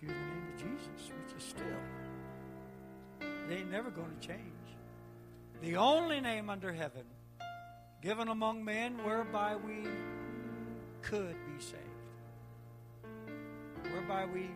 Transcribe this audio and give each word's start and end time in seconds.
You 0.00 0.08
in 0.08 0.14
the 0.14 0.20
name 0.20 0.46
of 0.54 0.58
Jesus, 0.58 1.10
which 1.24 1.42
is 1.42 1.48
still. 1.48 1.64
It 3.20 3.52
ain't 3.52 3.70
never 3.70 3.90
going 3.90 4.10
to 4.20 4.26
change. 4.26 4.40
The 5.60 5.76
only 5.76 6.20
name 6.20 6.50
under 6.50 6.72
heaven 6.72 7.04
given 8.00 8.28
among 8.28 8.64
men 8.64 9.02
whereby 9.04 9.56
we 9.56 9.88
could 11.02 11.34
be 11.46 11.58
saved. 11.58 11.82
Whereby 13.92 14.26
we 14.26 14.50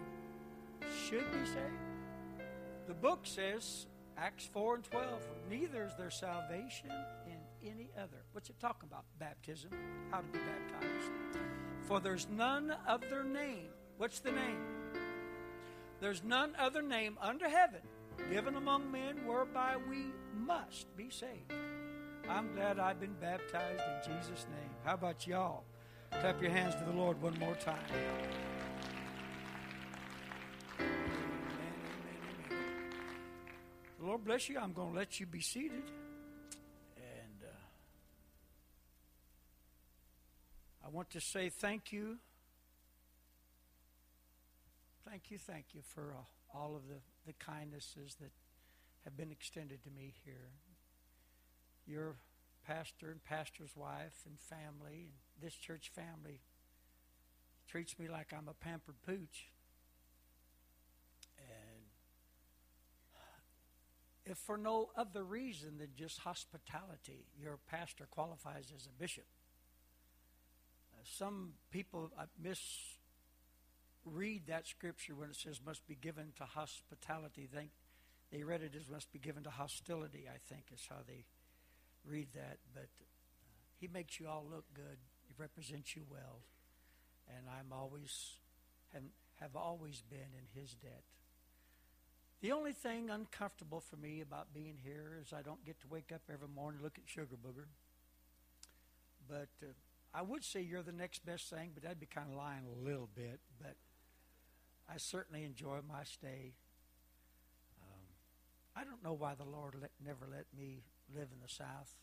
should 1.08 1.30
be 1.32 1.44
saved. 1.44 2.46
The 2.86 2.94
book 2.94 3.20
says, 3.24 3.86
Acts 4.16 4.46
4 4.52 4.76
and 4.76 4.84
12, 4.84 5.22
neither 5.50 5.86
is 5.86 5.92
there 5.96 6.10
salvation 6.10 6.90
in 7.26 7.68
any 7.68 7.90
other. 7.96 8.22
What's 8.32 8.50
it 8.50 8.60
talking 8.60 8.88
about? 8.88 9.04
Baptism, 9.18 9.70
how 10.10 10.18
to 10.18 10.26
be 10.26 10.38
baptized. 10.38 11.10
For 11.82 11.98
there's 11.98 12.28
none 12.30 12.74
other 12.86 13.24
name. 13.24 13.70
What's 13.96 14.20
the 14.20 14.32
name? 14.32 14.71
There's 16.02 16.24
none 16.24 16.52
other 16.58 16.82
name 16.82 17.16
under 17.22 17.48
heaven 17.48 17.80
given 18.28 18.56
among 18.56 18.90
men 18.90 19.24
whereby 19.24 19.76
we 19.88 20.06
must 20.36 20.96
be 20.96 21.08
saved. 21.10 21.52
I'm 22.28 22.52
glad 22.56 22.80
I've 22.80 22.98
been 22.98 23.14
baptized 23.20 23.80
in 23.80 24.16
Jesus' 24.16 24.46
name. 24.50 24.70
How 24.84 24.94
about 24.94 25.28
y'all? 25.28 25.62
Clap 26.10 26.42
your 26.42 26.50
hands 26.50 26.74
to 26.74 26.82
the 26.82 26.90
Lord 26.90 27.22
one 27.22 27.38
more 27.38 27.54
time. 27.54 27.78
Amen, 30.80 30.90
amen, 30.90 32.16
amen. 32.50 32.64
The 34.00 34.04
Lord 34.04 34.24
bless 34.24 34.48
you. 34.48 34.58
I'm 34.58 34.72
going 34.72 34.90
to 34.90 34.98
let 34.98 35.20
you 35.20 35.26
be 35.26 35.40
seated. 35.40 35.84
And 36.96 37.44
uh, 37.44 37.46
I 40.84 40.88
want 40.88 41.10
to 41.10 41.20
say 41.20 41.48
thank 41.48 41.92
you. 41.92 42.18
Thank 45.12 45.30
you, 45.30 45.36
thank 45.36 45.66
you 45.74 45.82
for 45.82 46.14
uh, 46.16 46.58
all 46.58 46.74
of 46.74 46.88
the, 46.88 46.94
the 47.26 47.34
kindnesses 47.34 48.16
that 48.18 48.30
have 49.04 49.14
been 49.14 49.30
extended 49.30 49.84
to 49.84 49.90
me 49.90 50.14
here. 50.24 50.52
Your 51.86 52.14
pastor 52.66 53.10
and 53.10 53.22
pastor's 53.22 53.76
wife 53.76 54.24
and 54.24 54.40
family 54.40 55.10
and 55.10 55.42
this 55.42 55.52
church 55.52 55.90
family 55.94 56.40
treats 57.68 57.98
me 57.98 58.08
like 58.08 58.32
I'm 58.32 58.48
a 58.48 58.54
pampered 58.54 58.94
pooch. 59.04 59.50
And 61.36 61.84
if 64.24 64.38
for 64.38 64.56
no 64.56 64.92
other 64.96 65.24
reason 65.24 65.76
than 65.76 65.88
just 65.94 66.20
hospitality, 66.20 67.26
your 67.38 67.58
pastor 67.70 68.06
qualifies 68.10 68.72
as 68.74 68.86
a 68.86 68.98
bishop. 68.98 69.26
Uh, 70.94 71.02
some 71.04 71.52
people 71.70 72.10
uh, 72.18 72.24
misread 74.04 74.42
that 74.48 74.66
scripture 74.66 75.14
when 75.14 75.30
it 75.30 75.36
says 75.36 75.60
must 75.64 75.86
be 75.86 75.94
given 75.94 76.32
to 76.36 76.44
hospitality. 76.44 77.48
Think 77.52 77.70
they 78.30 78.42
read 78.42 78.62
it 78.62 78.74
as 78.76 78.88
must 78.88 79.12
be 79.12 79.18
given 79.18 79.42
to 79.44 79.50
hostility. 79.50 80.24
I 80.28 80.38
think 80.52 80.64
is 80.72 80.86
how 80.88 81.02
they 81.06 81.24
read 82.04 82.28
that. 82.34 82.58
But 82.74 82.88
uh, 83.00 83.04
he 83.80 83.88
makes 83.92 84.18
you 84.18 84.28
all 84.28 84.44
look 84.48 84.64
good. 84.74 84.98
He 85.26 85.34
represents 85.38 85.96
you 85.96 86.02
well, 86.10 86.40
and 87.28 87.46
I'm 87.48 87.72
always 87.72 88.36
have, 88.92 89.02
have 89.40 89.56
always 89.56 90.02
been 90.08 90.18
in 90.18 90.60
his 90.60 90.74
debt. 90.74 91.02
The 92.40 92.52
only 92.52 92.72
thing 92.72 93.08
uncomfortable 93.08 93.80
for 93.80 93.96
me 93.96 94.20
about 94.20 94.52
being 94.52 94.76
here 94.82 95.16
is 95.20 95.32
I 95.32 95.42
don't 95.42 95.64
get 95.64 95.80
to 95.82 95.86
wake 95.88 96.10
up 96.12 96.22
every 96.32 96.48
morning 96.48 96.78
and 96.78 96.84
look 96.84 96.98
at 96.98 97.04
Sugar 97.08 97.36
Booger. 97.36 97.66
But 99.28 99.48
uh, 99.62 99.70
I 100.12 100.22
would 100.22 100.44
say 100.44 100.60
you're 100.60 100.82
the 100.82 100.90
next 100.90 101.24
best 101.24 101.48
thing, 101.48 101.70
but 101.72 101.84
that'd 101.84 102.00
be 102.00 102.06
kind 102.06 102.28
of 102.28 102.36
lying 102.36 102.64
a 102.66 102.84
little 102.84 103.08
bit. 103.14 103.38
But 103.60 103.76
I 104.92 104.98
certainly 104.98 105.44
enjoy 105.44 105.78
my 105.88 106.04
stay. 106.04 106.52
Um, 107.80 108.04
I 108.76 108.84
don't 108.84 109.02
know 109.02 109.14
why 109.14 109.34
the 109.34 109.44
Lord 109.44 109.74
let, 109.80 109.90
never 110.04 110.28
let 110.30 110.44
me 110.54 110.82
live 111.14 111.28
in 111.32 111.40
the 111.40 111.48
South. 111.48 111.94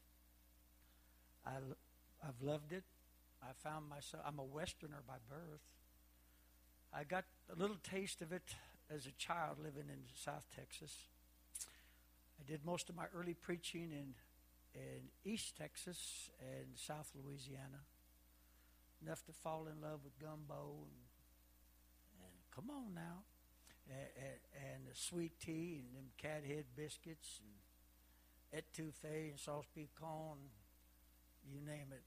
I, 1.46 1.58
I've 2.28 2.42
loved 2.42 2.72
it. 2.72 2.84
I 3.44 3.52
found 3.64 3.88
myself, 3.88 4.24
I'm 4.26 4.40
a 4.40 4.44
Westerner 4.44 5.04
by 5.08 5.18
birth. 5.30 5.62
I 6.92 7.04
got 7.04 7.26
a 7.56 7.60
little 7.60 7.78
taste 7.84 8.24
of 8.24 8.32
it 8.32 8.56
as 8.90 9.06
a 9.06 9.12
child 9.12 9.58
living 9.64 9.88
in 9.88 10.00
South 10.16 10.48
Texas. 10.56 10.96
I 12.40 12.50
did 12.50 12.66
most 12.66 12.90
of 12.90 12.96
my 12.96 13.06
early 13.16 13.36
preaching 13.36 13.92
in, 13.92 14.16
in 14.74 15.32
East 15.32 15.58
Texas 15.58 16.32
and 16.42 16.70
South 16.76 17.12
Louisiana. 17.14 17.86
Enough 19.06 19.24
to 19.28 19.32
fall 19.32 19.68
in 19.68 19.80
love 19.80 20.00
with 20.04 20.20
gumbo 20.20 20.74
and, 20.82 21.09
on 22.90 22.96
now. 22.96 23.24
And, 23.90 24.38
and, 24.54 24.86
the 24.88 24.96
sweet 24.96 25.34
tea 25.40 25.82
and 25.86 25.96
them 25.96 26.12
cat 26.18 26.44
head 26.46 26.66
biscuits 26.76 27.42
and 27.42 28.64
etouffee 28.64 29.30
and 29.32 29.40
sauce 29.40 29.66
piquant, 29.74 30.38
you 31.52 31.60
name 31.66 31.88
it. 31.92 32.04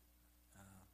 Uh, 0.55 0.85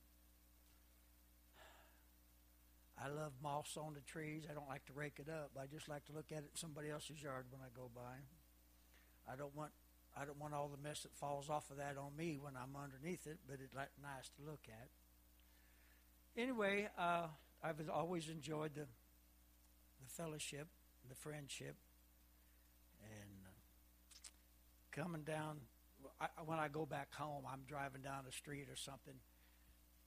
I 3.04 3.08
love 3.08 3.32
moss 3.42 3.76
on 3.76 3.92
the 3.94 4.00
trees. 4.00 4.44
I 4.50 4.54
don't 4.54 4.68
like 4.68 4.86
to 4.86 4.92
rake 4.94 5.18
it 5.18 5.28
up. 5.28 5.50
I 5.60 5.66
just 5.66 5.88
like 5.88 6.06
to 6.06 6.12
look 6.12 6.32
at 6.32 6.38
it 6.38 6.50
in 6.52 6.56
somebody 6.56 6.90
else's 6.90 7.22
yard 7.22 7.46
when 7.50 7.60
I 7.60 7.68
go 7.76 7.90
by. 7.94 8.22
I 9.30 9.36
don't 9.36 9.54
want 9.54 9.72
I 10.18 10.24
don't 10.24 10.40
want 10.40 10.54
all 10.54 10.68
the 10.68 10.82
mess 10.82 11.02
that 11.02 11.14
falls 11.14 11.48
off 11.48 11.70
of 11.70 11.76
that 11.76 11.96
on 11.96 12.16
me 12.16 12.38
when 12.40 12.54
I'm 12.56 12.74
underneath 12.74 13.26
it, 13.26 13.38
but 13.46 13.58
it's 13.62 13.74
like 13.74 13.90
nice 14.02 14.30
to 14.36 14.50
look 14.50 14.62
at. 14.66 14.88
Anyway, 16.36 16.88
uh, 16.98 17.26
I've 17.62 17.76
always 17.92 18.28
enjoyed 18.28 18.74
the 18.74 18.86
the 20.08 20.22
fellowship, 20.22 20.68
the 21.08 21.14
friendship, 21.14 21.76
and 23.02 23.30
uh, 23.44 25.02
coming 25.02 25.22
down. 25.22 25.58
I, 26.20 26.26
when 26.44 26.58
I 26.58 26.68
go 26.68 26.86
back 26.86 27.14
home, 27.14 27.44
I'm 27.50 27.60
driving 27.66 28.02
down 28.02 28.24
the 28.24 28.32
street 28.32 28.68
or 28.70 28.76
something. 28.76 29.14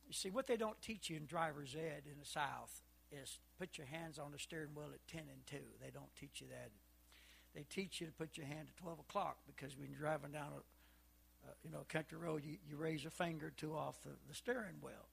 You 0.08 0.14
see, 0.14 0.30
what 0.30 0.48
they 0.48 0.58
don't 0.58 0.82
teach 0.82 1.10
you 1.10 1.18
in 1.18 1.26
driver's 1.26 1.76
ed 1.76 2.04
in 2.06 2.20
the 2.20 2.26
South 2.26 2.82
is 3.12 3.40
put 3.60 3.78
your 3.78 3.88
hands 3.88 4.20
on 4.20 4.32
the 4.32 4.40
steering 4.40 4.74
wheel 4.76 4.90
at 4.94 5.06
10 5.08 5.22
and 5.22 5.46
2. 5.46 5.58
They 5.82 5.92
don't 5.92 6.14
teach 6.20 6.42
you 6.42 6.48
that. 6.48 6.72
They 7.54 7.66
teach 7.70 8.00
you 8.00 8.08
to 8.08 8.14
put 8.14 8.38
your 8.38 8.48
hand 8.48 8.68
at 8.70 8.78
12 8.78 9.00
o'clock 9.00 9.38
because 9.46 9.78
when 9.78 9.90
you're 9.90 10.00
driving 10.00 10.32
down 10.32 10.48
a, 10.56 11.48
uh, 11.48 11.54
you 11.64 11.72
know, 11.72 11.86
country 11.90 12.18
road, 12.18 12.44
you, 12.46 12.58
you 12.68 12.78
raise 12.78 13.06
a 13.06 13.10
finger 13.10 13.48
or 13.48 13.54
two 13.56 13.76
off 13.76 14.02
the, 14.04 14.12
the 14.28 14.34
steering 14.34 14.80
wheel. 14.82 15.10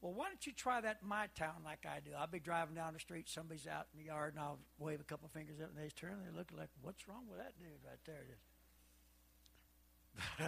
Well, 0.00 0.14
why 0.14 0.28
don't 0.28 0.46
you 0.46 0.52
try 0.52 0.80
that 0.80 0.98
in 1.02 1.08
my 1.08 1.26
town 1.36 1.56
like 1.64 1.84
I 1.84 2.00
do? 2.00 2.12
I'll 2.18 2.26
be 2.26 2.40
driving 2.40 2.74
down 2.74 2.94
the 2.94 3.00
street, 3.00 3.28
somebody's 3.28 3.66
out 3.66 3.86
in 3.92 4.00
the 4.00 4.06
yard, 4.06 4.32
and 4.34 4.42
I'll 4.42 4.58
wave 4.78 5.00
a 5.00 5.04
couple 5.04 5.28
fingers 5.28 5.60
up, 5.60 5.68
and 5.74 5.84
they 5.84 5.90
turn 5.90 6.12
and 6.12 6.26
they 6.26 6.36
look 6.36 6.48
like, 6.56 6.70
what's 6.80 7.06
wrong 7.06 7.24
with 7.28 7.38
that 7.38 7.58
dude 7.58 7.68
right 7.84 8.00
there? 8.06 8.24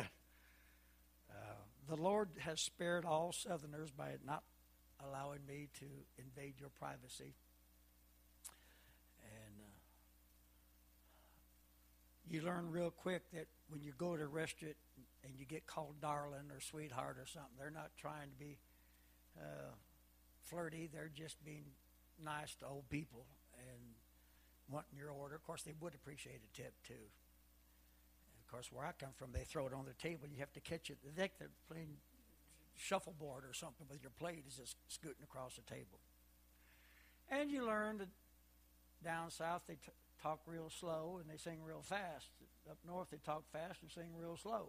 uh, 1.31 1.60
the 1.88 1.96
Lord 1.96 2.31
has 2.38 2.60
spared 2.60 3.04
all 3.04 3.32
Southerners 3.32 3.90
by 3.90 4.12
not 4.26 4.43
allowing 5.06 5.40
me 5.46 5.69
to 5.81 5.87
invade 6.19 6.55
your 6.58 6.70
privacy. 6.70 7.34
And 9.22 9.60
uh, 9.60 9.78
you 12.31 12.40
learn 12.40 12.70
real 12.70 12.90
quick 12.90 13.31
that 13.32 13.48
when 13.69 13.82
you 13.82 13.93
go 13.98 14.16
to 14.16 14.22
a 14.22 14.26
restaurant 14.26 14.76
and 15.25 15.34
you 15.37 15.44
get 15.44 15.66
called 15.66 16.00
darling 16.00 16.50
or 16.50 16.60
sweetheart 16.60 17.19
or 17.19 17.26
something, 17.26 17.52
they're 17.58 17.70
not 17.70 17.90
trying 17.98 18.31
to 18.31 18.37
be 18.37 18.56
uh, 19.38 19.73
flirty. 20.43 20.88
They're 20.93 21.11
just 21.14 21.43
being 21.44 21.64
nice 22.23 22.55
to 22.56 22.67
old 22.67 22.88
people 22.88 23.26
and 23.56 23.81
wanting 24.69 24.96
your 24.96 25.11
order. 25.11 25.34
Of 25.34 25.44
course, 25.44 25.62
they 25.62 25.75
would 25.81 25.94
appreciate 25.94 26.40
a 26.43 26.56
tip 26.56 26.75
too. 26.87 26.94
And 26.94 28.38
of 28.40 28.50
course, 28.50 28.70
where 28.73 28.87
I 28.87 28.93
come 28.99 29.12
from, 29.17 29.32
they 29.32 29.44
throw 29.44 29.67
it 29.67 29.73
on 29.75 29.84
the 29.87 29.94
table. 29.94 30.29
You 30.31 30.40
have 30.40 30.52
to 30.52 30.61
catch 30.61 30.90
it. 30.90 30.99
They 31.05 31.11
think 31.11 31.32
they're 31.38 31.50
playing 31.69 31.96
shuffleboard 32.76 33.44
or 33.44 33.52
something 33.52 33.87
with 33.88 34.02
your 34.02 34.12
plate 34.19 34.44
is 34.46 34.56
just 34.56 34.76
scooting 34.88 35.23
across 35.23 35.56
the 35.56 35.62
table. 35.62 36.00
And 37.31 37.50
you 37.50 37.67
learn 37.67 37.99
that 37.99 38.08
down 39.05 39.31
south 39.31 39.62
they 39.67 39.75
t- 39.75 39.93
talk 40.23 40.40
real 40.46 40.70
slow 40.70 41.19
and 41.20 41.29
they 41.31 41.37
sing 41.37 41.58
real 41.64 41.82
fast. 41.82 42.29
Up 42.70 42.79
north 42.87 43.11
they 43.11 43.19
talk 43.19 43.44
fast 43.52 43.82
and 43.82 43.90
sing 43.90 44.11
real 44.17 44.37
slow. 44.37 44.69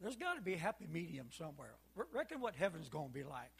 There's 0.00 0.16
got 0.16 0.34
to 0.34 0.40
be 0.40 0.54
a 0.54 0.58
happy 0.58 0.86
medium 0.90 1.28
somewhere. 1.30 1.74
Reckon 2.14 2.40
what 2.40 2.54
heaven's 2.54 2.88
going 2.88 3.08
to 3.08 3.14
be 3.14 3.22
like. 3.22 3.52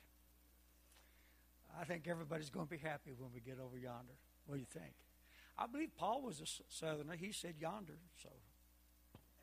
I 1.79 1.85
think 1.85 2.09
everybody's 2.09 2.51
going 2.51 2.67
to 2.67 2.71
be 2.71 2.79
happy 2.79 3.13
when 3.17 3.31
we 3.35 3.41
get 3.41 3.59
over 3.61 3.77
yonder. 3.77 4.15
What 4.47 4.57
do 4.57 4.61
you 4.61 4.67
think? 4.67 4.95
I 5.59 5.67
believe 5.67 5.95
Paul 5.97 6.23
was 6.23 6.41
a 6.41 6.47
southerner. 6.69 7.15
He 7.17 7.33
said 7.33 7.55
yonder, 7.61 7.99
so 8.23 8.31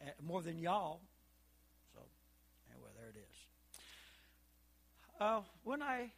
uh, 0.02 0.10
more 0.22 0.42
than 0.42 0.58
y'all. 0.58 1.02
So 1.94 2.02
anyway, 2.74 2.90
there 2.98 3.10
it 3.10 3.18
is. 3.18 3.36
Uh, 5.20 5.42
when 5.64 5.82
I, 5.82 6.12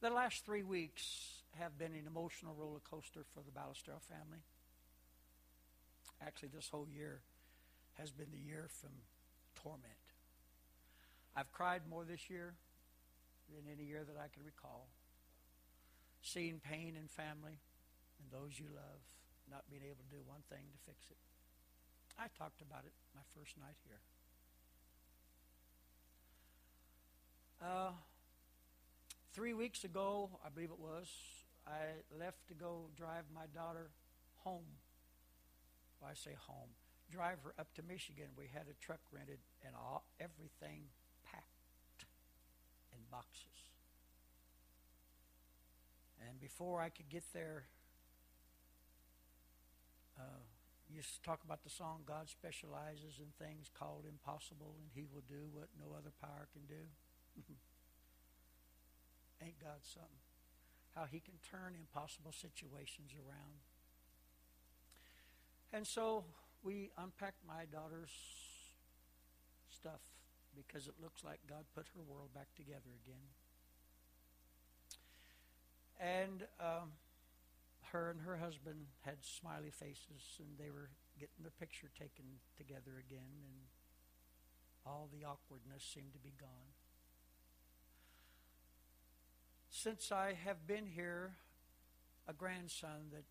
the 0.00 0.10
last 0.10 0.44
three 0.44 0.62
weeks 0.62 1.42
have 1.58 1.78
been 1.78 1.92
an 1.92 2.04
emotional 2.06 2.54
roller 2.58 2.80
coaster 2.80 3.20
for 3.34 3.40
the 3.40 3.50
Ballestero 3.50 4.00
family. 4.00 4.42
Actually, 6.26 6.50
this 6.54 6.68
whole 6.70 6.88
year 6.88 7.20
has 7.98 8.10
been 8.10 8.28
the 8.32 8.38
year 8.38 8.68
from 8.68 8.90
torment. 9.54 9.97
I've 11.38 11.52
cried 11.52 11.82
more 11.88 12.02
this 12.02 12.28
year 12.28 12.54
than 13.54 13.70
any 13.70 13.86
year 13.86 14.02
that 14.02 14.18
I 14.18 14.26
can 14.26 14.42
recall. 14.42 14.88
Seeing 16.20 16.58
pain 16.58 16.98
in 16.98 17.06
family 17.06 17.62
and 18.18 18.26
those 18.34 18.58
you 18.58 18.66
love 18.74 18.98
not 19.48 19.62
being 19.70 19.86
able 19.86 20.02
to 20.02 20.10
do 20.10 20.18
one 20.26 20.42
thing 20.50 20.66
to 20.66 20.78
fix 20.82 21.06
it. 21.14 21.16
I 22.18 22.26
talked 22.36 22.60
about 22.60 22.82
it 22.82 22.92
my 23.14 23.22
first 23.38 23.54
night 23.56 23.78
here. 23.86 24.02
Uh, 27.62 27.94
three 29.32 29.54
weeks 29.54 29.84
ago, 29.84 30.30
I 30.44 30.48
believe 30.48 30.70
it 30.70 30.80
was, 30.82 31.06
I 31.68 32.02
left 32.18 32.48
to 32.48 32.54
go 32.54 32.90
drive 32.96 33.30
my 33.32 33.46
daughter 33.54 33.90
home. 34.42 34.66
Well, 36.00 36.10
I 36.10 36.14
say 36.14 36.34
home 36.34 36.74
drive 37.10 37.38
her 37.44 37.54
up 37.58 37.72
to 37.74 37.82
Michigan. 37.88 38.26
We 38.36 38.50
had 38.52 38.66
a 38.68 38.76
truck 38.84 39.00
rented 39.12 39.38
and 39.64 39.74
all, 39.74 40.04
everything 40.20 40.90
boxes. 43.10 43.68
And 46.26 46.40
before 46.40 46.80
I 46.80 46.88
could 46.88 47.08
get 47.08 47.24
there, 47.32 47.64
uh, 50.18 50.42
you 50.90 51.00
talk 51.24 51.44
about 51.44 51.62
the 51.62 51.70
song 51.70 52.00
God 52.06 52.28
specializes 52.28 53.20
in 53.20 53.30
things 53.38 53.70
called 53.78 54.04
impossible, 54.08 54.74
and 54.80 54.90
He 54.94 55.06
will 55.12 55.24
do 55.28 55.48
what 55.52 55.68
no 55.78 55.94
other 55.96 56.12
power 56.20 56.48
can 56.52 56.62
do. 56.66 56.82
Ain't 59.44 59.60
God 59.60 59.80
something? 59.82 60.22
How 60.94 61.04
He 61.10 61.20
can 61.20 61.34
turn 61.50 61.74
impossible 61.78 62.32
situations 62.32 63.12
around. 63.14 63.62
And 65.72 65.86
so 65.86 66.24
we 66.62 66.90
unpacked 66.98 67.44
my 67.46 67.64
daughter's 67.70 68.10
stuff 69.70 70.00
because 70.66 70.88
it 70.88 70.94
looks 71.00 71.22
like 71.22 71.38
God 71.48 71.64
put 71.74 71.86
her 71.94 72.02
world 72.02 72.34
back 72.34 72.48
together 72.56 72.90
again. 73.04 73.30
And 76.00 76.46
um, 76.60 76.98
her 77.92 78.10
and 78.10 78.20
her 78.22 78.36
husband 78.36 78.86
had 79.02 79.18
smiley 79.22 79.70
faces, 79.70 80.38
and 80.38 80.58
they 80.58 80.70
were 80.70 80.90
getting 81.18 81.42
their 81.42 81.54
picture 81.58 81.90
taken 81.98 82.24
together 82.56 82.98
again, 82.98 83.30
and 83.46 83.66
all 84.86 85.08
the 85.12 85.24
awkwardness 85.24 85.82
seemed 85.82 86.12
to 86.12 86.18
be 86.18 86.32
gone. 86.40 86.74
Since 89.70 90.10
I 90.10 90.34
have 90.44 90.66
been 90.66 90.86
here, 90.86 91.34
a 92.26 92.32
grandson 92.32 93.10
that 93.12 93.24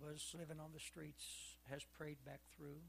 was 0.00 0.34
living 0.38 0.60
on 0.60 0.70
the 0.72 0.80
streets 0.80 1.56
has 1.70 1.84
prayed 1.84 2.18
back 2.24 2.40
through. 2.56 2.80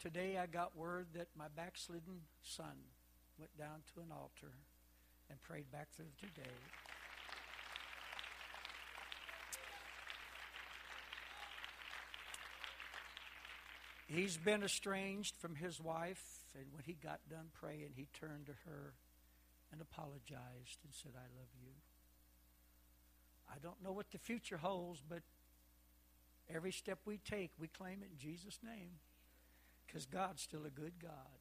Today 0.00 0.38
I 0.38 0.46
got 0.46 0.76
word 0.76 1.08
that 1.14 1.28
my 1.36 1.46
backslidden 1.54 2.20
son 2.42 2.76
went 3.38 3.56
down 3.58 3.80
to 3.94 4.00
an 4.00 4.12
altar 4.12 4.52
and 5.30 5.40
prayed 5.42 5.70
back 5.70 5.88
through 5.96 6.12
today. 6.18 6.50
He's 14.06 14.36
been 14.36 14.62
estranged 14.62 15.34
from 15.36 15.56
his 15.56 15.80
wife, 15.80 16.22
and 16.54 16.66
when 16.72 16.84
he 16.84 16.92
got 16.92 17.20
done 17.28 17.46
praying, 17.52 17.90
he 17.96 18.06
turned 18.12 18.46
to 18.46 18.52
her 18.66 18.94
and 19.72 19.80
apologized 19.80 20.78
and 20.84 20.92
said, 20.92 21.12
I 21.16 21.26
love 21.36 21.48
you. 21.60 21.72
I 23.50 23.58
don't 23.60 23.82
know 23.82 23.92
what 23.92 24.12
the 24.12 24.18
future 24.18 24.58
holds, 24.58 25.02
but 25.08 25.22
Every 26.52 26.72
step 26.72 27.00
we 27.04 27.18
take, 27.18 27.50
we 27.58 27.66
claim 27.66 28.02
it 28.02 28.10
in 28.12 28.18
Jesus' 28.18 28.60
name 28.62 28.90
because 29.86 30.06
God's 30.06 30.42
still 30.42 30.64
a 30.66 30.70
good 30.70 30.94
God. 31.00 31.40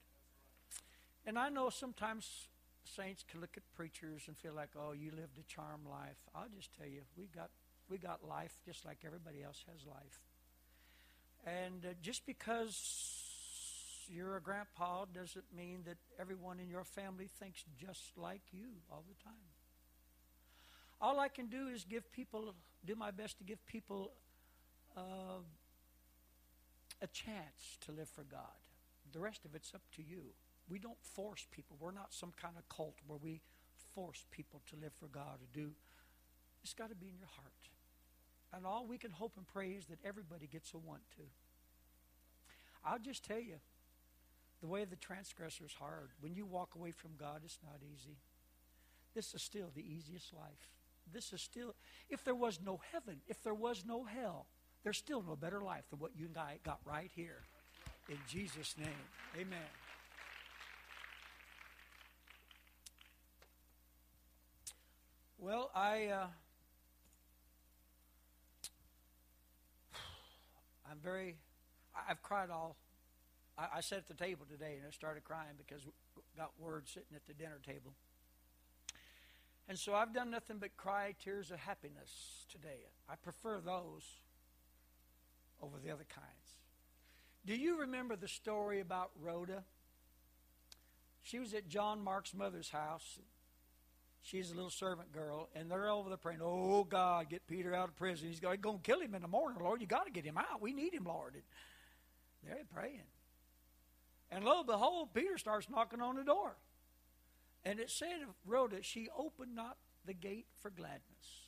And 1.25 1.39
I 1.39 1.50
know 1.50 1.69
sometimes 1.69 2.47
saints 2.83 3.24
can 3.30 3.42
look 3.42 3.57
at 3.57 3.63
preachers 3.75 4.24
and 4.27 4.38
feel 4.38 4.53
like, 4.53 4.69
oh, 4.77 4.92
you 4.92 5.12
lived 5.12 5.38
a 5.39 5.44
charmed 5.44 5.88
life. 5.89 6.18
I'll 6.36 6.50
just 6.56 6.69
tell 6.77 6.88
you, 6.88 7.01
we 7.18 7.25
got, 7.36 7.50
we 7.89 7.97
got 7.97 8.27
life 8.27 8.59
just 8.65 8.86
like 8.86 9.00
everybody 9.06 9.44
else 9.44 9.63
has 9.71 9.86
life. 9.88 10.19
And 11.45 11.86
uh, 11.86 11.94
just 12.01 12.25
because 12.25 13.25
you're 14.07 14.38
a 14.38 14.42
grandpa 14.42 15.06
doesn't 15.13 15.45
mean 15.56 15.80
that 15.86 15.98
everyone 16.19 16.59
in 16.59 16.69
your 16.69 16.83
family 16.83 17.30
thinks 17.39 17.63
just 17.80 18.18
like 18.18 18.41
you 18.51 18.68
all 18.91 19.03
the 19.07 19.24
time. 19.24 19.33
All 21.01 21.19
I 21.19 21.27
can 21.27 21.48
do 21.48 21.68
is 21.68 21.83
give 21.83 22.12
people, 22.12 22.53
do 22.86 22.95
my 22.95 23.12
best 23.12 23.38
to 23.39 23.44
give 23.44 23.63
people 23.65 24.12
uh, 24.95 25.41
a 27.05 27.07
chance 27.07 27.77
to 27.85 27.91
live 27.91 28.09
for 28.09 28.23
God. 28.23 28.57
The 29.13 29.19
rest 29.19 29.45
of 29.45 29.53
it's 29.53 29.73
up 29.75 29.83
to 29.95 30.01
you. 30.01 30.33
We 30.67 30.79
don't 30.79 31.01
force 31.01 31.45
people. 31.51 31.77
We're 31.79 31.91
not 31.91 32.13
some 32.13 32.33
kind 32.41 32.55
of 32.57 32.67
cult 32.67 32.95
where 33.05 33.19
we 33.21 33.41
force 33.93 34.25
people 34.31 34.61
to 34.71 34.75
live 34.81 34.93
for 34.99 35.07
God 35.07 35.37
to 35.39 35.59
do. 35.59 35.69
It's 36.63 36.73
got 36.73 36.89
to 36.89 36.95
be 36.95 37.07
in 37.07 37.19
your 37.19 37.29
heart. 37.35 37.69
And 38.51 38.65
all 38.65 38.87
we 38.87 38.97
can 38.97 39.11
hope 39.11 39.33
and 39.37 39.47
pray 39.47 39.71
is 39.71 39.85
that 39.85 39.99
everybody 40.03 40.47
gets 40.47 40.73
a 40.73 40.77
want 40.77 41.03
to. 41.17 41.23
I'll 42.83 42.99
just 42.99 43.23
tell 43.23 43.39
you, 43.39 43.57
the 44.61 44.67
way 44.67 44.81
of 44.81 44.89
the 44.89 44.95
transgressor 44.95 45.65
is 45.65 45.73
hard. 45.73 46.09
When 46.21 46.33
you 46.33 46.45
walk 46.45 46.71
away 46.75 46.91
from 46.91 47.11
God, 47.19 47.41
it's 47.45 47.59
not 47.63 47.79
easy. 47.83 48.17
This 49.13 49.35
is 49.35 49.43
still 49.43 49.69
the 49.75 49.85
easiest 49.85 50.33
life. 50.33 50.71
This 51.13 51.31
is 51.33 51.41
still, 51.41 51.75
if 52.09 52.23
there 52.23 52.35
was 52.35 52.59
no 52.65 52.81
heaven, 52.91 53.21
if 53.27 53.43
there 53.43 53.53
was 53.53 53.83
no 53.85 54.05
hell, 54.05 54.47
there's 54.85 54.97
still 54.97 55.23
no 55.27 55.35
better 55.35 55.61
life 55.61 55.83
than 55.89 55.97
what 55.99 56.11
you 56.15 56.27
and 56.27 56.37
I 56.37 56.59
got 56.63 56.79
right 56.85 57.09
here. 57.15 57.41
In 58.07 58.17
Jesus' 58.29 58.75
name. 58.77 58.88
Amen. 59.36 59.57
Well, 65.39 65.71
I 65.75 66.05
uh, 66.05 66.27
I'm 70.89 71.00
very 71.03 71.38
I've 72.07 72.21
cried 72.21 72.51
all 72.51 72.75
I, 73.57 73.77
I 73.77 73.81
sat 73.81 73.98
at 73.98 74.07
the 74.07 74.13
table 74.13 74.45
today 74.48 74.75
and 74.77 74.86
I 74.88 74.91
started 74.91 75.24
crying 75.24 75.55
because 75.57 75.81
got 76.38 76.51
word 76.60 76.88
sitting 76.88 77.15
at 77.15 77.25
the 77.25 77.33
dinner 77.33 77.60
table. 77.65 77.95
And 79.67 79.79
so 79.79 79.95
I've 79.95 80.13
done 80.13 80.29
nothing 80.29 80.57
but 80.60 80.77
cry 80.77 81.15
tears 81.24 81.50
of 81.50 81.57
happiness 81.57 82.45
today. 82.51 82.86
I 83.10 83.15
prefer 83.15 83.60
those 83.65 84.03
over 85.62 85.77
the 85.83 85.91
other 85.91 86.05
kinds. 86.13 86.27
Do 87.45 87.55
you 87.55 87.79
remember 87.81 88.15
the 88.15 88.27
story 88.27 88.79
about 88.79 89.12
Rhoda? 89.21 89.63
She 91.21 91.39
was 91.39 91.53
at 91.53 91.67
John 91.67 92.03
Mark's 92.03 92.33
mother's 92.33 92.69
house. 92.69 93.19
She's 94.21 94.51
a 94.51 94.55
little 94.55 94.71
servant 94.71 95.12
girl, 95.12 95.50
and 95.55 95.69
they're 95.69 95.88
over 95.88 96.09
there 96.09 96.17
praying, 96.17 96.39
Oh, 96.41 96.83
God, 96.83 97.29
get 97.29 97.45
Peter 97.45 97.75
out 97.75 97.89
of 97.89 97.95
prison. 97.95 98.27
He's 98.27 98.39
going 98.39 98.59
to 98.59 98.79
kill 98.81 99.00
him 99.00 99.13
in 99.13 99.21
the 99.21 99.27
morning, 99.27 99.59
Lord. 99.62 99.81
you 99.81 99.88
got 99.88 100.05
to 100.05 100.12
get 100.12 100.25
him 100.25 100.38
out. 100.38 100.62
We 100.62 100.74
need 100.74 100.93
him, 100.93 101.03
Lord. 101.03 101.35
And 101.35 101.43
they're 102.51 102.65
praying. 102.74 103.03
And 104.31 104.43
lo 104.43 104.59
and 104.59 104.67
behold, 104.67 105.13
Peter 105.13 105.38
starts 105.38 105.69
knocking 105.69 106.01
on 106.01 106.15
the 106.15 106.24
door. 106.24 106.55
And 107.63 107.79
it 107.79 107.89
said 107.89 108.21
of 108.24 108.35
Rhoda, 108.45 108.81
she 108.81 109.07
opened 109.17 109.55
not 109.55 109.77
the 110.05 110.13
gate 110.13 110.47
for 110.62 110.69
gladness. 110.69 111.44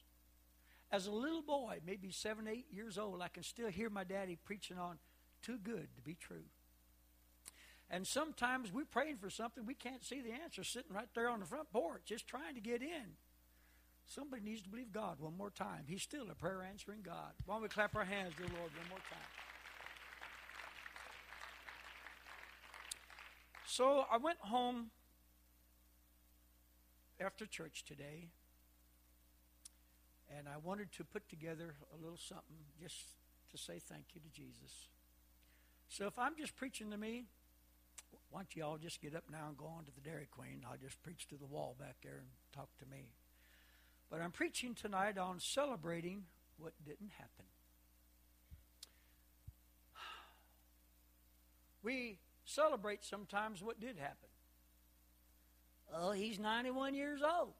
As 0.91 1.07
a 1.07 1.11
little 1.11 1.41
boy, 1.41 1.79
maybe 1.85 2.11
seven, 2.11 2.47
eight 2.47 2.67
years 2.71 2.97
old, 2.97 3.21
I 3.21 3.27
can 3.27 3.43
still 3.43 3.69
hear 3.69 3.89
my 3.89 4.03
daddy 4.03 4.37
preaching 4.43 4.77
on 4.77 4.97
too 5.41 5.57
good 5.57 5.89
to 5.95 6.01
be 6.01 6.15
true. 6.15 6.45
And 7.89 8.05
sometimes 8.05 8.71
we're 8.71 8.85
praying 8.85 9.17
for 9.17 9.29
something, 9.29 9.65
we 9.65 9.73
can't 9.73 10.03
see 10.03 10.21
the 10.21 10.31
answer 10.31 10.63
sitting 10.63 10.93
right 10.93 11.07
there 11.15 11.29
on 11.29 11.39
the 11.39 11.45
front 11.45 11.71
porch, 11.71 12.01
just 12.05 12.27
trying 12.27 12.55
to 12.55 12.61
get 12.61 12.81
in. 12.81 13.15
Somebody 14.05 14.41
needs 14.43 14.61
to 14.61 14.69
believe 14.69 14.91
God 14.91 15.19
one 15.19 15.37
more 15.37 15.49
time. 15.49 15.83
He's 15.85 16.01
still 16.01 16.29
a 16.31 16.35
prayer 16.35 16.63
answering 16.63 17.01
God. 17.01 17.33
Why 17.45 17.55
don't 17.55 17.63
we 17.63 17.69
clap 17.69 17.95
our 17.95 18.05
hands, 18.05 18.33
dear 18.37 18.47
Lord, 18.47 18.71
one 18.77 18.89
more 18.89 18.99
time? 18.99 19.19
So 23.65 24.05
I 24.09 24.17
went 24.17 24.39
home 24.39 24.91
after 27.19 27.45
church 27.45 27.83
today, 27.85 28.29
and 30.35 30.47
I 30.47 30.57
wanted 30.57 30.91
to 30.93 31.03
put 31.03 31.29
together 31.29 31.75
a 31.93 32.01
little 32.01 32.17
something 32.17 32.57
just 32.81 32.95
to 33.51 33.57
say 33.57 33.79
thank 33.79 34.05
you 34.13 34.21
to 34.21 34.29
Jesus. 34.29 34.89
So 35.89 36.05
if 36.07 36.19
I'm 36.19 36.35
just 36.37 36.55
preaching 36.55 36.91
to 36.91 36.97
me, 36.97 37.25
Why 38.29 38.41
don't 38.41 38.55
you 38.55 38.63
all 38.63 38.77
just 38.77 39.01
get 39.01 39.15
up 39.15 39.23
now 39.31 39.47
and 39.47 39.57
go 39.57 39.65
on 39.65 39.85
to 39.85 39.91
the 39.91 40.01
Dairy 40.01 40.27
Queen? 40.29 40.61
I'll 40.69 40.77
just 40.77 41.01
preach 41.01 41.27
to 41.29 41.35
the 41.37 41.45
wall 41.45 41.75
back 41.79 41.95
there 42.03 42.17
and 42.17 42.27
talk 42.53 42.69
to 42.79 42.85
me. 42.85 43.13
But 44.09 44.21
I'm 44.21 44.31
preaching 44.31 44.75
tonight 44.75 45.17
on 45.17 45.39
celebrating 45.39 46.23
what 46.57 46.73
didn't 46.85 47.11
happen. 47.17 47.45
We 51.83 52.19
celebrate 52.45 53.03
sometimes 53.05 53.61
what 53.63 53.79
did 53.79 53.97
happen. 53.97 54.29
Oh, 55.93 56.11
he's 56.11 56.37
91 56.39 56.95
years 56.95 57.21
old. 57.21 57.53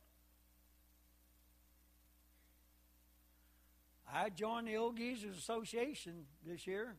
I 4.13 4.29
joined 4.29 4.67
the 4.67 4.77
Old 4.77 4.97
Geezers 4.97 5.37
Association 5.37 6.25
this 6.45 6.65
year. 6.65 6.95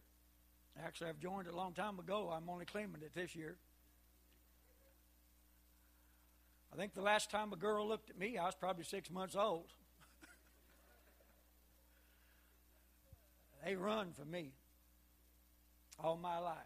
Actually, 0.84 1.10
I've 1.10 1.20
joined 1.20 1.46
it 1.46 1.54
a 1.54 1.56
long 1.56 1.72
time 1.72 1.98
ago. 1.98 2.30
I'm 2.34 2.48
only 2.50 2.66
claiming 2.66 3.02
it 3.02 3.14
this 3.14 3.34
year. 3.34 3.56
I 6.72 6.76
think 6.76 6.94
the 6.94 7.02
last 7.02 7.30
time 7.30 7.52
a 7.52 7.56
girl 7.56 7.88
looked 7.88 8.10
at 8.10 8.18
me, 8.18 8.36
I 8.36 8.44
was 8.44 8.54
probably 8.54 8.84
six 8.84 9.10
months 9.10 9.34
old. 9.34 9.72
they 13.64 13.74
run 13.74 14.12
for 14.12 14.26
me 14.26 14.52
all 15.98 16.16
my 16.16 16.38
life. 16.38 16.56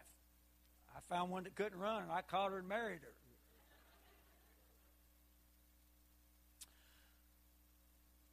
I 0.95 0.99
found 1.13 1.31
one 1.31 1.43
that 1.45 1.55
couldn't 1.55 1.79
run, 1.79 2.03
and 2.03 2.11
I 2.11 2.21
caught 2.21 2.51
her 2.51 2.59
and 2.59 2.67
married 2.67 2.99
her. 3.01 3.13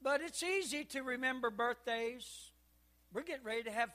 But 0.03 0.23
it's 0.23 0.43
easy 0.43 0.85
to 0.85 1.03
remember 1.03 1.51
birthdays. 1.51 2.53
We're 3.13 3.23
getting 3.23 3.45
ready 3.45 3.65
to 3.65 3.71
have 3.71 3.91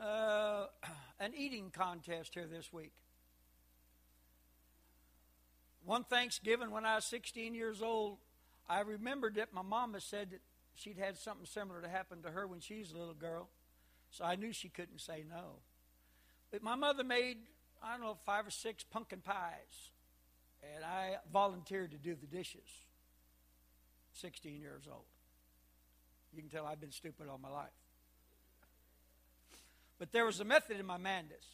uh, 0.00 0.66
an 1.20 1.32
eating 1.36 1.70
contest 1.70 2.34
here 2.34 2.46
this 2.46 2.72
week. 2.72 2.92
One 5.84 6.04
Thanksgiving 6.04 6.70
when 6.70 6.86
I 6.86 6.94
was 6.94 7.04
16 7.04 7.54
years 7.54 7.82
old, 7.82 8.16
I 8.66 8.80
remembered 8.80 9.34
that 9.34 9.52
my 9.52 9.60
mama 9.60 10.00
said 10.00 10.30
that 10.30 10.40
she'd 10.74 10.96
had 10.96 11.18
something 11.18 11.44
similar 11.44 11.82
to 11.82 11.88
happen 11.88 12.22
to 12.22 12.30
her 12.30 12.46
when 12.46 12.60
she 12.60 12.78
was 12.78 12.92
a 12.92 12.96
little 12.96 13.12
girl. 13.12 13.50
So 14.10 14.24
I 14.24 14.36
knew 14.36 14.52
she 14.52 14.70
couldn't 14.70 15.00
say 15.00 15.24
no. 15.28 15.58
But 16.50 16.62
my 16.62 16.76
mother 16.76 17.04
made, 17.04 17.36
I 17.82 17.92
don't 17.92 18.00
know, 18.00 18.16
five 18.24 18.46
or 18.46 18.50
six 18.50 18.84
pumpkin 18.84 19.20
pies. 19.20 19.90
And 20.74 20.82
I 20.82 21.16
volunteered 21.30 21.90
to 21.90 21.98
do 21.98 22.14
the 22.14 22.26
dishes. 22.26 22.62
16 24.14 24.60
years 24.60 24.84
old. 24.90 25.04
You 26.32 26.42
can 26.42 26.50
tell 26.50 26.66
I've 26.66 26.80
been 26.80 26.92
stupid 26.92 27.28
all 27.30 27.38
my 27.38 27.50
life. 27.50 27.68
But 29.98 30.12
there 30.12 30.26
was 30.26 30.40
a 30.40 30.44
method 30.44 30.78
in 30.78 30.86
my 30.86 30.96
madness. 30.96 31.44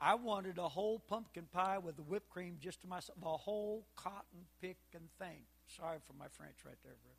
I 0.00 0.14
wanted 0.14 0.58
a 0.58 0.68
whole 0.68 0.98
pumpkin 0.98 1.46
pie 1.52 1.78
with 1.78 1.96
the 1.96 2.02
whipped 2.02 2.30
cream 2.30 2.56
just 2.60 2.80
to 2.82 2.88
myself, 2.88 3.18
the 3.20 3.28
whole 3.28 3.86
cotton 3.96 4.46
picking 4.60 5.08
thing. 5.18 5.42
Sorry 5.76 5.98
for 6.06 6.12
my 6.14 6.26
French 6.36 6.56
right 6.64 6.76
there, 6.82 6.94
bro. 7.02 7.12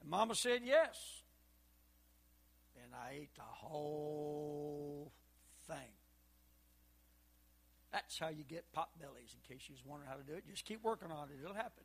And 0.00 0.10
Mama 0.10 0.34
said 0.34 0.62
yes. 0.64 1.22
And 2.82 2.92
I 2.94 3.22
ate 3.22 3.34
the 3.34 3.42
whole 3.42 5.12
thing. 5.66 6.01
That's 7.92 8.18
how 8.18 8.28
you 8.28 8.42
get 8.42 8.72
pot 8.72 8.88
bellies, 8.98 9.34
in 9.34 9.54
case 9.54 9.68
you 9.68 9.74
was 9.74 9.84
wondering 9.84 10.10
how 10.10 10.16
to 10.16 10.22
do 10.22 10.32
it. 10.32 10.44
Just 10.50 10.64
keep 10.64 10.82
working 10.82 11.10
on 11.10 11.28
it, 11.28 11.36
it'll 11.42 11.54
happen. 11.54 11.84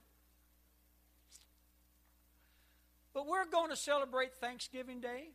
But 3.14 3.28
we're 3.28 3.46
going 3.46 3.70
to 3.72 3.76
celebrate 3.76 4.36
Thanksgiving 4.36 5.02
Day, 5.02 5.30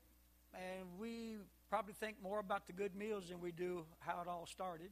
and 0.55 0.99
we 0.99 1.37
probably 1.69 1.95
think 1.95 2.17
more 2.23 2.38
about 2.38 2.67
the 2.67 2.73
good 2.73 2.95
meals 2.95 3.29
than 3.29 3.41
we 3.41 3.52
do 3.52 3.85
how 4.00 4.21
it 4.23 4.29
all 4.29 4.47
started. 4.47 4.91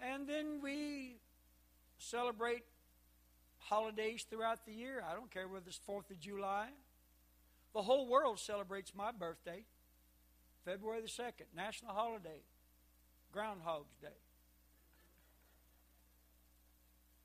And 0.00 0.26
then 0.26 0.60
we 0.62 1.16
celebrate 1.98 2.64
holidays 3.58 4.26
throughout 4.28 4.66
the 4.66 4.72
year. 4.72 5.02
I 5.08 5.14
don't 5.14 5.30
care 5.30 5.46
whether 5.46 5.66
it's 5.66 5.80
4th 5.88 6.10
of 6.10 6.18
July. 6.18 6.68
The 7.74 7.82
whole 7.82 8.08
world 8.08 8.40
celebrates 8.40 8.92
my 8.94 9.12
birthday, 9.12 9.64
February 10.64 11.02
the 11.02 11.08
2nd, 11.08 11.54
national 11.54 11.94
holiday, 11.94 12.42
Groundhog's 13.32 13.94
Day. 14.02 14.08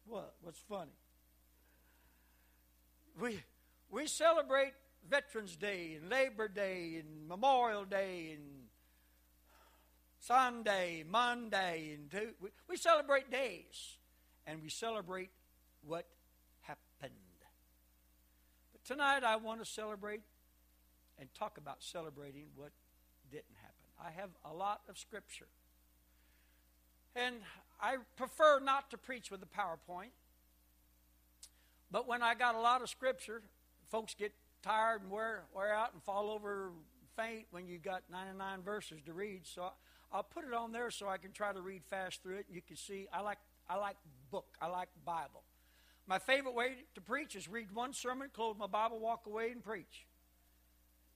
What? 0.08 0.36
What's 0.42 0.60
funny? 0.70 0.92
We, 3.20 3.40
we 3.90 4.08
celebrate 4.08 4.74
Veterans 5.10 5.56
Day 5.56 5.98
and 6.00 6.10
Labor 6.10 6.48
Day 6.48 7.00
and 7.00 7.28
Memorial 7.28 7.86
Day 7.86 8.32
and 8.34 8.44
Sunday, 10.20 11.04
Monday, 11.08 11.92
and 11.94 12.10
two, 12.10 12.34
we, 12.42 12.50
we 12.68 12.78
celebrate 12.78 13.30
days 13.30 13.98
and 14.48 14.62
we 14.62 14.70
celebrate 14.70 15.30
what 15.86 16.06
happened. 16.62 17.14
But 18.72 18.84
tonight 18.84 19.24
I 19.24 19.36
want 19.36 19.64
to 19.64 19.70
celebrate 19.70 20.22
and 21.20 21.32
talk 21.34 21.58
about 21.58 21.84
celebrating 21.84 22.48
what 22.56 22.72
didn't 23.32 23.56
happen. 23.62 23.76
I 24.04 24.20
have 24.20 24.32
a 24.44 24.54
lot 24.54 24.82
of 24.90 24.98
scripture. 24.98 25.48
And 27.15 27.36
I 27.79 27.95
prefer 28.17 28.60
not 28.60 28.91
to 28.91 28.98
preach 28.98 29.31
with 29.31 29.41
a 29.41 29.45
PowerPoint. 29.45 30.12
But 31.91 32.07
when 32.07 32.22
I 32.22 32.36
got 32.36 32.55
a 32.55 32.60
lot 32.60 32.81
of 32.81 32.89
scripture, 32.89 33.41
folks 33.89 34.15
get 34.15 34.34
tired 34.62 35.01
and 35.03 35.12
wear, 35.12 35.43
wear 35.53 35.74
out 35.74 35.93
and 35.93 36.03
fall 36.03 36.29
over 36.29 36.72
faint 37.15 37.45
when 37.51 37.67
you 37.67 37.77
got 37.77 38.03
99 38.12 38.63
verses 38.63 39.00
to 39.05 39.13
read. 39.13 39.41
So 39.43 39.69
I'll 40.12 40.24
put 40.24 40.45
it 40.45 40.53
on 40.53 40.72
there 40.72 40.91
so 40.91 41.07
I 41.07 41.17
can 41.17 41.31
try 41.31 41.53
to 41.53 41.62
read 41.62 41.84
fast 41.86 42.22
through 42.22 42.38
it. 42.38 42.48
You 42.50 42.62
can 42.62 42.75
see 42.75 43.07
I 43.13 43.22
like 43.22 43.38
I 43.69 43.77
like 43.77 43.95
book. 44.31 44.48
I 44.62 44.67
like 44.67 44.89
Bible. 45.05 45.43
My 46.07 46.19
favorite 46.19 46.53
way 46.53 46.74
to 46.93 47.01
preach 47.01 47.36
is 47.36 47.48
read 47.48 47.72
one 47.74 47.93
sermon, 47.93 48.29
close 48.31 48.55
my 48.60 48.67
Bible, 48.67 49.00
walk 49.00 49.25
away, 49.25 49.51
and 49.51 49.63
preach. 49.63 50.05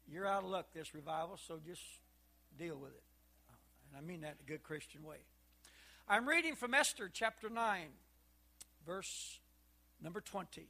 You're 0.07 0.25
out 0.25 0.43
of 0.43 0.49
luck 0.49 0.67
this 0.73 0.95
revival, 0.95 1.37
so 1.37 1.59
just 1.63 1.81
deal 2.57 2.77
with 2.77 2.91
it. 2.91 3.03
And 3.89 3.97
I 3.97 4.07
mean 4.07 4.21
that 4.21 4.37
in 4.39 4.45
a 4.45 4.47
good 4.47 4.63
Christian 4.63 5.03
way. 5.03 5.17
I'm 6.11 6.27
reading 6.27 6.55
from 6.55 6.73
Esther 6.73 7.07
chapter 7.13 7.51
9, 7.51 7.83
verse 8.83 9.37
number 10.01 10.21
20. 10.21 10.67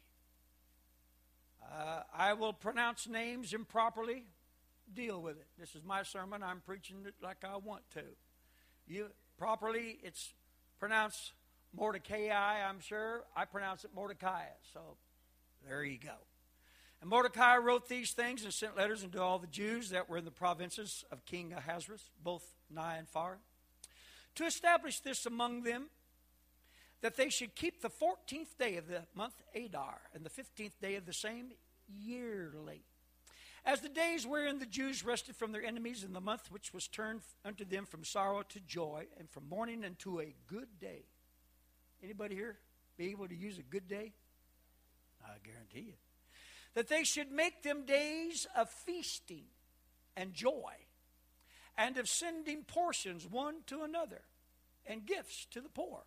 Uh, 1.63 2.01
I 2.13 2.33
will 2.33 2.51
pronounce 2.51 3.07
names 3.07 3.53
improperly. 3.53 4.25
Deal 4.93 5.21
with 5.21 5.37
it. 5.37 5.47
This 5.57 5.75
is 5.75 5.83
my 5.85 6.03
sermon. 6.03 6.43
I'm 6.43 6.59
preaching 6.59 7.05
it 7.07 7.13
like 7.23 7.45
I 7.45 7.55
want 7.55 7.89
to. 7.93 8.01
You 8.85 9.11
properly, 9.37 9.99
it's 10.03 10.33
pronounced 10.77 11.31
Mordecai. 11.73 12.61
I'm 12.61 12.81
sure 12.81 13.23
I 13.33 13.45
pronounce 13.45 13.85
it 13.85 13.91
Mordecai. 13.95 14.43
So 14.73 14.81
there 15.65 15.85
you 15.85 15.99
go. 15.99 16.17
And 16.99 17.09
Mordecai 17.09 17.55
wrote 17.59 17.87
these 17.87 18.11
things 18.11 18.43
and 18.43 18.53
sent 18.53 18.75
letters 18.75 19.05
unto 19.05 19.19
all 19.19 19.39
the 19.39 19.47
Jews 19.47 19.91
that 19.91 20.09
were 20.09 20.17
in 20.17 20.25
the 20.25 20.31
provinces 20.31 21.05
of 21.13 21.25
King 21.25 21.53
Ahasuerus, 21.53 22.09
both 22.21 22.43
nigh 22.69 22.97
and 22.97 23.07
far, 23.07 23.37
to 24.39 24.45
establish 24.45 25.01
this 25.01 25.25
among 25.25 25.63
them 25.63 25.87
that 27.01 27.17
they 27.17 27.27
should 27.29 27.55
keep 27.55 27.81
the 27.81 27.89
14th 27.89 28.57
day 28.57 28.77
of 28.77 28.87
the 28.87 29.01
month 29.13 29.33
Adar 29.53 29.99
and 30.13 30.25
the 30.25 30.29
15th 30.29 30.79
day 30.81 30.95
of 30.95 31.05
the 31.05 31.11
same 31.11 31.51
yearly. 31.89 32.83
As 33.65 33.81
the 33.81 33.89
days 33.89 34.25
wherein 34.25 34.59
the 34.59 34.65
Jews 34.65 35.03
rested 35.03 35.35
from 35.35 35.51
their 35.51 35.63
enemies 35.63 36.05
in 36.05 36.13
the 36.13 36.21
month 36.21 36.49
which 36.51 36.73
was 36.73 36.87
turned 36.87 37.19
unto 37.43 37.65
them 37.65 37.85
from 37.85 38.05
sorrow 38.05 38.43
to 38.43 38.61
joy 38.61 39.07
and 39.17 39.29
from 39.29 39.49
mourning 39.49 39.83
unto 39.83 40.21
a 40.21 40.33
good 40.47 40.79
day. 40.79 41.03
Anybody 42.01 42.35
here 42.35 42.57
be 42.97 43.11
able 43.11 43.27
to 43.27 43.35
use 43.35 43.57
a 43.57 43.63
good 43.63 43.89
day? 43.89 44.13
I 45.21 45.33
guarantee 45.43 45.87
you. 45.87 45.93
That 46.75 46.87
they 46.87 47.03
should 47.03 47.29
make 47.29 47.63
them 47.63 47.85
days 47.85 48.47
of 48.55 48.69
feasting 48.69 49.47
and 50.15 50.33
joy 50.33 50.75
and 51.77 51.97
of 51.97 52.07
sending 52.07 52.63
portions 52.63 53.27
one 53.27 53.55
to 53.67 53.83
another 53.83 54.21
and 54.89 55.05
gifts 55.05 55.47
to 55.51 55.61
the 55.61 55.69
poor 55.69 56.03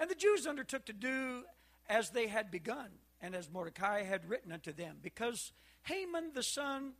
and 0.00 0.08
the 0.08 0.14
Jews 0.14 0.46
undertook 0.46 0.86
to 0.86 0.94
do 0.94 1.44
as 1.88 2.10
they 2.10 2.26
had 2.26 2.50
begun, 2.50 2.88
and 3.20 3.34
as 3.34 3.50
Mordecai 3.50 4.02
had 4.02 4.28
written 4.28 4.50
unto 4.50 4.72
them, 4.72 4.96
because 5.02 5.52
Haman 5.82 6.32
the 6.34 6.42
son 6.42 6.94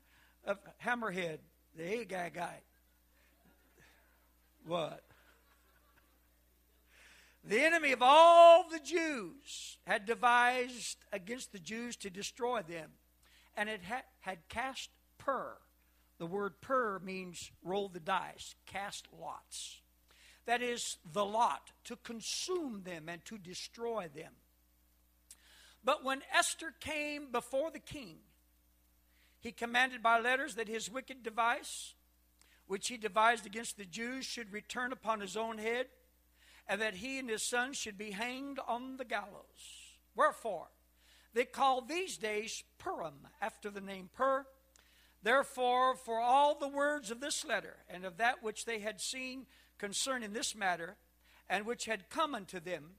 of 0.44 0.58
Hammerhead, 0.84 1.38
the 1.74 1.82
Agagite, 1.82 2.66
what? 4.66 5.02
The 7.42 7.60
enemy 7.60 7.92
of 7.92 8.02
all 8.02 8.68
the 8.68 8.80
Jews 8.80 9.78
had 9.86 10.04
devised 10.04 10.98
against 11.10 11.52
the 11.52 11.58
Jews 11.58 11.96
to 11.96 12.10
destroy 12.10 12.60
them, 12.60 12.90
and 13.56 13.70
it 13.70 13.80
had, 13.80 14.02
had 14.20 14.40
cast 14.50 14.90
pur. 15.16 15.56
The 16.18 16.26
word 16.26 16.60
pur 16.60 16.98
means 16.98 17.50
roll 17.62 17.88
the 17.88 17.98
dice, 17.98 18.54
cast 18.66 19.08
lots 19.18 19.80
that 20.46 20.62
is, 20.62 20.96
the 21.12 21.24
lot, 21.24 21.72
to 21.84 21.96
consume 21.96 22.82
them 22.84 23.08
and 23.08 23.24
to 23.26 23.38
destroy 23.38 24.08
them. 24.14 24.32
But 25.84 26.04
when 26.04 26.22
Esther 26.36 26.74
came 26.80 27.30
before 27.30 27.70
the 27.70 27.78
king, 27.78 28.18
he 29.40 29.52
commanded 29.52 30.02
by 30.02 30.20
letters 30.20 30.56
that 30.56 30.68
his 30.68 30.90
wicked 30.90 31.22
device 31.22 31.94
which 32.70 32.86
he 32.86 32.96
devised 32.96 33.46
against 33.46 33.76
the 33.76 33.84
Jews 33.84 34.24
should 34.24 34.52
return 34.52 34.92
upon 34.92 35.18
his 35.18 35.36
own 35.36 35.58
head, 35.58 35.86
and 36.68 36.80
that 36.80 36.94
he 36.94 37.18
and 37.18 37.28
his 37.28 37.42
sons 37.42 37.76
should 37.76 37.98
be 37.98 38.12
hanged 38.12 38.60
on 38.68 38.96
the 38.96 39.04
gallows. 39.04 39.96
Wherefore, 40.14 40.68
they 41.34 41.46
call 41.46 41.80
these 41.80 42.16
days 42.16 42.62
Purim, 42.78 43.26
after 43.42 43.70
the 43.70 43.80
name 43.80 44.08
Pur. 44.14 44.46
Therefore, 45.20 45.96
for 45.96 46.20
all 46.20 46.54
the 46.54 46.68
words 46.68 47.10
of 47.10 47.20
this 47.20 47.44
letter, 47.44 47.78
and 47.88 48.04
of 48.04 48.18
that 48.18 48.40
which 48.40 48.66
they 48.66 48.78
had 48.78 49.00
seen 49.00 49.46
concerning 49.80 50.32
this 50.32 50.54
matter, 50.54 50.96
and 51.48 51.66
which 51.66 51.86
had 51.86 52.10
come 52.10 52.34
unto 52.34 52.60
them, 52.60 52.90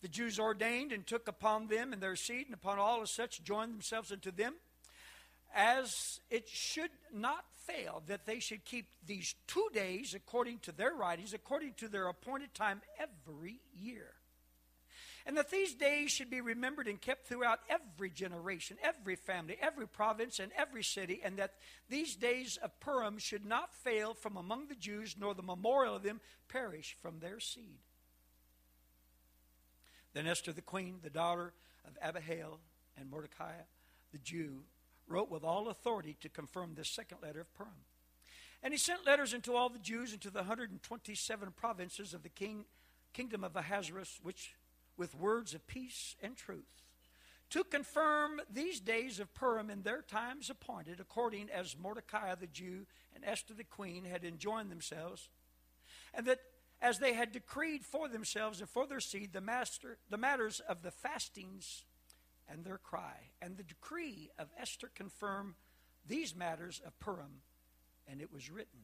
the 0.00 0.08
Jews 0.08 0.38
ordained 0.38 0.90
and 0.90 1.06
took 1.06 1.28
upon 1.28 1.68
them 1.68 1.92
and 1.92 2.02
their 2.02 2.16
seed, 2.16 2.46
and 2.46 2.54
upon 2.54 2.78
all 2.78 3.02
as 3.02 3.10
such 3.10 3.44
joined 3.44 3.74
themselves 3.74 4.10
unto 4.10 4.30
them, 4.30 4.54
as 5.54 6.20
it 6.30 6.48
should 6.48 6.90
not 7.12 7.44
fail 7.66 8.02
that 8.06 8.26
they 8.26 8.40
should 8.40 8.64
keep 8.64 8.86
these 9.06 9.34
two 9.46 9.68
days 9.72 10.14
according 10.14 10.58
to 10.60 10.72
their 10.72 10.94
writings, 10.94 11.32
according 11.32 11.74
to 11.74 11.88
their 11.88 12.08
appointed 12.08 12.52
time 12.54 12.80
every 12.98 13.60
year. 13.76 14.14
And 15.26 15.38
that 15.38 15.50
these 15.50 15.74
days 15.74 16.10
should 16.10 16.28
be 16.28 16.42
remembered 16.42 16.86
and 16.86 17.00
kept 17.00 17.26
throughout 17.26 17.60
every 17.70 18.10
generation, 18.10 18.76
every 18.82 19.16
family, 19.16 19.56
every 19.58 19.88
province, 19.88 20.38
and 20.38 20.52
every 20.54 20.84
city, 20.84 21.22
and 21.24 21.38
that 21.38 21.54
these 21.88 22.14
days 22.14 22.58
of 22.62 22.78
Purim 22.78 23.16
should 23.16 23.46
not 23.46 23.74
fail 23.74 24.12
from 24.12 24.36
among 24.36 24.68
the 24.68 24.74
Jews, 24.74 25.16
nor 25.18 25.34
the 25.34 25.42
memorial 25.42 25.96
of 25.96 26.02
them 26.02 26.20
perish 26.48 26.94
from 27.00 27.20
their 27.20 27.40
seed. 27.40 27.78
Then 30.12 30.26
Esther 30.26 30.52
the 30.52 30.62
queen, 30.62 30.98
the 31.02 31.10
daughter 31.10 31.54
of 31.86 31.96
Abihail 32.02 32.60
and 32.98 33.10
Mordecai, 33.10 33.52
the 34.12 34.18
Jew, 34.18 34.60
wrote 35.08 35.30
with 35.30 35.42
all 35.42 35.68
authority 35.68 36.16
to 36.20 36.28
confirm 36.28 36.74
this 36.74 36.88
second 36.88 37.18
letter 37.22 37.40
of 37.40 37.54
Purim. 37.54 37.72
And 38.62 38.72
he 38.72 38.78
sent 38.78 39.06
letters 39.06 39.34
into 39.34 39.54
all 39.54 39.68
the 39.68 39.78
Jews 39.78 40.12
into 40.12 40.30
the 40.30 40.38
127 40.38 41.52
provinces 41.56 42.14
of 42.14 42.22
the 42.22 42.28
king, 42.28 42.64
kingdom 43.12 43.42
of 43.42 43.56
Ahasuerus, 43.56 44.20
which 44.22 44.54
with 44.96 45.14
words 45.14 45.54
of 45.54 45.66
peace 45.66 46.16
and 46.22 46.36
truth, 46.36 46.82
to 47.50 47.64
confirm 47.64 48.40
these 48.50 48.80
days 48.80 49.20
of 49.20 49.34
Purim 49.34 49.70
in 49.70 49.82
their 49.82 50.02
times 50.02 50.50
appointed, 50.50 51.00
according 51.00 51.50
as 51.50 51.76
Mordecai 51.78 52.34
the 52.34 52.46
Jew 52.46 52.86
and 53.14 53.24
Esther 53.24 53.54
the 53.54 53.64
queen 53.64 54.04
had 54.04 54.24
enjoined 54.24 54.70
themselves, 54.70 55.28
and 56.12 56.26
that 56.26 56.40
as 56.80 56.98
they 56.98 57.14
had 57.14 57.32
decreed 57.32 57.84
for 57.84 58.08
themselves 58.08 58.60
and 58.60 58.68
for 58.68 58.86
their 58.86 59.00
seed 59.00 59.32
the, 59.32 59.40
master, 59.40 59.98
the 60.10 60.18
matters 60.18 60.60
of 60.68 60.82
the 60.82 60.90
fastings 60.90 61.84
and 62.48 62.64
their 62.64 62.78
cry. 62.78 63.30
And 63.40 63.56
the 63.56 63.62
decree 63.62 64.30
of 64.38 64.48
Esther 64.60 64.90
confirmed 64.94 65.54
these 66.06 66.36
matters 66.36 66.82
of 66.86 66.98
Purim, 67.00 67.40
and 68.06 68.20
it 68.20 68.32
was 68.32 68.50
written 68.50 68.80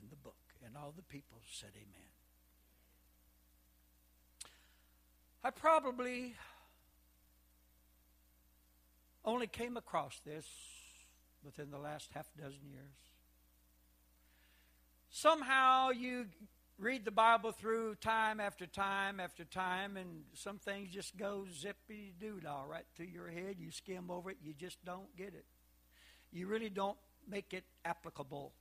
in 0.00 0.08
the 0.08 0.16
book. 0.16 0.36
And 0.64 0.76
all 0.76 0.94
the 0.96 1.02
people 1.02 1.38
said, 1.50 1.72
Amen. 1.76 2.13
I 5.46 5.50
probably 5.50 6.34
only 9.26 9.46
came 9.46 9.76
across 9.76 10.18
this 10.24 10.46
within 11.44 11.70
the 11.70 11.76
last 11.76 12.08
half 12.14 12.26
dozen 12.34 12.70
years. 12.72 12.96
Somehow 15.10 15.90
you 15.90 16.28
read 16.78 17.04
the 17.04 17.10
Bible 17.10 17.52
through 17.52 17.96
time 17.96 18.40
after 18.40 18.66
time 18.66 19.20
after 19.20 19.44
time, 19.44 19.98
and 19.98 20.22
some 20.32 20.58
things 20.58 20.88
just 20.88 21.14
go 21.18 21.44
zippy 21.54 22.14
doo 22.18 22.40
dah 22.42 22.62
right 22.62 22.86
through 22.96 23.08
your 23.12 23.28
head. 23.28 23.56
You 23.58 23.70
skim 23.70 24.10
over 24.10 24.30
it, 24.30 24.38
you 24.42 24.54
just 24.54 24.82
don't 24.82 25.14
get 25.14 25.34
it. 25.34 25.44
You 26.32 26.46
really 26.46 26.70
don't 26.70 26.96
make 27.28 27.52
it 27.52 27.64
applicable. 27.84 28.54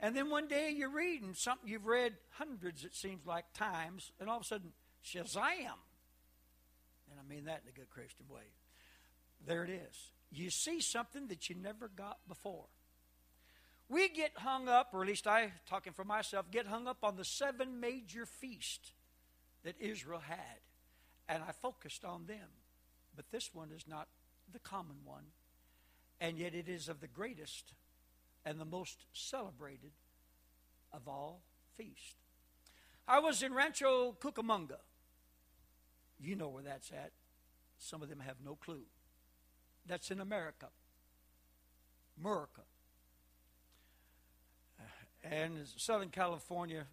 And 0.00 0.16
then 0.16 0.30
one 0.30 0.48
day 0.48 0.74
you're 0.76 0.90
reading 0.90 1.32
something 1.34 1.68
you've 1.68 1.86
read 1.86 2.14
hundreds, 2.30 2.84
it 2.84 2.96
seems 2.96 3.24
like, 3.24 3.44
times, 3.54 4.10
and 4.18 4.28
all 4.28 4.38
of 4.38 4.42
a 4.42 4.46
sudden, 4.46 4.72
Shazam! 5.04 5.78
I 7.22 7.28
mean 7.28 7.44
that 7.44 7.62
in 7.64 7.68
a 7.68 7.78
good 7.78 7.90
Christian 7.90 8.26
way. 8.28 8.42
There 9.46 9.64
it 9.64 9.70
is. 9.70 10.10
You 10.30 10.50
see 10.50 10.80
something 10.80 11.28
that 11.28 11.48
you 11.48 11.56
never 11.56 11.88
got 11.88 12.18
before. 12.28 12.66
We 13.88 14.08
get 14.08 14.32
hung 14.36 14.68
up, 14.68 14.90
or 14.92 15.02
at 15.02 15.08
least 15.08 15.26
I, 15.26 15.52
talking 15.68 15.92
for 15.92 16.04
myself, 16.04 16.50
get 16.50 16.66
hung 16.66 16.86
up 16.86 16.98
on 17.02 17.16
the 17.16 17.24
seven 17.24 17.80
major 17.80 18.24
feasts 18.24 18.92
that 19.64 19.74
Israel 19.78 20.22
had. 20.26 20.60
And 21.28 21.42
I 21.42 21.52
focused 21.52 22.04
on 22.04 22.26
them. 22.26 22.48
But 23.14 23.30
this 23.30 23.50
one 23.52 23.70
is 23.70 23.84
not 23.86 24.08
the 24.52 24.58
common 24.58 24.96
one. 25.04 25.24
And 26.20 26.38
yet 26.38 26.54
it 26.54 26.68
is 26.68 26.88
of 26.88 27.00
the 27.00 27.08
greatest 27.08 27.74
and 28.44 28.58
the 28.58 28.64
most 28.64 29.04
celebrated 29.12 29.92
of 30.92 31.06
all 31.06 31.42
feasts. 31.76 32.14
I 33.06 33.18
was 33.18 33.42
in 33.42 33.52
Rancho 33.52 34.16
Cucamonga. 34.20 34.78
You 36.22 36.36
know 36.36 36.48
where 36.48 36.62
that's 36.62 36.90
at. 36.92 37.10
Some 37.78 38.02
of 38.02 38.08
them 38.08 38.20
have 38.20 38.36
no 38.44 38.54
clue. 38.54 38.82
That's 39.86 40.10
in 40.10 40.20
America. 40.20 40.68
America 42.20 42.62
uh, 44.80 44.84
and 45.24 45.58
Southern 45.76 46.10
California, 46.10 46.84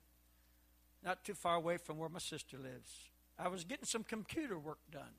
not 1.03 1.23
too 1.23 1.35
far 1.35 1.55
away 1.55 1.77
from 1.77 1.99
where 1.99 2.09
my 2.09 2.19
sister 2.19 2.57
lives. 2.57 2.91
I 3.37 3.47
was 3.49 3.63
getting 3.63 3.85
some 3.85 4.03
computer 4.03 4.57
work 4.57 4.79
done. 4.91 5.15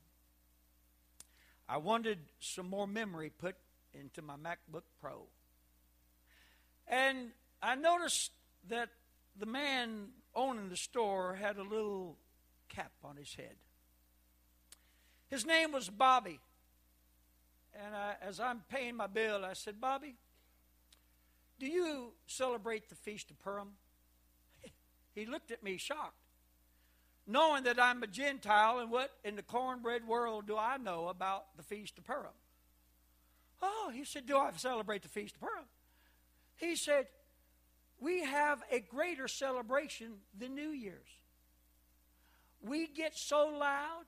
I 1.69 1.77
wanted 1.77 2.17
some 2.39 2.69
more 2.69 2.87
memory 2.87 3.29
put 3.29 3.55
into 3.93 4.21
my 4.21 4.35
MacBook 4.35 4.83
Pro. 4.99 5.23
And 6.87 7.29
I 7.63 7.75
noticed 7.75 8.31
that 8.67 8.89
the 9.39 9.45
man 9.45 10.09
owning 10.35 10.69
the 10.69 10.75
store 10.75 11.35
had 11.35 11.57
a 11.57 11.63
little 11.63 12.17
cap 12.67 12.91
on 13.03 13.15
his 13.15 13.33
head. 13.33 13.55
His 15.31 15.45
name 15.45 15.71
was 15.71 15.89
Bobby. 15.89 16.39
And 17.73 17.95
I, 17.95 18.15
as 18.21 18.39
I'm 18.39 18.63
paying 18.69 18.97
my 18.97 19.07
bill, 19.07 19.45
I 19.45 19.53
said, 19.53 19.79
Bobby, 19.79 20.15
do 21.57 21.65
you 21.65 22.11
celebrate 22.27 22.89
the 22.89 22.95
Feast 22.95 23.31
of 23.31 23.39
Purim? 23.39 23.69
he 25.15 25.25
looked 25.25 25.51
at 25.51 25.63
me 25.63 25.77
shocked. 25.77 26.15
Knowing 27.25 27.63
that 27.63 27.81
I'm 27.81 28.03
a 28.03 28.07
Gentile, 28.07 28.79
and 28.79 28.91
what 28.91 29.11
in 29.23 29.37
the 29.37 29.41
cornbread 29.41 30.05
world 30.05 30.47
do 30.47 30.57
I 30.57 30.75
know 30.77 31.07
about 31.07 31.55
the 31.55 31.63
Feast 31.63 31.97
of 31.97 32.03
Purim? 32.03 32.33
Oh, 33.61 33.91
he 33.93 34.03
said, 34.03 34.25
Do 34.25 34.37
I 34.37 34.51
celebrate 34.57 35.03
the 35.03 35.07
Feast 35.07 35.35
of 35.35 35.41
Purim? 35.41 35.65
He 36.57 36.75
said, 36.75 37.07
We 38.01 38.23
have 38.23 38.61
a 38.69 38.79
greater 38.79 39.29
celebration 39.29 40.15
than 40.37 40.55
New 40.55 40.71
Year's. 40.71 41.07
We 42.61 42.87
get 42.87 43.15
so 43.15 43.47
loud. 43.47 44.03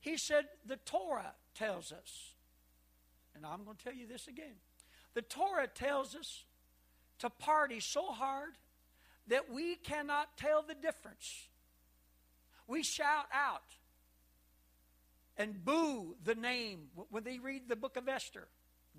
He 0.00 0.16
said, 0.16 0.46
The 0.66 0.76
Torah 0.76 1.34
tells 1.54 1.92
us, 1.92 2.34
and 3.34 3.44
I'm 3.44 3.64
going 3.64 3.76
to 3.76 3.84
tell 3.84 3.94
you 3.94 4.06
this 4.06 4.28
again. 4.28 4.56
The 5.14 5.22
Torah 5.22 5.66
tells 5.66 6.14
us 6.14 6.44
to 7.20 7.30
party 7.30 7.80
so 7.80 8.06
hard 8.06 8.50
that 9.28 9.52
we 9.52 9.76
cannot 9.76 10.36
tell 10.36 10.62
the 10.62 10.74
difference. 10.74 11.48
We 12.66 12.82
shout 12.82 13.26
out 13.32 13.62
and 15.36 15.64
boo 15.64 16.16
the 16.24 16.34
name 16.34 16.88
when 17.10 17.24
they 17.24 17.38
read 17.38 17.68
the 17.68 17.76
book 17.76 17.96
of 17.96 18.08
Esther 18.08 18.48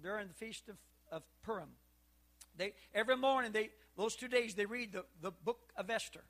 during 0.01 0.27
the 0.27 0.33
feast 0.33 0.69
of, 0.69 0.77
of 1.11 1.23
Purim. 1.43 1.69
They, 2.57 2.73
every 2.93 3.17
morning, 3.17 3.51
they, 3.51 3.69
those 3.97 4.15
two 4.15 4.27
days, 4.27 4.55
they 4.55 4.65
read 4.65 4.93
the, 4.93 5.05
the 5.21 5.31
book 5.31 5.71
of 5.77 5.89
Esther. 5.89 6.23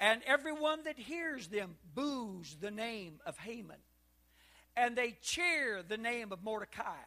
And 0.00 0.22
everyone 0.26 0.84
that 0.84 0.98
hears 0.98 1.48
them 1.48 1.76
boos 1.94 2.56
the 2.60 2.70
name 2.70 3.20
of 3.26 3.36
Haman. 3.38 3.78
And 4.76 4.96
they 4.96 5.16
cheer 5.22 5.82
the 5.82 5.96
name 5.96 6.32
of 6.32 6.42
Mordecai. 6.44 7.02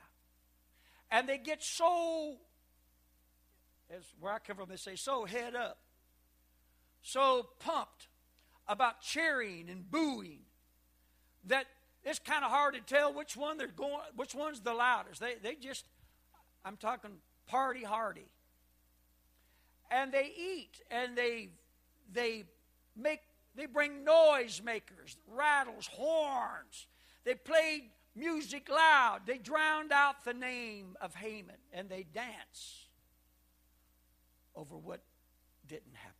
And 1.09 1.27
they 1.27 1.37
get 1.37 1.63
so 1.63 2.37
as 3.95 4.03
where 4.19 4.33
I 4.33 4.39
come 4.39 4.57
from, 4.57 4.69
they 4.69 4.75
say, 4.77 4.95
so 4.95 5.25
head 5.25 5.55
up, 5.55 5.77
so 7.01 7.49
pumped 7.59 8.07
about 8.67 9.01
cheering 9.01 9.69
and 9.69 9.89
booing 9.89 10.39
that 11.45 11.65
it's 12.03 12.19
kind 12.19 12.43
of 12.43 12.51
hard 12.51 12.75
to 12.75 12.81
tell 12.81 13.13
which 13.13 13.35
one 13.35 13.57
they're 13.57 13.67
going, 13.67 14.01
which 14.15 14.33
one's 14.33 14.61
the 14.61 14.73
loudest. 14.73 15.19
They, 15.19 15.35
they 15.41 15.55
just, 15.55 15.85
I'm 16.63 16.77
talking 16.77 17.11
party 17.47 17.83
hardy. 17.83 18.27
And 19.89 20.11
they 20.11 20.31
eat 20.37 20.81
and 20.89 21.17
they, 21.17 21.49
they 22.11 22.45
make, 22.95 23.21
they 23.55 23.65
bring 23.65 24.03
noise 24.03 24.61
makers, 24.63 25.17
rattles, 25.27 25.87
horns. 25.87 26.87
They 27.23 27.35
played 27.35 27.89
music 28.15 28.69
loud. 28.69 29.21
They 29.25 29.37
drowned 29.37 29.91
out 29.91 30.23
the 30.25 30.33
name 30.33 30.95
of 31.01 31.15
Haman 31.15 31.55
and 31.73 31.89
they 31.89 32.05
dance 32.13 32.87
over 34.55 34.75
what 34.75 35.01
didn't 35.67 35.95
happen. 35.95 36.15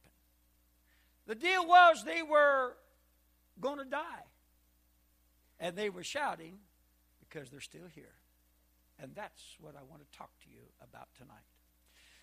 The 1.28 1.36
deal 1.36 1.66
was 1.66 2.04
they 2.04 2.24
were 2.24 2.76
going 3.60 3.78
to 3.78 3.86
die. 3.86 4.26
And 5.60 5.76
they 5.76 5.90
were 5.90 6.04
shouting 6.04 6.58
because 7.20 7.50
they're 7.50 7.62
still 7.62 7.88
here. 7.94 8.16
And 9.00 9.12
that's 9.16 9.44
what 9.60 9.76
I 9.76 9.84
want 9.90 10.02
to 10.02 10.18
talk 10.18 10.32
to 10.44 10.50
you 10.50 10.62
about 10.82 11.08
tonight. 11.18 11.38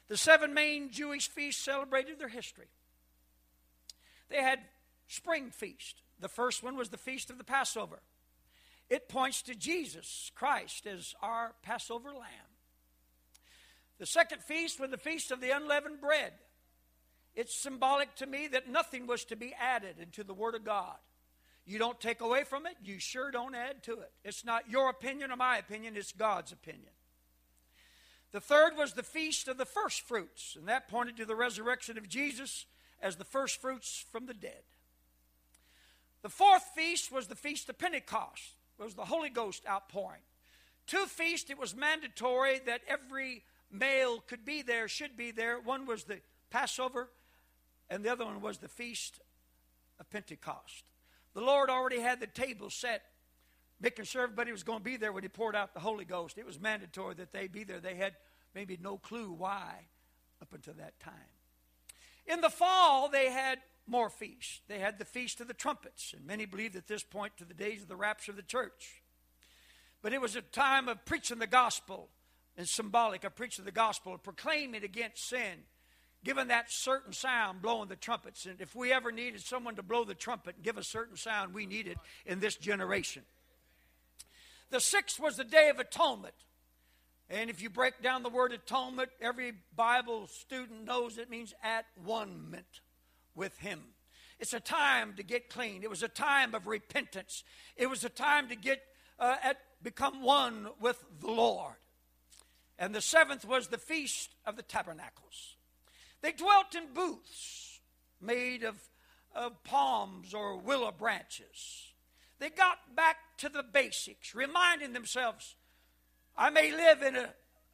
The 0.08 0.16
seven 0.16 0.54
main 0.54 0.90
Jewish 0.90 1.28
feasts 1.28 1.64
celebrated 1.64 2.18
their 2.18 2.28
history. 2.28 2.66
They 4.28 4.42
had 4.42 4.60
spring 5.06 5.50
feast. 5.50 6.02
The 6.20 6.28
first 6.28 6.62
one 6.62 6.76
was 6.76 6.88
the 6.88 6.96
feast 6.96 7.30
of 7.30 7.38
the 7.38 7.44
Passover. 7.44 8.00
It 8.90 9.08
points 9.08 9.42
to 9.42 9.54
Jesus 9.54 10.30
Christ 10.34 10.86
as 10.86 11.14
our 11.22 11.54
Passover 11.62 12.10
lamb. 12.10 12.48
The 13.98 14.06
second 14.06 14.42
feast 14.42 14.80
was 14.80 14.90
the 14.90 14.96
feast 14.96 15.30
of 15.30 15.40
the 15.40 15.50
unleavened 15.50 16.00
bread. 16.00 16.32
It's 17.34 17.54
symbolic 17.54 18.14
to 18.16 18.26
me 18.26 18.48
that 18.48 18.68
nothing 18.68 19.06
was 19.06 19.24
to 19.26 19.36
be 19.36 19.54
added 19.54 19.96
into 20.00 20.24
the 20.24 20.34
Word 20.34 20.54
of 20.54 20.64
God. 20.64 20.96
You 21.66 21.78
don't 21.78 22.00
take 22.00 22.22
away 22.22 22.44
from 22.44 22.66
it, 22.66 22.76
you 22.82 22.98
sure 22.98 23.30
don't 23.30 23.54
add 23.54 23.82
to 23.84 24.00
it. 24.00 24.10
It's 24.24 24.44
not 24.44 24.70
your 24.70 24.88
opinion 24.88 25.30
or 25.30 25.36
my 25.36 25.58
opinion, 25.58 25.96
it's 25.96 26.12
God's 26.12 26.50
opinion. 26.50 26.92
The 28.32 28.40
third 28.40 28.76
was 28.76 28.92
the 28.92 29.02
feast 29.02 29.48
of 29.48 29.58
the 29.58 29.66
first 29.66 30.02
fruits, 30.02 30.56
and 30.58 30.68
that 30.68 30.88
pointed 30.88 31.16
to 31.18 31.26
the 31.26 31.36
resurrection 31.36 31.98
of 31.98 32.08
Jesus 32.08 32.66
as 33.00 33.16
the 33.16 33.24
first 33.24 33.60
fruits 33.60 34.04
from 34.10 34.26
the 34.26 34.34
dead. 34.34 34.62
The 36.22 36.28
fourth 36.28 36.64
feast 36.74 37.12
was 37.12 37.28
the 37.28 37.34
feast 37.34 37.68
of 37.68 37.78
Pentecost, 37.78 38.54
it 38.78 38.82
was 38.82 38.94
the 38.94 39.04
Holy 39.04 39.30
Ghost 39.30 39.64
outpouring. 39.68 40.22
Two 40.86 41.04
feasts, 41.06 41.50
it 41.50 41.58
was 41.58 41.76
mandatory 41.76 42.60
that 42.64 42.80
every 42.88 43.42
male 43.70 44.20
could 44.26 44.44
be 44.44 44.62
there, 44.62 44.88
should 44.88 45.16
be 45.16 45.30
there. 45.30 45.60
One 45.60 45.84
was 45.84 46.04
the 46.04 46.20
Passover, 46.50 47.10
and 47.90 48.02
the 48.02 48.10
other 48.10 48.24
one 48.24 48.40
was 48.40 48.58
the 48.58 48.68
feast 48.68 49.20
of 50.00 50.08
Pentecost. 50.08 50.84
The 51.34 51.42
Lord 51.42 51.68
already 51.68 52.00
had 52.00 52.20
the 52.20 52.26
table 52.26 52.70
set, 52.70 53.02
making 53.80 54.06
sure 54.06 54.22
everybody 54.22 54.50
was 54.50 54.62
going 54.62 54.78
to 54.78 54.84
be 54.84 54.96
there 54.96 55.12
when 55.12 55.22
He 55.22 55.28
poured 55.28 55.54
out 55.54 55.74
the 55.74 55.80
Holy 55.80 56.04
Ghost. 56.06 56.38
It 56.38 56.46
was 56.46 56.58
mandatory 56.58 57.14
that 57.16 57.32
they 57.32 57.48
be 57.48 57.64
there. 57.64 57.80
They 57.80 57.94
had 57.94 58.14
maybe 58.54 58.78
no 58.80 58.96
clue 58.96 59.30
why 59.30 59.88
up 60.40 60.52
until 60.54 60.74
that 60.74 60.98
time. 61.00 61.12
In 62.28 62.42
the 62.42 62.50
fall, 62.50 63.08
they 63.08 63.30
had 63.30 63.58
more 63.86 64.10
feasts. 64.10 64.60
They 64.68 64.78
had 64.78 64.98
the 64.98 65.04
Feast 65.04 65.40
of 65.40 65.48
the 65.48 65.54
Trumpets, 65.54 66.12
and 66.14 66.26
many 66.26 66.44
believe 66.44 66.74
that 66.74 66.86
this 66.86 67.02
point 67.02 67.36
to 67.38 67.44
the 67.44 67.54
days 67.54 67.82
of 67.82 67.88
the 67.88 67.96
rapture 67.96 68.32
of 68.32 68.36
the 68.36 68.42
church. 68.42 69.02
But 70.02 70.12
it 70.12 70.20
was 70.20 70.36
a 70.36 70.42
time 70.42 70.88
of 70.88 71.04
preaching 71.06 71.38
the 71.38 71.46
gospel, 71.46 72.10
and 72.56 72.68
symbolic 72.68 73.24
of 73.24 73.34
preaching 73.34 73.64
the 73.64 73.72
gospel, 73.72 74.14
of 74.14 74.22
proclaiming 74.22 74.84
against 74.84 75.26
sin, 75.26 75.64
giving 76.22 76.48
that 76.48 76.70
certain 76.70 77.12
sound, 77.12 77.62
blowing 77.62 77.88
the 77.88 77.96
trumpets. 77.96 78.44
And 78.44 78.60
if 78.60 78.74
we 78.74 78.92
ever 78.92 79.10
needed 79.10 79.40
someone 79.40 79.76
to 79.76 79.82
blow 79.82 80.04
the 80.04 80.14
trumpet 80.14 80.56
and 80.56 80.64
give 80.64 80.76
a 80.76 80.84
certain 80.84 81.16
sound, 81.16 81.54
we 81.54 81.64
need 81.64 81.86
it 81.86 81.98
in 82.26 82.40
this 82.40 82.56
generation. 82.56 83.22
The 84.70 84.80
sixth 84.80 85.18
was 85.18 85.36
the 85.36 85.44
Day 85.44 85.70
of 85.70 85.78
Atonement. 85.78 86.34
And 87.30 87.50
if 87.50 87.60
you 87.60 87.68
break 87.68 88.02
down 88.02 88.22
the 88.22 88.30
word 88.30 88.52
atonement, 88.52 89.10
every 89.20 89.52
Bible 89.76 90.26
student 90.28 90.84
knows 90.84 91.18
it 91.18 91.28
means 91.28 91.54
at 91.62 91.84
one 92.02 92.50
ment 92.50 92.80
with 93.34 93.58
Him. 93.58 93.80
It's 94.38 94.54
a 94.54 94.60
time 94.60 95.14
to 95.16 95.22
get 95.22 95.50
clean. 95.50 95.82
It 95.82 95.90
was 95.90 96.02
a 96.02 96.08
time 96.08 96.54
of 96.54 96.66
repentance. 96.66 97.44
It 97.76 97.88
was 97.88 98.04
a 98.04 98.08
time 98.08 98.48
to 98.48 98.56
get 98.56 98.80
uh, 99.18 99.36
at, 99.42 99.58
become 99.82 100.22
one 100.22 100.68
with 100.80 101.04
the 101.20 101.30
Lord. 101.30 101.74
And 102.78 102.94
the 102.94 103.00
seventh 103.00 103.44
was 103.44 103.66
the 103.68 103.78
feast 103.78 104.30
of 104.46 104.56
the 104.56 104.62
tabernacles. 104.62 105.56
They 106.22 106.32
dwelt 106.32 106.74
in 106.74 106.94
booths 106.94 107.80
made 108.20 108.62
of, 108.62 108.76
of 109.34 109.62
palms 109.64 110.34
or 110.34 110.56
willow 110.56 110.92
branches. 110.92 111.92
They 112.38 112.50
got 112.50 112.94
back 112.94 113.16
to 113.38 113.48
the 113.48 113.64
basics, 113.64 114.34
reminding 114.34 114.92
themselves 114.92 115.56
I 116.38 116.50
may 116.50 116.70
live 116.70 117.02
in 117.02 117.16
a, 117.16 117.28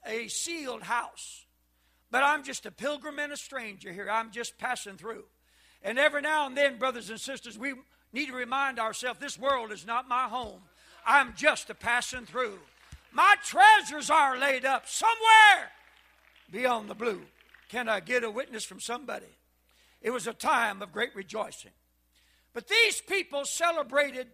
a 0.07 0.29
sealed 0.29 0.83
house, 0.83 1.45
but 2.11 2.23
I'm 2.23 2.43
just 2.43 2.65
a 2.65 2.71
pilgrim 2.71 3.19
and 3.19 3.31
a 3.31 3.37
stranger 3.37 3.93
here. 3.93 4.09
I'm 4.11 4.31
just 4.31 4.57
passing 4.57 4.97
through. 4.97 5.25
And 5.83 5.99
every 5.99 6.23
now 6.23 6.47
and 6.47 6.57
then, 6.57 6.79
brothers 6.79 7.11
and 7.11 7.21
sisters, 7.21 7.59
we 7.59 7.75
need 8.15 8.29
to 8.29 8.35
remind 8.35 8.79
ourselves 8.79 9.21
this 9.21 9.39
world 9.39 9.71
is 9.71 9.85
not 9.87 10.09
my 10.09 10.29
home. 10.29 10.63
I'm 11.07 11.35
just 11.37 11.69
a 11.69 11.75
passing 11.75 12.25
through. 12.25 12.59
My 13.13 13.35
treasures 13.45 14.09
are 14.09 14.39
laid 14.39 14.65
up 14.65 14.89
somewhere 14.89 15.71
beyond 16.51 16.89
the 16.89 16.95
blue. 16.95 17.21
Can 17.69 17.87
I 17.87 18.01
get 18.01 18.25
a 18.25 18.31
witness 18.31 18.65
from 18.65 18.81
somebody? 18.81 19.27
It 20.01 20.11
was 20.11 20.27
a 20.27 20.33
time 20.33 20.81
of 20.81 20.91
great 20.91 21.15
rejoicing. 21.15 21.73
But 22.55 22.69
these 22.69 23.03
people 23.03 23.45
celebrated 23.45 24.29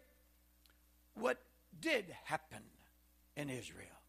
what 1.14 1.38
did 1.80 2.04
happen 2.24 2.62
in 3.36 3.50
Israel. 3.50 3.99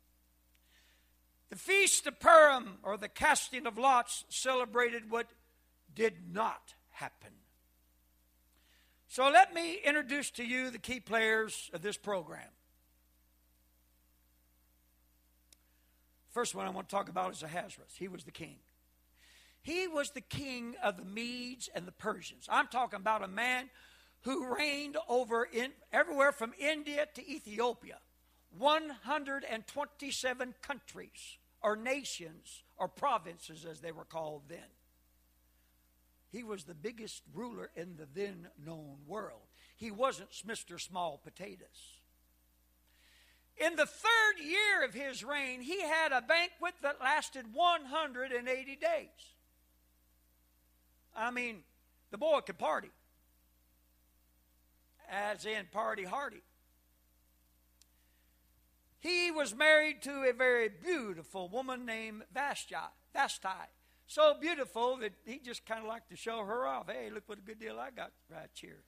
The 1.52 1.58
Feast 1.58 2.08
of 2.08 2.18
Purim, 2.22 2.78
or 2.82 2.96
the 2.96 3.10
casting 3.10 3.68
of 3.68 3.78
lots, 3.78 4.24
celebrated 4.30 5.12
what 5.12 5.28
did 5.94 6.34
not 6.34 6.76
happen. 6.92 7.34
So 9.10 9.30
let 9.30 9.54
me 9.54 9.78
introduce 9.84 10.32
to 10.32 10.46
you 10.46 10.70
the 10.70 10.80
key 10.80 11.02
players 11.02 11.70
of 11.74 11.82
this 11.82 11.98
program. 11.98 12.48
First 16.30 16.56
one 16.56 16.66
I 16.66 16.70
want 16.70 16.88
to 16.88 16.96
talk 16.96 17.10
about 17.10 17.34
is 17.34 17.44
Ahasuerus. 17.44 17.96
He 18.00 18.08
was 18.08 18.24
the 18.24 18.32
king. 18.32 18.56
He 19.62 19.90
was 19.90 20.12
the 20.12 20.22
king 20.22 20.76
of 20.82 20.96
the 20.96 21.04
Medes 21.04 21.70
and 21.76 21.86
the 21.86 21.92
Persians. 21.92 22.48
I'm 22.50 22.68
talking 22.68 22.96
about 22.96 23.24
a 23.24 23.28
man 23.28 23.70
who 24.22 24.56
reigned 24.56 24.96
over 25.10 25.44
in, 25.44 25.72
everywhere 25.92 26.32
from 26.32 26.54
India 26.58 27.08
to 27.14 27.30
Ethiopia. 27.30 27.98
127 28.58 30.54
countries 30.62 31.38
or 31.62 31.76
nations 31.76 32.64
or 32.78 32.88
provinces 32.88 33.66
as 33.66 33.80
they 33.80 33.92
were 33.92 34.06
called 34.06 34.44
then. 34.48 34.60
He 36.30 36.44
was 36.44 36.64
the 36.64 36.74
biggest 36.74 37.24
ruler 37.34 37.70
in 37.76 37.98
the 37.98 38.08
then 38.14 38.48
known 38.64 38.98
world. 39.06 39.42
He 39.76 39.92
wasn't 39.92 40.32
Mr. 40.48 40.80
Small 40.80 41.20
Potatoes. 41.24 42.00
In 43.58 43.76
the 43.76 43.86
third 43.86 44.44
year 44.44 44.84
of 44.86 44.94
his 44.94 45.24
reign, 45.24 45.62
he 45.62 45.82
had 45.82 46.12
a 46.12 46.22
banquet 46.22 46.74
that 46.82 47.02
lasted 47.02 47.46
180 47.54 48.76
days. 48.76 49.10
I 51.16 51.32
mean, 51.32 51.64
the 52.12 52.18
boy 52.18 52.40
could 52.40 52.58
party, 52.58 52.92
as 55.10 55.46
in 55.46 55.66
party 55.72 56.06
hardy. 56.06 56.42
He 59.02 59.32
was 59.32 59.56
married 59.56 60.04
to 60.04 60.24
a 60.30 60.34
very 60.34 60.70
beautiful 60.70 61.50
woman 61.50 61.86
named 61.86 62.24
Vashti. 62.34 62.76
Vashti. 63.14 63.50
So 64.06 64.36
beautiful 64.40 64.98
that 64.98 65.14
he 65.26 65.40
just 65.40 65.66
kind 65.66 65.82
of 65.82 65.88
liked 65.88 66.12
to 66.12 66.16
show 66.16 66.46
her 66.46 66.68
off. 66.68 66.88
Hey, 66.88 67.10
look 67.10 67.24
what 67.28 67.40
a 67.40 67.42
good 67.42 67.60
deal 67.60 67.80
I 67.80 67.90
got 67.90 68.12
right 68.30 68.50
here. 68.54 68.84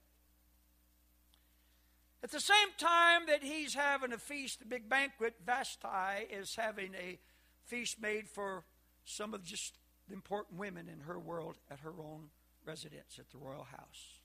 At 2.23 2.31
the 2.31 2.39
same 2.39 2.69
time 2.77 3.23
that 3.27 3.43
he's 3.43 3.73
having 3.73 4.13
a 4.13 4.17
feast, 4.17 4.61
a 4.61 4.65
big 4.65 4.87
banquet, 4.87 5.35
Vashti 5.45 6.31
is 6.31 6.55
having 6.55 6.93
a 6.93 7.19
feast 7.65 7.99
made 7.99 8.29
for 8.29 8.63
some 9.03 9.33
of 9.33 9.43
just 9.43 9.79
the 10.07 10.13
important 10.13 10.59
women 10.59 10.87
in 10.87 11.01
her 11.01 11.19
world 11.19 11.57
at 11.71 11.79
her 11.79 11.93
own 11.99 12.29
residence 12.65 13.17
at 13.17 13.29
the 13.31 13.37
royal 13.37 13.63
house. 13.63 14.19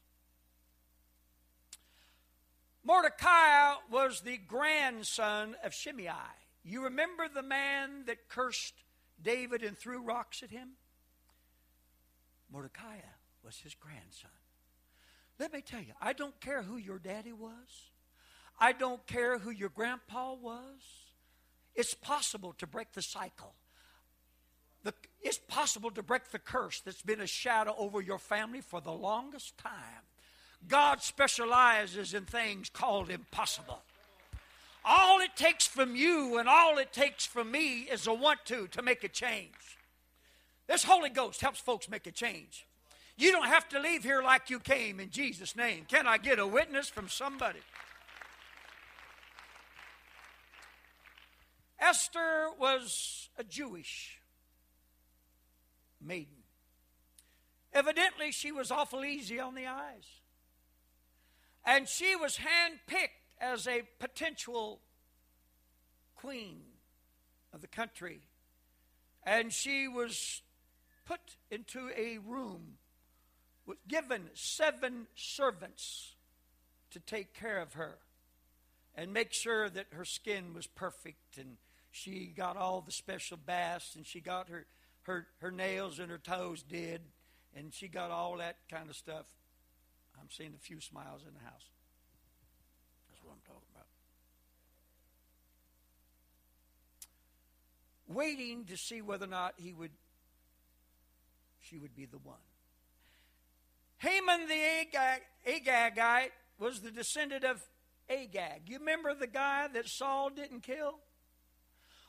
Mordecai 2.88 3.74
was 3.90 4.22
the 4.22 4.38
grandson 4.38 5.57
of 5.62 5.74
Shimei. 5.74 6.09
You 6.64 6.85
remember 6.85 7.29
the 7.29 7.42
man 7.42 8.05
that 8.07 8.31
cursed 8.31 8.72
David 9.22 9.62
and 9.62 9.77
threw 9.77 10.01
rocks 10.01 10.42
at 10.42 10.51
him? 10.51 10.70
Mordecai 12.51 12.96
was 13.44 13.59
his 13.59 13.74
grandson. 13.74 14.31
Let 15.38 15.53
me 15.53 15.61
tell 15.61 15.81
you, 15.81 15.92
I 16.01 16.14
don't 16.14 16.40
care 16.40 16.62
who 16.62 16.79
your 16.79 16.98
daddy 16.98 17.35
was. 17.35 17.90
I 18.59 18.72
don't 18.72 19.07
care 19.07 19.37
who 19.37 19.51
your 19.51 19.68
grandpa 19.68 20.33
was. 20.33 20.81
It's 21.74 21.92
possible 21.92 22.55
to 22.57 22.66
break 22.66 22.92
the 22.92 23.03
cycle. 23.03 23.53
The, 24.85 24.94
it's 25.20 25.37
possible 25.46 25.90
to 25.90 26.03
break 26.03 26.31
the 26.31 26.38
curse 26.38 26.81
that's 26.81 27.03
been 27.03 27.20
a 27.20 27.27
shadow 27.27 27.74
over 27.77 28.01
your 28.01 28.18
family 28.18 28.62
for 28.62 28.81
the 28.81 28.92
longest 28.92 29.59
time. 29.59 30.07
God 30.66 31.03
specializes 31.03 32.14
in 32.14 32.25
things 32.25 32.68
called 32.68 33.11
impossible. 33.11 33.81
All 34.85 35.21
it 35.21 35.37
takes 35.37 35.66
from 35.66 35.94
you 35.94 36.38
and 36.38 36.49
all 36.49 36.79
it 36.79 36.92
takes 36.92 37.27
from 37.27 37.51
me 37.51 37.83
is 37.83 38.07
a 38.07 38.12
want 38.12 38.44
to 38.47 38.66
to 38.68 38.83
make 38.83 39.05
a 39.05 39.09
change. 39.09 39.53
This 40.66 40.85
Holy 40.85 41.11
Ghost 41.11 41.40
helps 41.40 41.61
folks 41.61 41.88
make 41.88 42.07
a 42.07 42.12
change. 42.12 42.66
You 43.16 43.33
don't 43.33 43.49
have 43.49 43.68
to 43.71 43.81
leave 43.81 44.05
here 44.05 44.23
like 44.23 44.49
you 44.49 44.61
came 44.61 45.01
in 45.01 45.11
Jesus' 45.11 45.57
name. 45.57 45.85
Can 45.88 46.07
I 46.07 46.18
get 46.18 46.38
a 46.38 46.47
witness 46.47 46.88
from 46.88 47.09
somebody? 47.09 47.61
Esther 51.81 52.49
was 52.59 53.29
a 53.38 53.44
Jewish 53.44 54.18
maiden. 56.01 56.42
Evidently, 57.73 58.33
she 58.33 58.53
was 58.53 58.71
awful 58.71 59.05
easy 59.05 59.38
on 59.38 59.55
the 59.55 59.66
eyes. 59.66 60.07
And 61.64 61.88
she 61.88 62.16
was 62.16 62.38
handpicked 62.38 63.09
as 63.40 63.66
a 63.66 63.83
potential 63.99 64.81
queen 66.16 66.61
of 67.53 67.61
the 67.61 67.66
country. 67.66 68.21
And 69.25 69.53
she 69.53 69.88
was 69.88 70.42
put 71.05 71.21
into 71.51 71.90
a 71.97 72.18
room, 72.18 72.79
was 73.66 73.79
given 73.87 74.31
seven 74.35 75.07
servants 75.14 76.14
to 76.90 77.01
take 77.01 77.35
care 77.35 77.61
of 77.61 77.75
her 77.75 77.99
and 78.94 79.12
make 79.12 79.33
sure 79.33 79.68
that 79.68 79.87
her 79.92 80.05
skin 80.05 80.55
was 80.55 80.66
perfect 80.66 81.38
and 81.38 81.57
she 81.90 82.27
got 82.27 82.57
all 82.57 82.81
the 82.81 82.92
special 82.92 83.37
baths 83.37 83.94
and 83.97 84.07
she 84.07 84.21
got 84.21 84.49
her, 84.49 84.66
her, 85.03 85.27
her 85.40 85.51
nails 85.51 85.99
and 85.99 86.11
her 86.11 86.18
toes 86.18 86.62
did 86.62 87.03
and 87.55 87.73
she 87.73 87.88
got 87.88 88.11
all 88.11 88.37
that 88.38 88.57
kind 88.71 88.88
of 88.88 88.97
stuff. 88.97 89.27
I'm 90.20 90.31
seeing 90.31 90.52
a 90.54 90.59
few 90.59 90.81
smiles 90.81 91.22
in 91.26 91.35
the 91.35 91.40
house. 91.40 91.70
That's 93.09 93.22
what 93.22 93.33
I'm 93.33 93.40
talking 93.46 93.68
about. 93.74 93.87
Waiting 98.09 98.64
to 98.66 98.76
see 98.76 99.02
whether 99.02 99.26
or 99.26 99.28
not 99.28 99.54
he 99.57 99.72
would 99.72 99.92
she 101.61 101.78
would 101.78 101.94
be 101.94 102.07
the 102.07 102.18
one. 102.18 102.37
Haman 103.98 104.46
the 104.48 104.54
Agag, 104.54 105.22
Agagite 105.46 106.31
was 106.59 106.81
the 106.81 106.90
descendant 106.90 107.44
of 107.44 107.61
Agag. 108.09 108.62
You 108.66 108.78
remember 108.78 109.14
the 109.14 109.26
guy 109.26 109.68
that 109.68 109.88
Saul 109.88 110.31
didn't 110.31 110.62
kill? 110.62 111.00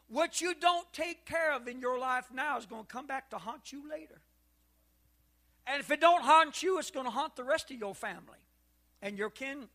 What 0.08 0.42
you 0.42 0.54
don't 0.60 0.92
take 0.94 1.26
care 1.26 1.54
of 1.54 1.68
in 1.68 1.82
your 1.82 2.00
life 2.00 2.26
now 2.34 2.58
is 2.58 2.66
going 2.66 2.84
to 2.84 2.88
come 2.88 3.06
back 3.06 3.30
to 3.32 3.38
haunt 3.38 3.72
you 3.72 3.90
later. 3.90 4.22
And 5.70 5.80
if 5.80 5.92
it 5.92 6.02
don't 6.02 6.24
haunt 6.24 6.64
you, 6.64 6.80
it's 6.80 6.90
going 6.90 7.06
to 7.06 7.12
haunt 7.12 7.36
the 7.36 7.44
rest 7.44 7.70
of 7.70 7.78
your 7.78 7.94
family 7.94 8.40
and 9.04 9.18
your 9.20 9.30
kin 9.30 9.68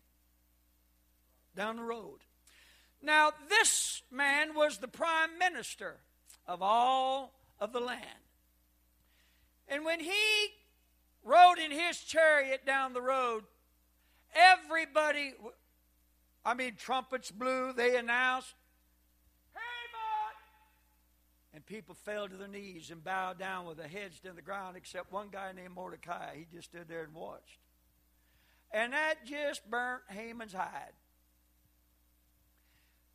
down 1.55 1.77
the 1.77 1.85
road. 1.85 2.19
Now, 3.01 3.31
this 3.49 4.03
man 4.11 4.57
was 4.57 4.79
the 4.79 4.89
prime 4.89 5.39
minister 5.39 5.99
of 6.49 6.63
all 6.63 7.33
of 7.61 7.73
the 7.73 7.79
land. 7.79 8.01
And 9.69 9.85
when 9.85 10.01
he 10.01 10.49
rode 11.23 11.59
in 11.65 11.71
his 11.71 12.01
chariot 12.01 12.67
down 12.67 12.93
the 12.93 13.01
road, 13.01 13.45
everybody, 14.35 15.35
I 16.45 16.55
mean, 16.55 16.75
trumpets 16.77 17.31
blew, 17.31 17.73
they 17.73 17.97
announced! 17.97 18.55
And 21.55 21.65
people 21.65 21.95
fell 21.95 22.29
to 22.29 22.37
their 22.37 22.49
knees 22.49 22.91
and 22.91 23.05
bowed 23.05 23.39
down 23.39 23.65
with 23.67 23.77
their 23.77 23.87
heads 23.87 24.19
to 24.21 24.33
the 24.33 24.43
ground, 24.43 24.77
except 24.77 25.13
one 25.13 25.29
guy 25.31 25.53
named 25.53 25.75
Mordecai. 25.75 26.35
He 26.37 26.47
just 26.53 26.71
stood 26.71 26.89
there 26.89 27.05
and 27.05 27.15
watched. 27.15 27.61
And 28.73 28.93
that 28.93 29.25
just 29.25 29.71
burnt 29.71 30.03
Haman's 30.09 30.53
hide. 30.53 30.93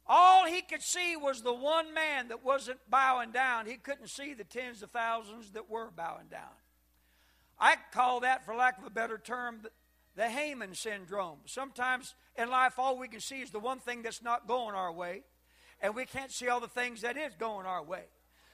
All 0.07 0.47
he 0.47 0.61
could 0.61 0.81
see 0.81 1.17
was 1.17 1.41
the 1.41 1.53
one 1.53 1.93
man 1.93 2.29
that 2.29 2.43
wasn't 2.43 2.79
bowing 2.89 3.31
down. 3.31 3.65
He 3.65 3.75
couldn't 3.75 4.09
see 4.09 4.33
the 4.33 4.45
tens 4.45 4.81
of 4.81 4.89
thousands 4.89 5.51
that 5.51 5.69
were 5.69 5.91
bowing 5.91 6.27
down. 6.31 6.55
I 7.59 7.75
call 7.91 8.21
that, 8.21 8.45
for 8.45 8.55
lack 8.55 8.77
of 8.77 8.85
a 8.85 8.89
better 8.89 9.17
term, 9.17 9.63
the 10.15 10.29
Haman 10.29 10.75
syndrome. 10.75 11.39
Sometimes 11.45 12.15
in 12.37 12.49
life, 12.49 12.79
all 12.79 12.97
we 12.97 13.09
can 13.09 13.19
see 13.19 13.41
is 13.41 13.51
the 13.51 13.59
one 13.59 13.79
thing 13.79 14.01
that's 14.01 14.23
not 14.23 14.47
going 14.47 14.75
our 14.75 14.93
way, 14.93 15.23
and 15.81 15.93
we 15.93 16.05
can't 16.05 16.31
see 16.31 16.47
all 16.47 16.61
the 16.61 16.67
things 16.67 17.01
that 17.01 17.17
is 17.17 17.35
going 17.35 17.65
our 17.65 17.83
way. 17.83 18.05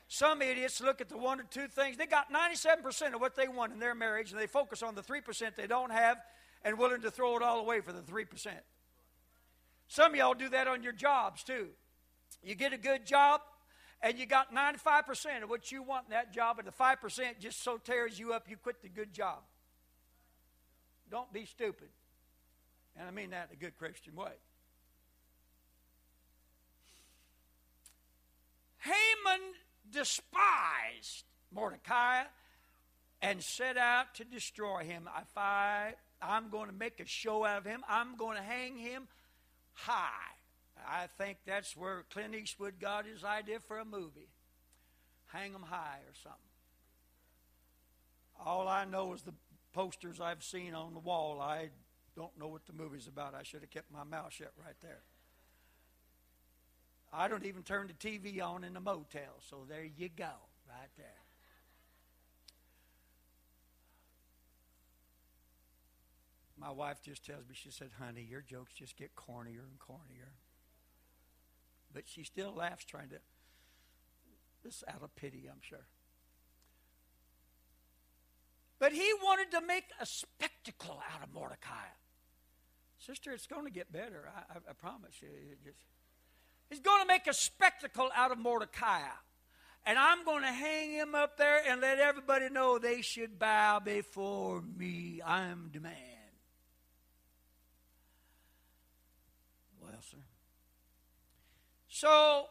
Some 0.08 0.42
idiots 0.42 0.82
look 0.82 1.02
at 1.02 1.10
the 1.10 1.18
one 1.18 1.40
or 1.40 1.46
two 1.50 1.68
things. 1.68 1.98
They 1.98 2.06
got 2.06 2.32
97% 2.32 3.16
of 3.16 3.22
what 3.22 3.36
they 3.36 3.48
want 3.48 3.74
in 3.74 3.80
their 3.80 3.96
marriage, 3.96 4.32
and 4.32 4.40
they 4.40 4.48
focus 4.48 4.84
on 4.84 4.96
the 4.96 5.02
3% 5.02 5.56
they 5.56 5.68
don't 5.68 5.92
have 5.92 6.18
and 6.64 6.78
willing 6.78 7.02
to 7.02 7.12
throw 7.12 7.36
it 7.38 7.44
all 7.44 7.60
away 7.60 7.82
for 7.82 7.92
the 7.92 8.02
3%. 8.02 8.26
Some 9.88 10.12
of 10.12 10.18
y'all 10.18 10.34
do 10.34 10.50
that 10.50 10.68
on 10.68 10.84
your 10.84 10.94
jobs 10.94 11.44
too. 11.44 11.70
You 12.44 12.56
get 12.56 12.74
a 12.74 12.78
good 12.78 13.06
job, 13.06 13.42
and 14.02 14.20
you 14.20 14.26
got 14.26 14.54
95% 14.54 15.44
of 15.44 15.50
what 15.50 15.72
you 15.72 15.82
want 15.82 16.06
in 16.06 16.12
that 16.12 16.34
job, 16.34 16.60
and 16.60 16.68
the 16.68 16.72
5% 16.72 17.40
just 17.40 17.64
so 17.64 17.78
tears 17.78 18.20
you 18.20 18.34
up, 18.34 18.50
you 18.50 18.58
quit 18.58 18.82
the 18.82 18.90
good 18.90 19.14
job. 19.14 19.40
Don't 21.10 21.32
be 21.32 21.46
stupid. 21.46 21.90
And 22.98 23.08
I 23.08 23.12
mean 23.12 23.32
that 23.32 23.50
in 23.50 23.58
a 23.58 23.60
good 23.60 23.76
Christian 23.78 24.16
way. 24.16 24.32
Haman 28.80 29.42
despised 29.92 31.26
Mordecai 31.54 32.24
and 33.22 33.42
set 33.42 33.78
out 33.78 34.16
to 34.16 34.24
destroy 34.24 34.84
him. 34.84 35.10
If 35.22 35.38
I, 35.38 35.94
I'm 36.22 36.50
going 36.50 36.68
to 36.68 36.76
make 36.76 37.00
a 37.00 37.06
show 37.06 37.46
out 37.46 37.60
of 37.60 37.66
him, 37.66 37.84
I'm 37.88 38.18
going 38.18 38.38
to 38.38 38.44
hang 38.44 38.78
him 38.78 39.08
high. 39.74 40.10
I 40.88 41.08
think 41.18 41.38
that's 41.46 41.76
where 41.76 42.04
Clint 42.12 42.36
Eastwood 42.36 42.80
got 42.80 43.06
his 43.06 43.24
idea 43.24 43.60
for 43.60 43.80
a 43.80 43.86
movie. 43.86 44.30
Hang 45.28 45.54
them 45.54 45.64
high 45.64 46.00
or 46.08 46.14
something. 46.22 46.40
All 48.46 48.68
I 48.68 48.86
know 48.86 49.14
is 49.14 49.22
the 49.22 49.34
posters 49.74 50.20
I've 50.22 50.44
seen 50.44 50.74
on 50.74 50.94
the 50.94 51.00
wall. 51.00 51.42
I 51.42 51.70
don't 52.16 52.38
know 52.38 52.48
what 52.48 52.66
the 52.66 52.74
movie's 52.74 53.08
about. 53.08 53.34
I 53.34 53.44
should 53.44 53.62
have 53.62 53.70
kept 53.70 53.92
my 53.92 54.04
mouth 54.04 54.34
shut 54.34 54.54
right 54.64 54.76
there. 54.82 55.02
I 57.18 57.28
don't 57.30 57.46
even 57.46 57.64
turn 57.64 57.88
the 57.88 57.94
TV 57.94 58.44
on 58.44 58.64
in 58.64 58.74
the 58.74 58.82
motel, 58.82 59.40
so 59.50 59.66
there 59.70 59.84
you 59.84 60.10
go, 60.10 60.32
right 60.68 60.90
there. 60.98 61.06
My 66.58 66.72
wife 66.72 67.02
just 67.02 67.26
tells 67.26 67.48
me, 67.48 67.54
she 67.54 67.70
said, 67.70 67.90
honey, 68.00 68.26
your 68.30 68.42
jokes 68.42 68.74
just 68.74 68.98
get 68.98 69.16
cornier 69.16 69.64
and 69.70 69.80
cornier. 69.80 70.34
But 71.94 72.04
she 72.08 72.24
still 72.24 72.54
laughs, 72.54 72.84
trying 72.84 73.10
to, 73.10 73.18
this 74.64 74.84
out 74.88 75.02
of 75.02 75.16
pity, 75.16 75.48
I'm 75.50 75.62
sure. 75.62 75.86
But 78.80 78.92
he 78.92 79.10
wanted 79.24 79.52
to 79.52 79.66
make 79.66 79.86
a 80.02 80.06
spectacle 80.06 81.02
out 81.14 81.24
of 81.24 81.34
Mordecai. 81.34 81.88
Sister, 83.00 83.32
it's 83.32 83.48
going 83.48 83.66
to 83.66 83.72
get 83.72 83.92
better. 83.92 84.30
I, 84.36 84.56
I, 84.56 84.58
I 84.72 84.74
promise 84.74 85.22
you. 85.22 85.30
Just, 85.64 85.78
he's 86.70 86.80
going 86.80 87.02
to 87.02 87.08
make 87.08 87.28
a 87.28 87.34
spectacle 87.34 88.10
out 88.16 88.32
of 88.32 88.38
Mordecai. 88.38 89.02
And 89.86 90.00
I'm 90.00 90.26
going 90.26 90.42
to 90.42 90.52
hang 90.52 90.92
him 90.92 91.14
up 91.14 91.38
there 91.38 91.62
and 91.68 91.80
let 91.80 92.00
everybody 92.00 92.50
know 92.50 92.80
they 92.80 93.02
should 93.02 93.38
bow 93.38 93.80
before 93.80 94.62
me. 94.62 95.22
I'm 95.24 95.70
the 95.72 95.80
man. 95.80 95.94
Well, 99.80 100.02
sir. 100.02 100.18
So, 101.88 102.48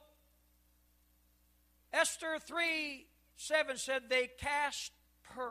Esther 1.93 2.39
3 2.39 3.07
7 3.37 3.77
said 3.77 4.03
they 4.09 4.31
cast 4.39 4.93
pur. 5.25 5.51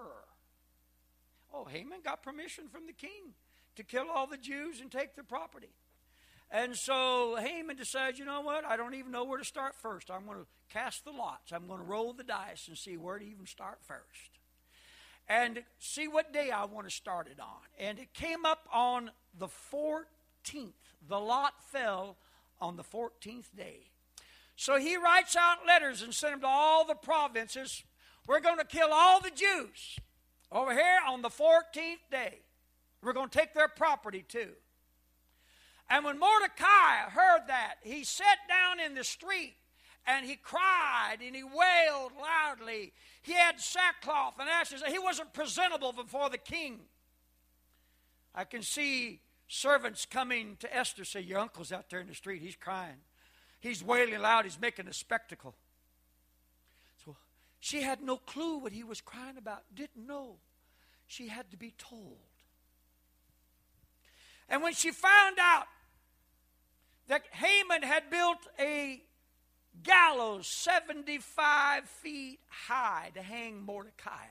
Oh, 1.54 1.66
Haman 1.66 2.00
got 2.04 2.24
permission 2.24 2.70
from 2.70 2.88
the 2.88 2.94
king 2.94 3.34
to 3.76 3.84
kill 3.84 4.10
all 4.10 4.26
the 4.26 4.38
Jews 4.38 4.80
and 4.80 4.92
take 4.92 5.16
their 5.16 5.24
property. 5.24 5.74
And 6.52 6.76
so 6.76 7.36
Haman 7.36 7.78
decides, 7.78 8.20
you 8.20 8.26
know 8.26 8.42
what? 8.42 8.66
I 8.66 8.78
don't 8.78 8.94
even 8.94 9.12
know 9.12 9.24
where 9.24 9.40
to 9.40 9.46
start 9.46 9.76
first. 9.76 10.12
I'm 10.12 10.26
going 10.26 10.38
to 10.38 10.46
cast 10.72 11.04
the 11.04 11.12
lots. 11.12 11.52
I'm 11.52 11.68
going 11.68 11.80
to 11.80 11.86
roll 11.86 12.14
the 12.14 12.24
dice 12.24 12.68
and 12.68 12.78
see 12.78 12.98
where 12.98 13.18
to 13.18 13.26
even 13.26 13.46
start 13.46 13.80
first. 13.82 14.40
And 15.28 15.64
see 15.80 16.08
what 16.08 16.34
day 16.34 16.52
I 16.52 16.66
want 16.66 16.88
to 16.88 16.94
start 16.94 17.28
it 17.28 17.40
on. 17.40 17.62
And 17.80 17.98
it 17.98 18.14
came 18.14 18.46
up 18.46 18.68
on 18.72 19.12
the 19.38 19.48
14th. 19.48 20.74
The 21.08 21.20
lot 21.20 21.54
fell 21.72 22.18
on 22.62 22.76
the 22.76 22.84
14th 22.84 23.56
day. 23.56 23.90
So 24.56 24.78
he 24.78 24.98
writes 24.98 25.36
out 25.36 25.66
letters 25.66 26.02
and 26.02 26.14
sends 26.14 26.34
them 26.34 26.42
to 26.42 26.48
all 26.48 26.86
the 26.86 26.96
provinces. 26.96 27.84
We're 28.28 28.40
going 28.40 28.60
to 28.60 28.66
kill 28.66 28.90
all 28.92 29.20
the 29.20 29.32
Jews 29.32 30.00
over 30.52 30.72
here 30.74 31.00
on 31.08 31.22
the 31.22 31.30
14th 31.30 32.10
day. 32.12 32.40
We're 33.02 33.14
going 33.14 33.30
to 33.30 33.38
take 33.38 33.54
their 33.54 33.68
property 33.68 34.24
too. 34.28 34.52
And 35.94 36.04
when 36.04 36.18
Mordecai 36.18 37.08
heard 37.12 37.42
that, 37.50 37.76
he 37.84 38.04
sat 38.04 38.40
down 38.50 38.80
in 38.80 38.96
the 38.96 39.04
street 39.04 39.54
and 40.08 40.26
he 40.26 40.36
cried 40.36 41.18
and 41.24 41.36
he 41.36 41.44
wailed 41.44 42.14
loudly. 42.20 42.94
He 43.22 43.34
had 43.34 43.60
sackcloth 43.60 44.40
and 44.40 44.50
ashes. 44.50 44.82
He 44.88 44.98
wasn't 44.98 45.34
presentable 45.34 45.92
before 45.92 46.32
the 46.32 46.40
king. 46.40 46.80
I 48.34 48.44
can 48.44 48.64
see 48.64 49.20
servants 49.48 50.08
coming 50.08 50.58
to 50.62 50.76
Esther 50.76 51.06
say, 51.06 51.22
Your 51.22 51.38
uncle's 51.38 51.72
out 51.72 51.92
there 51.92 52.00
in 52.00 52.08
the 52.08 52.16
street. 52.16 52.42
He's 52.42 52.56
crying. 52.56 52.98
He's 53.60 53.84
wailing 53.84 54.20
loud. 54.20 54.46
He's 54.46 54.60
making 54.60 54.88
a 54.88 54.94
spectacle. 54.94 55.54
So 57.06 57.16
she 57.60 57.84
had 57.84 58.02
no 58.02 58.18
clue 58.18 58.58
what 58.58 58.72
he 58.72 58.84
was 58.84 59.00
crying 59.00 59.38
about, 59.38 59.62
didn't 59.76 60.08
know. 60.08 60.38
She 61.06 61.28
had 61.28 61.52
to 61.52 61.58
be 61.58 61.72
told. 61.78 62.18
And 64.50 64.64
when 64.64 64.74
she 64.74 64.90
found 64.90 65.38
out 65.40 65.68
that 67.08 67.24
Haman 67.32 67.84
had 67.84 68.10
built 68.10 68.48
a 68.60 69.02
gallows 69.82 70.48
75 70.48 71.86
feet 71.86 72.40
high 72.68 73.12
to 73.14 73.22
hang 73.22 73.62
Mordecai, 73.62 74.28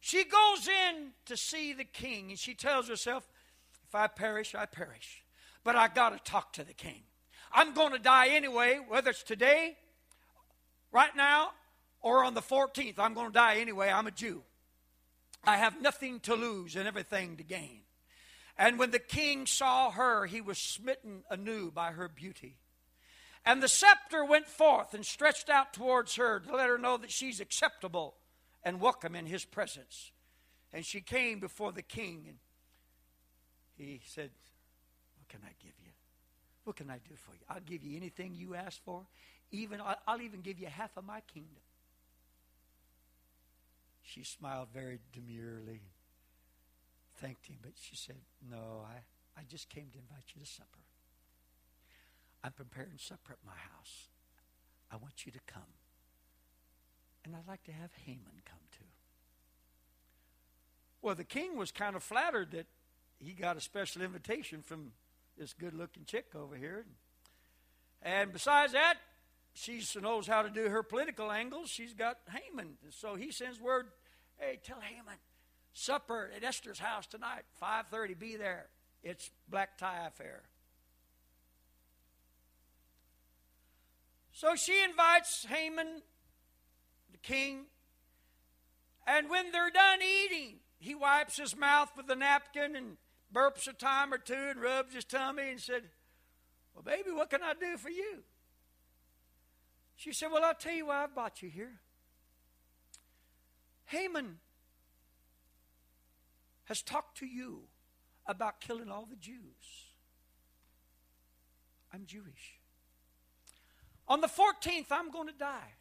she 0.00 0.24
goes 0.24 0.68
in 0.68 1.10
to 1.26 1.36
see 1.36 1.72
the 1.72 1.84
king 1.84 2.30
and 2.30 2.38
she 2.38 2.54
tells 2.54 2.88
herself, 2.88 3.28
if 3.86 3.94
I 3.94 4.06
perish, 4.06 4.54
I 4.54 4.66
perish. 4.66 5.24
But 5.64 5.76
I 5.76 5.88
got 5.88 6.10
to 6.10 6.30
talk 6.30 6.52
to 6.54 6.64
the 6.64 6.74
king. 6.74 7.02
I'm 7.52 7.74
going 7.74 7.92
to 7.92 7.98
die 7.98 8.28
anyway, 8.28 8.78
whether 8.86 9.10
it's 9.10 9.22
today, 9.22 9.76
right 10.92 11.14
now, 11.16 11.52
or 12.00 12.24
on 12.24 12.34
the 12.34 12.42
14th. 12.42 12.94
I'm 12.98 13.14
going 13.14 13.28
to 13.28 13.32
die 13.32 13.56
anyway. 13.56 13.90
I'm 13.90 14.06
a 14.06 14.10
Jew. 14.10 14.42
I 15.44 15.56
have 15.56 15.80
nothing 15.80 16.20
to 16.20 16.34
lose 16.34 16.76
and 16.76 16.86
everything 16.86 17.36
to 17.36 17.42
gain. 17.42 17.80
And 18.58 18.78
when 18.78 18.90
the 18.90 18.98
king 18.98 19.46
saw 19.46 19.92
her, 19.92 20.26
he 20.26 20.40
was 20.40 20.58
smitten 20.58 21.22
anew 21.30 21.70
by 21.70 21.92
her 21.92 22.08
beauty. 22.08 22.56
And 23.44 23.62
the 23.62 23.68
scepter 23.68 24.24
went 24.24 24.48
forth 24.48 24.94
and 24.94 25.06
stretched 25.06 25.48
out 25.48 25.72
towards 25.72 26.16
her 26.16 26.40
to 26.40 26.56
let 26.56 26.68
her 26.68 26.76
know 26.76 26.96
that 26.96 27.12
she's 27.12 27.40
acceptable 27.40 28.16
and 28.64 28.80
welcome 28.80 29.14
in 29.14 29.26
his 29.26 29.44
presence. 29.44 30.10
And 30.72 30.84
she 30.84 31.00
came 31.00 31.38
before 31.38 31.72
the 31.72 31.82
king, 31.82 32.24
and 32.26 32.36
he 33.76 34.00
said, 34.04 34.30
What 35.16 35.28
can 35.28 35.40
I 35.44 35.52
give 35.62 35.72
you? 35.82 35.92
What 36.64 36.76
can 36.76 36.90
I 36.90 36.98
do 36.98 37.14
for 37.14 37.32
you? 37.32 37.40
I'll 37.48 37.60
give 37.60 37.84
you 37.84 37.96
anything 37.96 38.34
you 38.34 38.54
ask 38.54 38.82
for. 38.84 39.06
Even 39.50 39.80
I'll 40.06 40.20
even 40.20 40.42
give 40.42 40.58
you 40.58 40.66
half 40.66 40.94
of 40.96 41.04
my 41.04 41.20
kingdom. 41.32 41.62
She 44.02 44.24
smiled 44.24 44.68
very 44.74 44.98
demurely, 45.12 45.80
thanked 47.20 47.46
him, 47.46 47.56
but 47.62 47.72
she 47.80 47.96
said, 47.96 48.16
No, 48.48 48.84
I, 48.86 49.40
I 49.40 49.44
just 49.48 49.68
came 49.68 49.88
to 49.92 49.98
invite 49.98 50.24
you 50.34 50.42
to 50.42 50.46
supper. 50.46 50.80
I'm 52.42 52.52
preparing 52.52 52.98
supper 52.98 53.32
at 53.32 53.38
my 53.44 53.52
house. 53.52 54.08
I 54.90 54.96
want 54.96 55.26
you 55.26 55.32
to 55.32 55.40
come. 55.46 55.62
And 57.24 57.34
I'd 57.34 57.48
like 57.48 57.64
to 57.64 57.72
have 57.72 57.90
Haman 58.06 58.42
come 58.44 58.60
too. 58.70 58.84
Well, 61.02 61.14
the 61.14 61.24
king 61.24 61.56
was 61.56 61.70
kind 61.70 61.94
of 61.96 62.02
flattered 62.02 62.52
that 62.52 62.66
he 63.18 63.32
got 63.32 63.56
a 63.56 63.60
special 63.60 64.02
invitation 64.02 64.62
from 64.62 64.92
this 65.36 65.52
good 65.52 65.74
looking 65.74 66.04
chick 66.04 66.26
over 66.34 66.56
here. 66.56 66.84
And 68.02 68.32
besides 68.32 68.72
that, 68.72 68.94
she 69.54 69.82
knows 70.00 70.26
how 70.26 70.42
to 70.42 70.50
do 70.50 70.68
her 70.68 70.82
political 70.82 71.30
angles. 71.30 71.68
She's 71.68 71.92
got 71.92 72.18
Haman. 72.30 72.74
So 72.90 73.16
he 73.16 73.32
sends 73.32 73.60
word, 73.60 73.88
hey, 74.38 74.58
tell 74.62 74.80
Haman, 74.80 75.18
supper 75.78 76.30
at 76.34 76.42
Esther's 76.42 76.78
house 76.78 77.06
tonight, 77.06 77.44
5.30, 77.62 78.18
be 78.18 78.36
there. 78.36 78.66
It's 79.02 79.30
black 79.48 79.78
tie 79.78 80.06
affair. 80.06 80.42
So 84.32 84.54
she 84.56 84.82
invites 84.82 85.46
Haman, 85.48 86.02
the 87.10 87.18
king, 87.18 87.66
and 89.06 89.30
when 89.30 89.52
they're 89.52 89.70
done 89.70 90.00
eating, 90.02 90.56
he 90.78 90.94
wipes 90.94 91.38
his 91.38 91.56
mouth 91.56 91.90
with 91.96 92.10
a 92.10 92.16
napkin 92.16 92.76
and 92.76 92.96
burps 93.32 93.66
a 93.68 93.72
time 93.72 94.12
or 94.12 94.18
two 94.18 94.34
and 94.34 94.60
rubs 94.60 94.94
his 94.94 95.04
tummy 95.04 95.50
and 95.50 95.60
said, 95.60 95.82
Well, 96.74 96.82
baby, 96.82 97.10
what 97.10 97.30
can 97.30 97.42
I 97.42 97.54
do 97.54 97.76
for 97.76 97.88
you? 97.88 98.18
She 99.96 100.12
said, 100.12 100.28
Well, 100.32 100.44
I'll 100.44 100.54
tell 100.54 100.74
you 100.74 100.86
why 100.86 101.04
I 101.04 101.06
brought 101.06 101.42
you 101.42 101.48
here. 101.48 101.80
Haman 103.86 104.38
has 106.68 106.82
talked 106.82 107.16
to 107.16 107.26
you 107.26 107.62
about 108.26 108.60
killing 108.60 108.90
all 108.90 109.06
the 109.08 109.16
Jews. 109.16 109.86
I'm 111.94 112.04
Jewish. 112.04 112.60
On 114.06 114.20
the 114.20 114.26
14th, 114.26 114.86
I'm 114.90 115.10
going 115.10 115.28
to 115.28 115.34
die. 115.34 115.72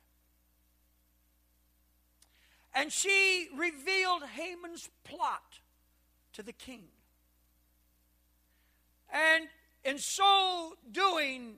And 2.74 2.90
she 2.92 3.50
revealed 3.58 4.24
Haman's 4.36 4.90
plot 5.04 5.60
to 6.34 6.42
the 6.42 6.54
king. 6.54 6.86
And 9.12 9.48
in 9.84 9.98
so 9.98 10.76
doing, 10.90 11.56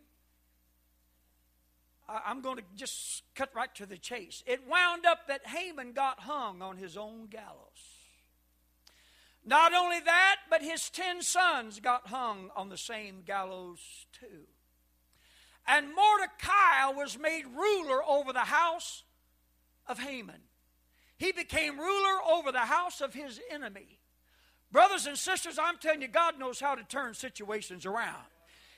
I'm 2.08 2.42
going 2.42 2.58
to 2.58 2.64
just 2.76 3.24
cut 3.36 3.50
right 3.54 3.74
to 3.76 3.86
the 3.86 3.98
chase. 3.98 4.44
It 4.48 4.68
wound 4.68 5.06
up 5.06 5.28
that 5.28 5.46
Haman 5.46 5.92
got 5.92 6.22
hung 6.22 6.64
on 6.64 6.78
his 6.78 6.98
own 6.98 7.28
gallows. 7.28 7.89
Not 9.50 9.74
only 9.74 10.00
that, 10.00 10.36
but 10.48 10.62
his 10.62 10.92
ten 10.92 11.24
sons 11.24 11.80
got 11.80 12.06
hung 12.06 12.52
on 12.56 12.70
the 12.70 12.78
same 12.78 13.24
gallows 13.26 13.80
too. 14.14 14.46
And 15.68 15.88
Mordecai 15.88 16.92
was 16.96 17.18
made 17.18 17.46
ruler 17.48 18.04
over 18.08 18.32
the 18.32 18.42
house 18.42 19.04
of 19.88 19.98
Haman. 19.98 20.42
He 21.18 21.32
became 21.32 21.80
ruler 21.80 22.20
over 22.32 22.52
the 22.52 22.60
house 22.60 23.02
of 23.02 23.16
his 23.16 23.42
enemy. 23.50 23.98
Brothers 24.72 25.08
and 25.08 25.18
sisters, 25.18 25.58
I'm 25.60 25.78
telling 25.80 26.04
you, 26.04 26.10
God 26.10 26.38
knows 26.38 26.60
how 26.60 26.76
to 26.76 26.84
turn 26.84 27.16
situations 27.16 27.88
around. 27.88 28.28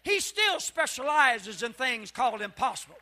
He 0.03 0.21
still 0.21 0.61
specializes 0.61 1.63
in 1.63 1.73
things 1.73 2.11
called 2.11 2.41
impossible. 2.41 2.95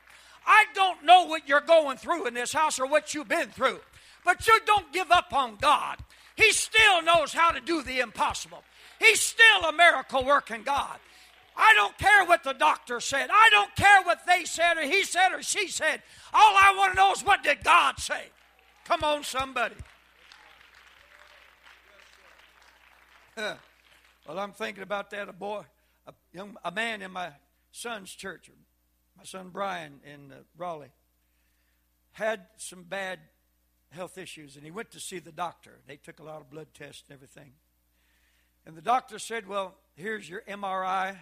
I 0.44 0.66
don't 0.74 1.06
know 1.06 1.26
what 1.26 1.48
you're 1.48 1.62
going 1.62 1.98
through 1.98 2.26
in 2.26 2.34
this 2.34 2.52
house 2.52 2.80
or 2.80 2.88
what 2.88 3.14
you've 3.14 3.28
been 3.28 3.50
through, 3.50 3.80
but 4.26 4.48
you 4.48 4.60
don't 4.66 4.92
give 4.92 5.12
up 5.12 5.34
on 5.34 5.58
God. 5.62 5.98
He 6.40 6.54
still 6.54 7.02
knows 7.02 7.34
how 7.34 7.52
to 7.52 7.60
do 7.60 7.84
the 7.84 8.00
impossible. 8.00 8.64
He's 8.98 9.20
still 9.20 9.66
a 9.68 9.74
miracle 9.74 10.24
working 10.24 10.64
God. 10.64 10.98
I 11.58 11.74
don't 11.76 11.98
care 11.98 12.24
what 12.26 12.46
the 12.46 12.54
doctor 12.54 13.02
said. 13.02 13.30
I 13.30 13.50
don't 13.52 13.76
care 13.76 14.02
what 14.04 14.26
they 14.26 14.46
said 14.46 14.78
or 14.78 14.84
he 14.84 15.04
said 15.04 15.34
or 15.34 15.44
she 15.44 15.68
said. 15.68 16.02
All 16.34 16.56
I 16.56 16.74
want 16.78 16.94
to 16.94 16.96
know 16.96 17.12
is 17.12 17.26
what 17.26 17.44
did 17.44 17.62
God 17.62 18.00
say? 18.00 18.24
Come 18.86 19.04
on, 19.04 19.26
somebody. 19.26 19.76
well, 23.36 23.60
I'm 24.28 24.54
thinking 24.54 24.84
about 24.84 25.10
that. 25.10 25.28
A 25.28 25.34
boy, 25.34 25.64
a 26.08 26.14
young, 26.32 26.56
a 26.64 26.72
man 26.72 27.02
in 27.02 27.12
my 27.12 27.32
son's 27.74 28.12
church, 28.12 28.50
my 29.18 29.26
son 29.26 29.50
Brian 29.52 30.00
in 30.06 30.32
uh, 30.32 30.36
Raleigh, 30.58 30.94
had 32.14 32.46
some 32.56 32.84
bad 32.84 33.20
health 33.92 34.18
issues, 34.18 34.56
and 34.56 34.64
he 34.64 34.72
went 34.72 34.92
to 34.92 35.00
see 35.00 35.20
the 35.20 35.32
doctor. 35.32 35.80
They 35.88 35.98
took 35.98 36.20
a 36.20 36.24
lot 36.24 36.42
of 36.42 36.50
blood 36.50 36.68
tests 36.74 37.04
and 37.08 37.16
everything. 37.16 37.54
And 38.66 38.76
the 38.76 38.82
doctor 38.82 39.20
said, 39.20 39.48
Well, 39.48 39.76
here's 39.96 40.30
your 40.30 40.42
MRI 40.42 41.18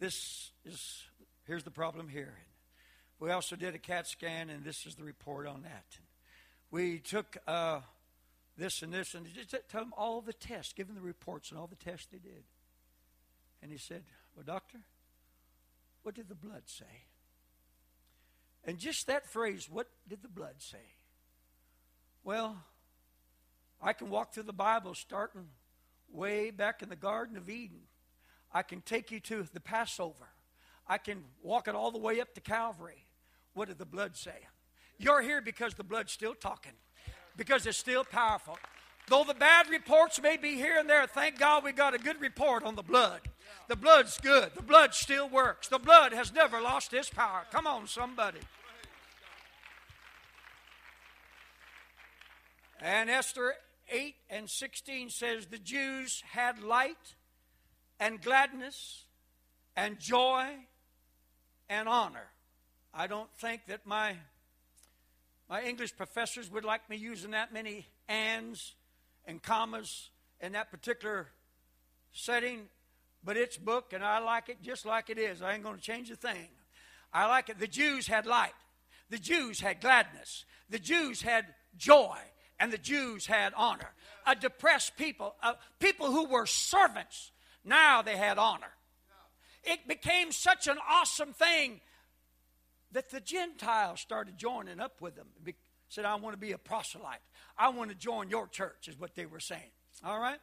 this 0.00 0.52
is, 0.64 1.02
here's 1.46 1.62
the 1.62 1.70
problem 1.70 2.08
here. 2.08 2.34
We 3.20 3.30
also 3.30 3.54
did 3.54 3.74
a 3.74 3.78
CAT 3.78 4.06
scan, 4.08 4.48
and 4.48 4.64
this 4.64 4.86
is 4.86 4.94
the 4.94 5.04
report 5.04 5.46
on 5.46 5.62
that. 5.62 5.84
We 6.70 7.00
took 7.00 7.36
uh, 7.46 7.80
this 8.56 8.80
and 8.80 8.92
this, 8.92 9.14
and 9.14 9.26
just 9.26 9.54
tell 9.68 9.82
them 9.82 9.92
all 9.96 10.22
the 10.22 10.32
tests, 10.32 10.72
give 10.72 10.92
the 10.92 11.02
reports 11.02 11.50
and 11.50 11.60
all 11.60 11.66
the 11.66 11.76
tests 11.76 12.08
they 12.10 12.18
did. 12.18 12.44
And 13.62 13.70
he 13.70 13.76
said, 13.76 14.04
Well, 14.34 14.44
doctor, 14.46 14.78
what 16.02 16.14
did 16.14 16.30
the 16.30 16.34
blood 16.34 16.62
say? 16.64 17.04
And 18.64 18.78
just 18.78 19.06
that 19.06 19.26
phrase, 19.26 19.68
what 19.70 19.88
did 20.08 20.22
the 20.22 20.28
blood 20.28 20.54
say? 20.58 20.94
Well, 22.24 22.62
I 23.82 23.92
can 23.92 24.10
walk 24.10 24.34
through 24.34 24.44
the 24.44 24.52
Bible 24.52 24.94
starting 24.94 25.46
way 26.12 26.50
back 26.50 26.82
in 26.82 26.88
the 26.88 26.96
Garden 26.96 27.36
of 27.36 27.48
Eden 27.48 27.80
I 28.52 28.62
can 28.62 28.80
take 28.80 29.10
you 29.10 29.20
to 29.20 29.46
the 29.52 29.60
Passover. 29.60 30.28
I 30.86 30.98
can 30.98 31.22
walk 31.42 31.68
it 31.68 31.74
all 31.74 31.90
the 31.90 31.98
way 31.98 32.20
up 32.20 32.34
to 32.34 32.40
Calvary. 32.40 33.06
What 33.54 33.68
did 33.68 33.78
the 33.78 33.86
blood 33.86 34.16
say? 34.16 34.46
You're 34.98 35.22
here 35.22 35.40
because 35.40 35.74
the 35.74 35.84
blood's 35.84 36.12
still 36.12 36.34
talking, 36.34 36.72
because 37.36 37.66
it's 37.66 37.78
still 37.78 38.04
powerful. 38.04 38.58
Though 39.08 39.24
the 39.24 39.34
bad 39.34 39.68
reports 39.68 40.20
may 40.20 40.36
be 40.36 40.54
here 40.54 40.78
and 40.78 40.88
there, 40.88 41.06
thank 41.06 41.38
God 41.38 41.64
we 41.64 41.72
got 41.72 41.94
a 41.94 41.98
good 41.98 42.20
report 42.20 42.64
on 42.64 42.76
the 42.76 42.82
blood. 42.82 43.20
The 43.68 43.76
blood's 43.76 44.18
good. 44.18 44.52
The 44.54 44.62
blood 44.62 44.94
still 44.94 45.28
works. 45.28 45.68
The 45.68 45.78
blood 45.78 46.12
has 46.12 46.32
never 46.32 46.60
lost 46.60 46.92
its 46.92 47.10
power. 47.10 47.42
Come 47.50 47.66
on, 47.66 47.86
somebody. 47.86 48.40
And 52.80 53.10
Esther 53.10 53.54
8 53.90 54.14
and 54.30 54.48
16 54.48 55.10
says 55.10 55.46
the 55.46 55.58
Jews 55.58 56.22
had 56.30 56.62
light 56.62 57.14
and 57.98 58.22
gladness 58.22 59.04
and 59.76 59.98
joy 59.98 60.46
and 61.68 61.88
honor. 61.88 62.28
I 62.94 63.06
don't 63.06 63.30
think 63.38 63.62
that 63.68 63.86
my 63.86 64.16
my 65.48 65.62
English 65.62 65.96
professors 65.96 66.48
would 66.50 66.64
like 66.64 66.88
me 66.88 66.96
using 66.96 67.32
that 67.32 67.52
many 67.52 67.88
ands 68.08 68.76
and 69.26 69.42
commas 69.42 70.10
in 70.40 70.52
that 70.52 70.70
particular 70.70 71.26
setting, 72.12 72.68
but 73.24 73.36
it's 73.36 73.56
book 73.56 73.92
and 73.92 74.04
I 74.04 74.20
like 74.20 74.48
it 74.48 74.62
just 74.62 74.86
like 74.86 75.10
it 75.10 75.18
is. 75.18 75.42
I 75.42 75.54
ain't 75.54 75.64
going 75.64 75.76
to 75.76 75.82
change 75.82 76.08
a 76.10 76.16
thing. 76.16 76.48
I 77.12 77.26
like 77.26 77.48
it. 77.48 77.58
The 77.58 77.66
Jews 77.66 78.06
had 78.06 78.26
light. 78.26 78.54
The 79.10 79.18
Jews 79.18 79.60
had 79.60 79.80
gladness. 79.80 80.44
The 80.70 80.78
Jews 80.78 81.20
had 81.20 81.46
joy. 81.76 82.16
And 82.60 82.72
the 82.72 82.78
Jews 82.78 83.26
had 83.26 83.52
honor. 83.56 83.90
A 84.26 84.36
depressed 84.36 84.96
people, 84.96 85.34
uh, 85.42 85.54
people 85.80 86.12
who 86.12 86.26
were 86.26 86.46
servants 86.46 87.32
now 87.64 88.02
they 88.02 88.16
had 88.16 88.38
honor. 88.38 88.72
It 89.64 89.86
became 89.86 90.32
such 90.32 90.66
an 90.66 90.78
awesome 90.88 91.32
thing 91.32 91.80
that 92.92 93.10
the 93.10 93.20
Gentiles 93.20 94.00
started 94.00 94.38
joining 94.38 94.80
up 94.80 95.00
with 95.00 95.16
them. 95.16 95.26
Said, 95.88 96.04
I 96.04 96.14
want 96.14 96.34
to 96.34 96.40
be 96.40 96.52
a 96.52 96.58
proselyte. 96.58 97.20
I 97.58 97.68
want 97.70 97.90
to 97.90 97.96
join 97.96 98.30
your 98.30 98.46
church, 98.46 98.88
is 98.88 98.98
what 98.98 99.14
they 99.14 99.26
were 99.26 99.40
saying. 99.40 99.70
All 100.04 100.20
right? 100.20 100.38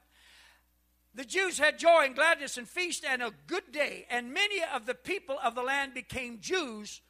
The 1.15 1.25
Jews 1.25 1.57
had 1.57 1.79
joy 1.79 2.03
and 2.05 2.15
gladness 2.15 2.57
and 2.57 2.67
feast 2.67 3.03
and 3.03 3.23
a 3.23 3.31
good 3.47 3.71
day, 3.71 4.05
and 4.09 4.33
many 4.33 4.61
of 4.73 4.85
the 4.85 4.93
people 4.93 5.37
of 5.43 5.55
the 5.55 5.63
land 5.63 5.93
became 5.93 6.39
Jews 6.41 7.01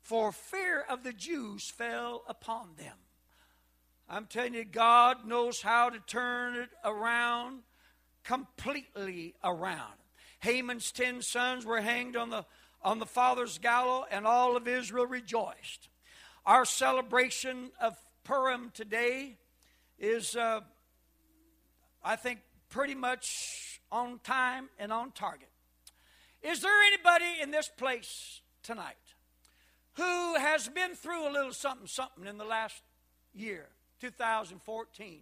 for 0.00 0.32
fear 0.32 0.82
of 0.82 1.02
the 1.02 1.12
Jews 1.12 1.70
fell 1.70 2.24
upon 2.28 2.70
them. 2.76 2.96
I'm 4.08 4.26
telling 4.26 4.54
you, 4.54 4.64
God 4.64 5.26
knows 5.26 5.62
how 5.62 5.90
to 5.90 5.98
turn 5.98 6.56
it 6.56 6.68
around, 6.84 7.60
completely 8.22 9.34
around. 9.42 9.94
Haman's 10.40 10.92
ten 10.92 11.22
sons 11.22 11.64
were 11.64 11.80
hanged 11.80 12.16
on 12.16 12.30
the, 12.30 12.44
on 12.82 12.98
the 12.98 13.06
father's 13.06 13.58
gallows, 13.58 14.04
and 14.10 14.26
all 14.26 14.56
of 14.56 14.68
Israel 14.68 15.06
rejoiced. 15.06 15.88
Our 16.44 16.66
celebration 16.66 17.70
of 17.80 17.96
Purim 18.24 18.70
today 18.74 19.36
is, 19.98 20.36
uh, 20.36 20.60
I 22.04 22.16
think, 22.16 22.40
pretty 22.68 22.94
much 22.94 23.80
on 23.90 24.18
time 24.22 24.68
and 24.78 24.92
on 24.92 25.12
target. 25.12 25.48
Is 26.42 26.60
there 26.60 26.82
anybody 26.88 27.40
in 27.40 27.50
this 27.50 27.68
place 27.68 28.42
tonight 28.62 28.96
who 29.94 30.34
has 30.34 30.68
been 30.68 30.94
through 30.94 31.26
a 31.26 31.32
little 31.32 31.52
something, 31.54 31.86
something 31.86 32.26
in 32.26 32.36
the 32.36 32.44
last 32.44 32.82
year, 33.32 33.68
2014? 34.00 35.20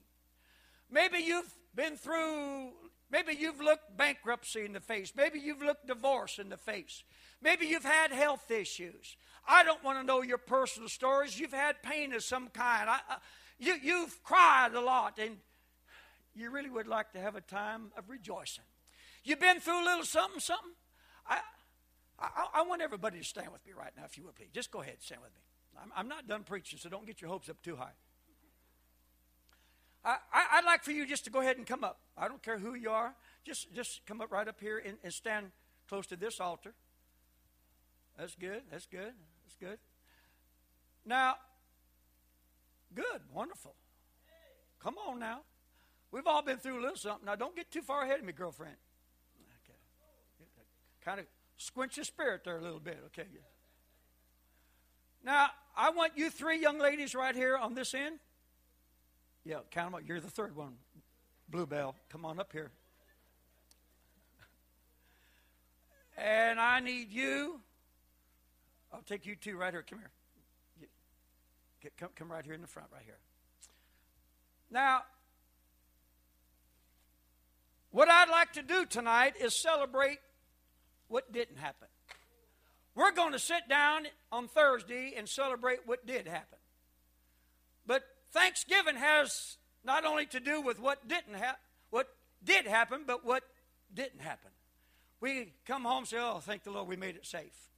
Maybe 0.91 1.19
you've 1.19 1.55
been 1.75 1.97
through, 1.97 2.71
maybe 3.11 3.35
you've 3.35 3.61
looked 3.61 3.97
bankruptcy 3.97 4.65
in 4.65 4.73
the 4.73 4.81
face. 4.81 5.13
Maybe 5.17 5.39
you've 5.39 5.63
looked 5.63 5.87
divorce 5.87 6.39
in 6.39 6.49
the 6.49 6.57
face. 6.57 7.03
Maybe 7.41 7.67
you've 7.67 7.85
had 7.85 8.13
health 8.13 8.51
issues. 8.51 9.17
I 9.47 9.65
don't 9.65 9.83
want 9.83 9.99
to 9.99 10.05
know 10.05 10.23
your 10.23 10.39
personal 10.39 10.89
stories. 10.89 11.39
You've 11.39 11.53
had 11.53 11.83
pain 11.83 12.13
of 12.13 12.23
some 12.23 12.49
kind. 12.49 12.89
I, 12.89 13.01
you, 13.59 13.77
you've 13.83 14.23
cried 14.23 14.75
a 14.75 14.81
lot, 14.81 15.19
and 15.19 15.39
you 16.35 16.51
really 16.51 16.71
would 16.71 16.87
like 16.87 17.13
to 17.13 17.21
have 17.21 17.37
a 17.37 17.41
time 17.41 17.93
of 17.97 18.09
rejoicing. 18.09 18.65
You've 19.25 19.41
been 19.41 19.61
through 19.61 19.83
a 19.83 19.85
little 19.85 20.05
something, 20.05 20.41
something. 20.41 20.73
I, 21.27 21.39
I, 22.19 22.47
I 22.55 22.63
want 22.63 22.83
everybody 22.83 23.19
to 23.19 23.25
stand 23.25 23.53
with 23.53 23.65
me 23.67 23.73
right 23.77 23.93
now, 23.97 24.05
if 24.05 24.17
you 24.17 24.25
would 24.25 24.35
please. 24.35 24.51
Just 24.53 24.71
go 24.71 24.81
ahead, 24.81 24.97
stand 25.01 25.23
with 25.23 25.33
me. 25.33 25.41
I'm, 25.81 25.91
I'm 25.97 26.09
not 26.09 26.29
done 26.29 26.43
preaching, 26.45 26.79
so 26.79 26.89
don't 26.89 27.07
get 27.07 27.21
your 27.21 27.31
hopes 27.31 27.49
up 27.49 27.63
too 27.63 27.77
high. 27.77 27.93
I, 30.05 30.17
would 30.57 30.65
like 30.65 30.83
for 30.83 30.91
you 30.91 31.07
just 31.07 31.25
to 31.25 31.31
go 31.31 31.41
ahead 31.41 31.59
and 31.59 31.67
come 31.67 31.85
up. 31.85 32.01
I 32.17 32.29
don't 32.29 32.43
care 32.43 32.59
who 32.59 32.75
you 32.75 32.91
are. 32.91 33.15
Just, 33.45 33.73
just 33.75 34.05
come 34.07 34.21
up 34.21 34.33
right 34.33 34.47
up 34.49 34.61
here 34.61 34.83
and, 34.85 34.97
and 35.05 35.13
stand 35.13 35.53
close 35.89 36.07
to 36.09 36.17
this 36.17 36.41
altar. 36.41 36.75
That's 38.19 38.35
good. 38.35 38.63
That's 38.71 38.87
good. 38.87 39.13
That's 39.45 39.57
good. 39.61 39.79
Now, 41.05 41.37
good, 42.95 43.23
wonderful. 43.33 43.75
Come 44.83 44.97
on 45.09 45.19
now. 45.19 45.41
We've 46.11 46.27
all 46.27 46.43
been 46.43 46.59
through 46.59 46.81
a 46.81 46.83
little 46.83 46.97
something. 46.97 47.27
Now, 47.27 47.37
don't 47.37 47.57
get 47.57 47.71
too 47.71 47.83
far 47.83 48.03
ahead 48.03 48.19
of 48.19 48.25
me, 48.25 48.33
girlfriend. 48.33 48.77
Okay. 49.65 49.79
Kind 51.05 51.21
of 51.21 51.27
squinch 51.57 51.97
your 51.97 52.05
spirit 52.05 52.43
there 52.45 52.59
a 52.59 52.63
little 52.63 52.81
bit, 52.81 52.99
okay? 53.07 53.27
Now, 55.25 55.49
I 55.77 55.91
want 55.91 56.13
you 56.17 56.31
three 56.31 56.61
young 56.61 56.79
ladies 56.79 57.15
right 57.15 57.35
here 57.35 57.57
on 57.57 57.75
this 57.75 57.95
end. 57.95 58.19
Yeah, 59.45 59.59
count 59.71 59.93
them 59.93 59.95
up. 59.95 60.03
You're 60.07 60.21
the 60.21 60.31
third 60.31 60.55
one. 60.55 60.75
Bluebell, 61.49 61.97
come 62.09 62.25
on 62.25 62.39
up 62.39 62.53
here. 62.53 62.71
And 66.17 66.61
I 66.61 66.81
need 66.81 67.11
you 67.11 67.61
I'll 68.93 69.03
take 69.03 69.27
you 69.27 69.35
two 69.37 69.57
right 69.57 69.73
here. 69.73 69.85
Come 69.89 70.01
here. 70.01 70.11
Get, 71.83 71.97
come, 71.97 72.11
come 72.15 72.31
right 72.31 72.45
here 72.45 72.55
in 72.55 72.61
the 72.61 72.67
front, 72.67 72.89
right 72.93 73.03
here. 73.05 73.19
Now, 74.71 75.01
what 77.91 78.09
I'd 78.09 78.29
like 78.29 78.53
to 78.55 78.63
do 78.63 78.87
tonight 78.87 79.35
is 79.41 79.61
celebrate 79.61 80.19
what 81.09 81.33
didn't 81.33 81.57
happen. 81.57 81.89
We're 82.95 83.13
going 83.13 83.33
to 83.33 83.39
sit 83.39 83.69
down 83.69 84.07
on 84.31 84.49
Thursday 84.49 85.15
and 85.17 85.29
celebrate 85.29 85.81
what 85.87 86.07
did 86.07 86.27
happen. 86.27 86.59
But 87.87 88.03
Thanksgiving 88.33 88.97
has 88.97 89.59
not 89.85 90.05
only 90.05 90.27
to 90.27 90.41
do 90.41 90.61
with 90.61 90.81
what 90.81 91.07
didn't 91.07 91.35
happen, 91.35 91.61
what 91.91 92.09
did 92.43 92.67
happen, 92.67 93.03
but 93.07 93.25
what 93.25 93.45
didn't 93.95 94.21
happen. 94.21 94.51
We 95.21 95.53
come 95.67 95.85
home 95.85 95.99
and 95.99 96.09
say, 96.09 96.19
"Oh, 96.19 96.41
thank 96.41 96.65
the 96.65 96.71
Lord, 96.71 96.89
we 96.89 96.97
made 96.97 97.17
it 97.17 97.27
safe." 97.27 97.69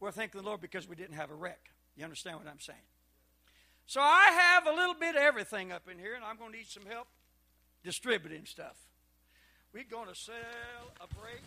We're 0.00 0.10
thanking 0.10 0.40
the 0.40 0.46
Lord 0.46 0.60
because 0.60 0.88
we 0.88 0.96
didn't 0.96 1.16
have 1.16 1.30
a 1.30 1.34
wreck. 1.34 1.70
You 1.94 2.04
understand 2.04 2.38
what 2.38 2.48
I'm 2.48 2.60
saying? 2.60 2.78
So 3.86 4.00
I 4.00 4.30
have 4.30 4.66
a 4.66 4.72
little 4.72 4.94
bit 4.94 5.16
of 5.16 5.22
everything 5.22 5.72
up 5.72 5.88
in 5.90 5.98
here, 5.98 6.14
and 6.14 6.24
I'm 6.24 6.38
going 6.38 6.52
to 6.52 6.56
need 6.56 6.68
some 6.68 6.86
help 6.86 7.08
distributing 7.84 8.46
stuff. 8.46 8.76
We're 9.72 9.84
going 9.84 10.08
to 10.08 10.14
celebrate. 10.14 11.42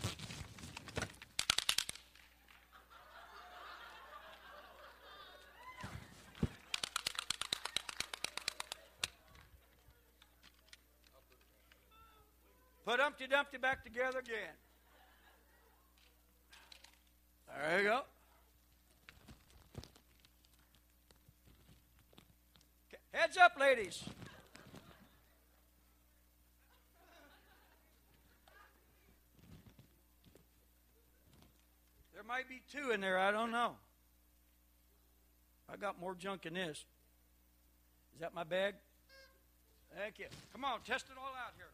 Put 12.85 12.99
Humpty 12.99 13.27
Dumpty 13.27 13.57
back 13.57 13.83
together 13.83 14.19
again. 14.19 14.55
There 17.47 17.77
you 17.81 17.87
go. 17.87 18.01
Heads 23.13 23.37
up, 23.37 23.53
ladies. 23.59 24.03
There 32.13 32.23
might 32.27 32.49
be 32.49 32.61
two 32.71 32.91
in 32.91 32.99
there. 32.99 33.19
I 33.19 33.31
don't 33.31 33.51
know. 33.51 33.75
I 35.71 35.77
got 35.77 35.99
more 35.99 36.15
junk 36.15 36.45
in 36.45 36.55
this. 36.55 36.85
Is 38.15 38.19
that 38.19 38.33
my 38.33 38.43
bag? 38.43 38.75
Thank 39.97 40.19
you. 40.19 40.25
Come 40.51 40.65
on, 40.65 40.79
test 40.85 41.05
it 41.09 41.17
all 41.17 41.33
out 41.33 41.53
here. 41.55 41.67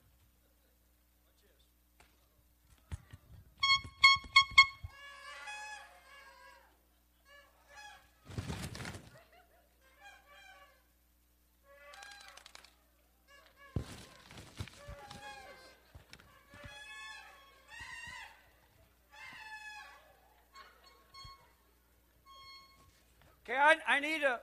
I, 23.70 23.97
I 23.97 23.99
need 23.99 24.24
a, 24.24 24.39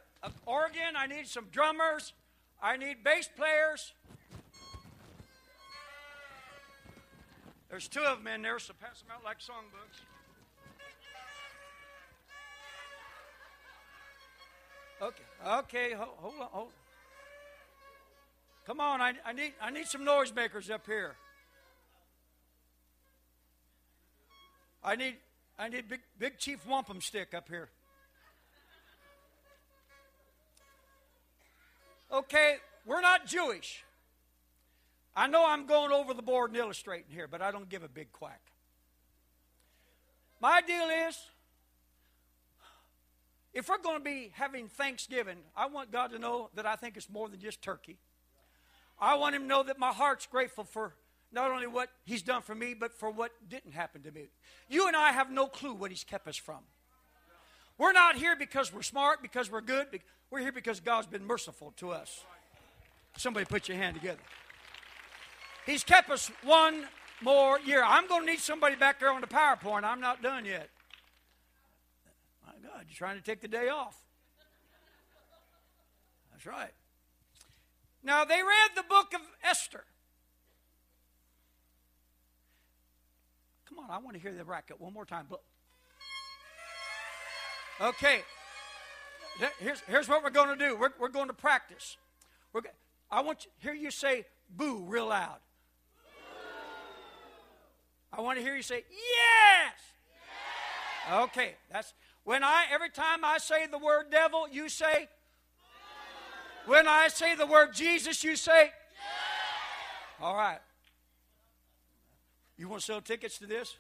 organ. 0.47 0.95
I 0.97 1.09
need 1.09 1.27
some 1.27 1.47
drummers. 1.51 2.13
I 2.63 2.77
need 2.77 3.03
bass 3.03 3.29
players. 3.37 3.93
There's 7.69 7.89
two 7.89 8.01
of 8.01 8.19
them 8.19 8.33
in 8.33 8.43
there, 8.43 8.61
so 8.61 8.73
pass 8.81 9.03
them 9.03 9.11
out 9.13 9.25
like 9.25 9.39
songbooks. 9.39 10.01
Okay, 15.03 15.25
okay, 15.47 15.93
hold, 15.93 16.17
hold 16.19 16.35
on, 16.41 16.49
hold. 16.53 16.71
Come 18.67 18.81
on, 18.81 19.01
I, 19.01 19.15
I 19.25 19.33
need 19.33 19.53
I 19.61 19.71
need 19.71 19.87
some 19.87 20.03
noisemakers 20.03 20.71
up 20.71 20.87
here. 20.87 21.17
I 24.83 24.97
need 24.97 25.17
I 25.59 25.69
need 25.69 25.89
big 25.89 26.01
big 26.19 26.39
Chief 26.39 26.65
Wampum 26.67 27.01
stick 27.01 27.35
up 27.35 27.49
here. 27.49 27.69
Okay, 32.13 32.57
we're 32.85 33.01
not 33.01 33.27
Jewish. 33.27 33.85
I 35.15 35.27
know 35.27 35.45
I'm 35.47 35.67
going 35.67 35.93
over 35.93 36.15
the 36.15 36.23
board 36.23 36.51
and 36.51 36.59
illustrating 36.59 37.11
here, 37.11 37.27
but 37.27 37.43
I 37.43 37.51
don't 37.51 37.69
give 37.69 37.83
a 37.83 37.89
big 37.89 38.13
quack. 38.13 38.41
My 40.41 40.61
deal 40.61 40.89
is 41.09 41.19
if 43.55 43.69
we're 43.69 43.79
going 43.79 43.97
to 43.97 44.05
be 44.05 44.31
having 44.35 44.69
Thanksgiving, 44.69 45.39
I 45.57 45.67
want 45.67 45.91
God 45.91 46.11
to 46.13 46.19
know 46.19 46.51
that 46.55 46.67
I 46.67 46.77
think 46.77 46.97
it's 46.97 47.09
more 47.09 47.29
than 47.29 47.41
just 47.41 47.63
turkey. 47.63 47.97
I 49.01 49.15
want 49.17 49.35
Him 49.35 49.43
to 49.43 49.49
know 49.49 49.63
that 49.63 49.79
my 49.79 49.93
heart's 49.93 50.27
grateful 50.27 50.65
for 50.65 50.95
not 51.33 51.51
only 51.51 51.67
what 51.67 51.89
He's 52.05 52.23
done 52.23 52.43
for 52.43 52.55
me, 52.55 52.75
but 52.75 52.93
for 52.93 53.11
what 53.11 53.33
didn't 53.49 53.73
happen 53.73 54.03
to 54.03 54.13
me. 54.13 54.29
You 54.69 54.87
and 54.87 54.95
I 54.95 55.13
have 55.13 55.31
no 55.31 55.47
clue 55.47 55.73
what 55.73 55.91
He's 55.91 56.05
kept 56.05 56.29
us 56.29 56.37
from. 56.37 56.61
We're 57.79 57.93
not 57.93 58.17
here 58.17 58.37
because 58.37 58.73
we're 58.73 58.83
smart, 58.83 59.23
because 59.23 59.51
we're 59.51 59.61
good. 59.61 59.87
We're 60.31 60.41
here 60.41 60.53
because 60.53 60.81
God's 60.81 61.07
been 61.07 61.25
merciful 61.25 61.73
to 61.77 61.91
us. 61.91 62.25
Somebody 63.17 63.47
put 63.47 63.69
your 63.69 63.77
hand 63.77 63.97
together. 63.97 64.21
He's 65.67 65.85
kept 65.85 66.11
us 66.11 66.31
one 66.43 66.87
more 67.21 67.59
year. 67.61 67.83
I'm 67.85 68.09
going 68.09 68.25
to 68.25 68.33
need 68.33 68.41
somebody 68.41 68.77
back 68.77 69.01
there 69.01 69.11
on 69.11 69.21
the 69.21 69.27
PowerPoint. 69.27 69.85
I'm 69.85 70.01
not 70.01 70.23
done 70.23 70.45
yet. 70.45 70.69
My 72.47 72.53
God, 72.63 72.85
you're 72.89 72.97
trying 72.97 73.17
to 73.17 73.23
take 73.23 73.41
the 73.41 73.49
day 73.49 73.69
off. 73.69 73.97
That's 76.33 76.47
right. 76.47 76.73
Now, 78.03 78.25
they 78.25 78.37
read 78.37 78.71
the 78.77 78.85
book 78.89 79.13
of 79.15 79.21
Esther. 79.43 79.85
Come 83.69 83.79
on, 83.81 83.91
I 83.91 83.99
want 83.99 84.15
to 84.15 84.23
hear 84.23 84.33
the 84.33 84.45
racket 84.45 84.81
one 84.81 84.93
more 84.93 85.05
time. 85.05 85.27
Okay. 87.81 88.23
here's, 89.59 89.81
here's 89.81 90.09
what 90.09 90.23
we're 90.23 90.31
going 90.31 90.57
to 90.57 90.69
do. 90.69 90.77
We're, 90.77 90.93
we're 90.99 91.09
going 91.09 91.29
to 91.29 91.35
practice. 91.35 91.97
We're, 92.53 92.63
I 93.11 93.21
want 93.21 93.41
to 93.41 93.49
hear 93.59 93.75
you 93.75 93.91
say 93.91 94.25
boo 94.51 94.85
real 94.87 95.09
loud. 95.09 95.39
I 98.13 98.23
want 98.23 98.39
to 98.39 98.43
hear 98.43 98.57
you 98.57 98.63
say 98.63 98.85
yes. 98.91 99.75
yes. 101.09 101.23
Okay, 101.25 101.55
that's 101.71 101.93
when 102.25 102.43
I 102.43 102.65
every 102.73 102.89
time 102.89 103.25
I 103.25 103.37
say 103.39 103.67
the 103.67 103.79
word 103.79 104.07
devil, 104.11 104.49
you 104.51 104.69
say. 104.71 105.09
When 106.65 106.89
I 106.89 107.09
say 107.09 107.37
the 107.37 107.47
word 107.47 107.75
Jesus, 107.75 108.25
you 108.25 108.37
say. 108.37 108.65
Yes. 108.65 108.73
All 110.21 110.35
right. 110.35 110.59
You 112.57 112.69
want 112.69 112.81
to 112.81 112.87
sell 112.87 113.01
tickets 113.01 113.39
to 113.39 113.47
this? 113.47 113.77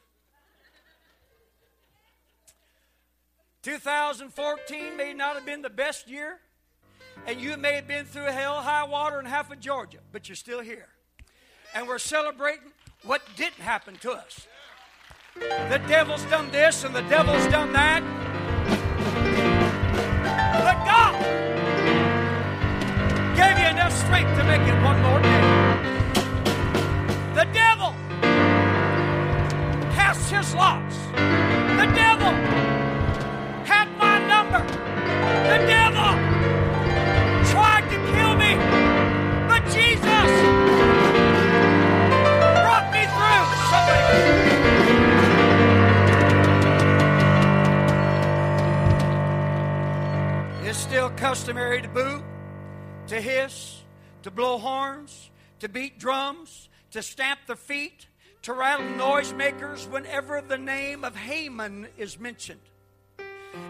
2014 3.66 4.96
may 4.96 5.12
not 5.12 5.34
have 5.34 5.44
been 5.44 5.60
the 5.60 5.68
best 5.68 6.08
year, 6.08 6.38
and 7.26 7.40
you 7.40 7.56
may 7.56 7.72
have 7.72 7.88
been 7.88 8.04
through 8.04 8.26
hell, 8.26 8.62
high 8.62 8.84
water, 8.84 9.18
and 9.18 9.26
half 9.26 9.50
of 9.50 9.58
Georgia, 9.58 9.98
but 10.12 10.28
you're 10.28 10.36
still 10.36 10.60
here. 10.60 10.86
And 11.74 11.88
we're 11.88 11.98
celebrating 11.98 12.70
what 13.02 13.22
didn't 13.34 13.58
happen 13.58 13.96
to 14.02 14.12
us. 14.12 14.46
The 15.34 15.82
devil's 15.88 16.22
done 16.26 16.48
this 16.52 16.84
and 16.84 16.94
the 16.94 17.02
devil's 17.02 17.44
done 17.48 17.72
that. 17.72 18.04
But 20.62 20.84
God 20.86 21.24
gave 23.34 23.58
you 23.58 23.66
enough 23.66 23.92
strength 23.92 24.38
to 24.38 24.44
make 24.44 24.62
it 24.62 24.80
one 24.84 25.02
more 25.02 25.20
day. 25.20 25.40
The 27.34 27.48
devil 27.52 27.90
cast 29.92 30.30
his 30.30 30.54
lots. 30.54 30.96
The 31.16 31.92
devil 31.96 32.75
the 35.50 35.58
devil 35.66 36.10
tried 37.50 37.88
to 37.90 37.96
kill 38.12 38.34
me, 38.36 38.56
but 39.48 39.62
Jesus 39.66 40.30
brought 42.62 42.88
me 42.92 43.02
through. 43.14 43.46
It's 50.68 50.78
still 50.78 51.10
customary 51.10 51.82
to 51.82 51.88
boo, 51.88 52.22
to 53.08 53.20
hiss, 53.20 53.82
to 54.22 54.30
blow 54.30 54.58
horns, 54.58 55.30
to 55.60 55.68
beat 55.68 55.98
drums, 55.98 56.68
to 56.90 57.02
stamp 57.02 57.40
the 57.46 57.56
feet, 57.56 58.08
to 58.42 58.52
rattle 58.52 58.86
noisemakers 58.86 59.88
whenever 59.90 60.40
the 60.40 60.58
name 60.58 61.04
of 61.04 61.16
Haman 61.16 61.88
is 61.96 62.18
mentioned. 62.18 62.60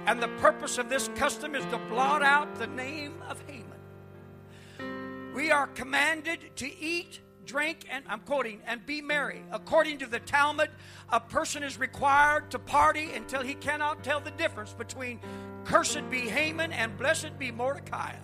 And 0.06 0.22
the 0.22 0.28
purpose 0.40 0.78
of 0.78 0.88
this 0.88 1.08
custom 1.16 1.54
is 1.54 1.64
to 1.66 1.78
blot 1.88 2.22
out 2.22 2.54
the 2.56 2.68
name 2.68 3.14
of 3.28 3.42
Haman. 3.48 5.32
We 5.34 5.50
are 5.50 5.66
commanded 5.66 6.56
to 6.56 6.78
eat, 6.78 7.20
drink, 7.44 7.86
and 7.90 8.04
I'm 8.08 8.20
quoting, 8.20 8.62
and 8.66 8.86
be 8.86 9.02
merry. 9.02 9.42
According 9.52 9.98
to 9.98 10.06
the 10.06 10.20
Talmud, 10.20 10.70
a 11.10 11.20
person 11.20 11.62
is 11.62 11.78
required 11.78 12.50
to 12.52 12.58
party 12.58 13.12
until 13.14 13.42
he 13.42 13.54
cannot 13.54 14.02
tell 14.02 14.20
the 14.20 14.30
difference 14.30 14.72
between 14.72 15.20
cursed 15.64 16.08
be 16.08 16.20
Haman 16.20 16.72
and 16.72 16.96
blessed 16.96 17.38
be 17.38 17.50
Mordecai. 17.50 18.14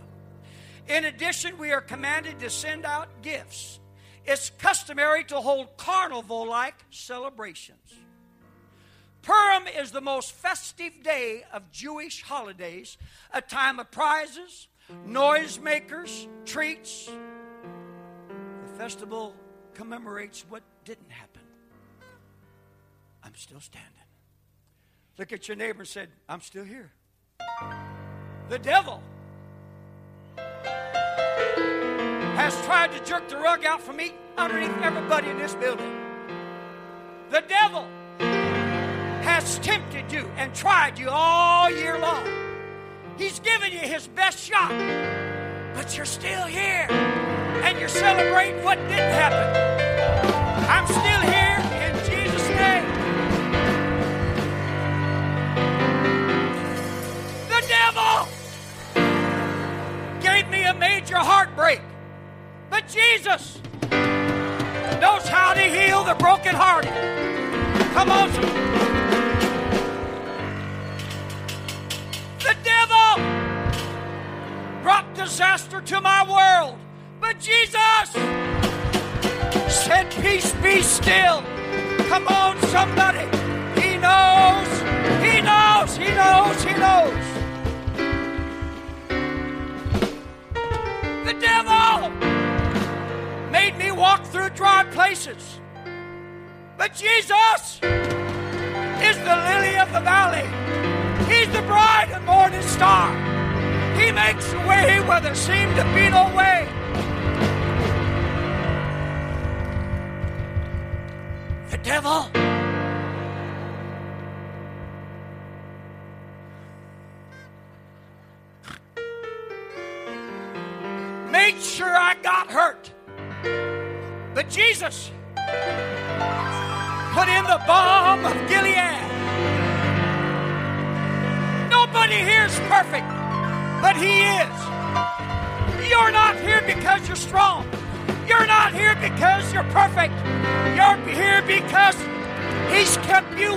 In 0.89 1.05
addition, 1.05 1.59
we 1.59 1.73
are 1.73 1.81
commanded 1.81 2.39
to 2.41 2.51
send 2.51 2.85
out 2.85 3.09
gifts. 3.23 3.81
It's 4.25 4.51
customary 4.51 5.25
to 5.25 5.37
hold 5.37 5.77
carnival 5.77 6.47
like 6.47 6.77
celebrations. 6.91 8.01
Purim 9.23 9.68
is 9.79 9.93
the 9.93 10.01
most 10.01 10.33
festive 10.33 11.03
day 11.03 11.45
of 11.53 11.70
Jewish 11.70 12.23
holidays, 12.23 12.99
a 13.33 13.41
time 13.41 13.79
of 13.79 13.91
prizes, 13.91 14.66
noisemakers, 15.07 16.27
treats. 16.45 17.07
The 17.07 18.73
festival 18.77 19.35
commemorates 19.75 20.45
what 20.49 20.62
didn't 20.85 21.11
happen. 21.11 21.43
I'm 23.23 23.35
still 23.37 23.61
standing. 23.61 23.89
Look 25.18 25.33
at 25.33 25.47
your 25.47 25.57
neighbor 25.57 25.81
and 25.81 25.89
said, 25.89 26.09
I'm 26.29 26.41
still 26.41 26.64
here. 26.64 26.91
The 28.49 28.59
devil 28.59 29.01
has 32.35 32.61
tried 32.66 32.91
to 32.93 33.05
jerk 33.05 33.29
the 33.29 33.37
rug 33.37 33.64
out 33.64 33.81
from 33.81 33.97
me 33.97 34.12
underneath 34.37 34.77
everybody 34.83 35.29
in 35.29 35.39
this 35.39 35.55
building. 35.55 35.93
The 37.31 37.43
devil 37.47 37.87
tempted 39.62 40.11
you 40.12 40.26
and 40.36 40.55
tried 40.55 40.99
you 40.99 41.09
all 41.09 41.70
year 41.70 41.99
long. 41.99 42.26
He's 43.18 43.40
given 43.40 43.72
you 43.72 43.78
his 43.78 44.09
best 44.09 44.38
shot, 44.38 44.70
but 45.74 45.97
you're 45.97 46.07
still 46.07 46.45
here 46.45 46.86
and 46.90 47.78
you're 47.78 47.88
celebrating 47.88 48.62
what 48.64 48.78
didn't 48.88 49.12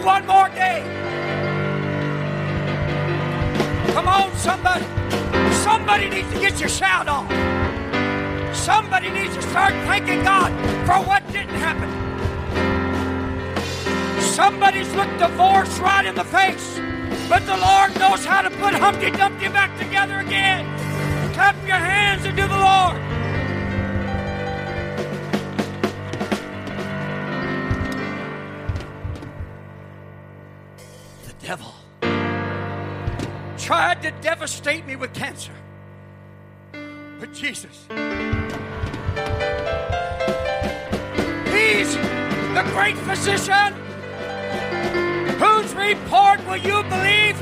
one 0.05 0.27
more 0.27 0.47
day. 0.49 0.83
Come 3.93 4.07
on, 4.07 4.35
somebody. 4.35 4.85
Somebody 5.63 6.09
needs 6.09 6.31
to 6.31 6.39
get 6.39 6.59
your 6.59 6.69
shout 6.69 7.07
on. 7.07 7.25
Somebody 8.53 9.09
needs 9.09 9.33
to 9.33 9.41
start 9.41 9.73
thanking 9.89 10.23
God 10.23 10.51
for 10.85 11.03
what 11.07 11.25
didn't 11.31 11.55
happen. 11.55 11.89
Somebody's 14.21 14.93
looked 14.93 15.17
divorce 15.17 15.79
right 15.79 16.05
in 16.05 16.13
the 16.13 16.23
face. 16.25 16.79
But 17.27 17.47
the 17.47 17.57
Lord 17.57 17.97
knows 17.97 18.23
how 18.23 18.43
to 18.43 18.51
put 18.51 18.75
Humpty 18.75 19.09
Dumpty 19.09 19.47
back 19.47 19.75
together 19.79 20.19
again. 20.19 20.65
Clap 21.33 21.55
your 21.65 21.77
hands 21.77 22.23
and 22.25 22.37
do 22.37 22.47
the 22.47 22.57
Lord. 22.57 23.14
Devastate 34.45 34.85
me 34.85 34.95
with 34.95 35.11
cancer. 35.11 35.53
But 36.71 37.33
Jesus, 37.33 37.87
He's 41.49 41.95
the 42.53 42.63
great 42.73 42.95
physician 42.95 43.73
Whose 45.39 45.73
report 45.73 46.45
will 46.45 46.57
you 46.57 46.83
believe? 46.83 47.41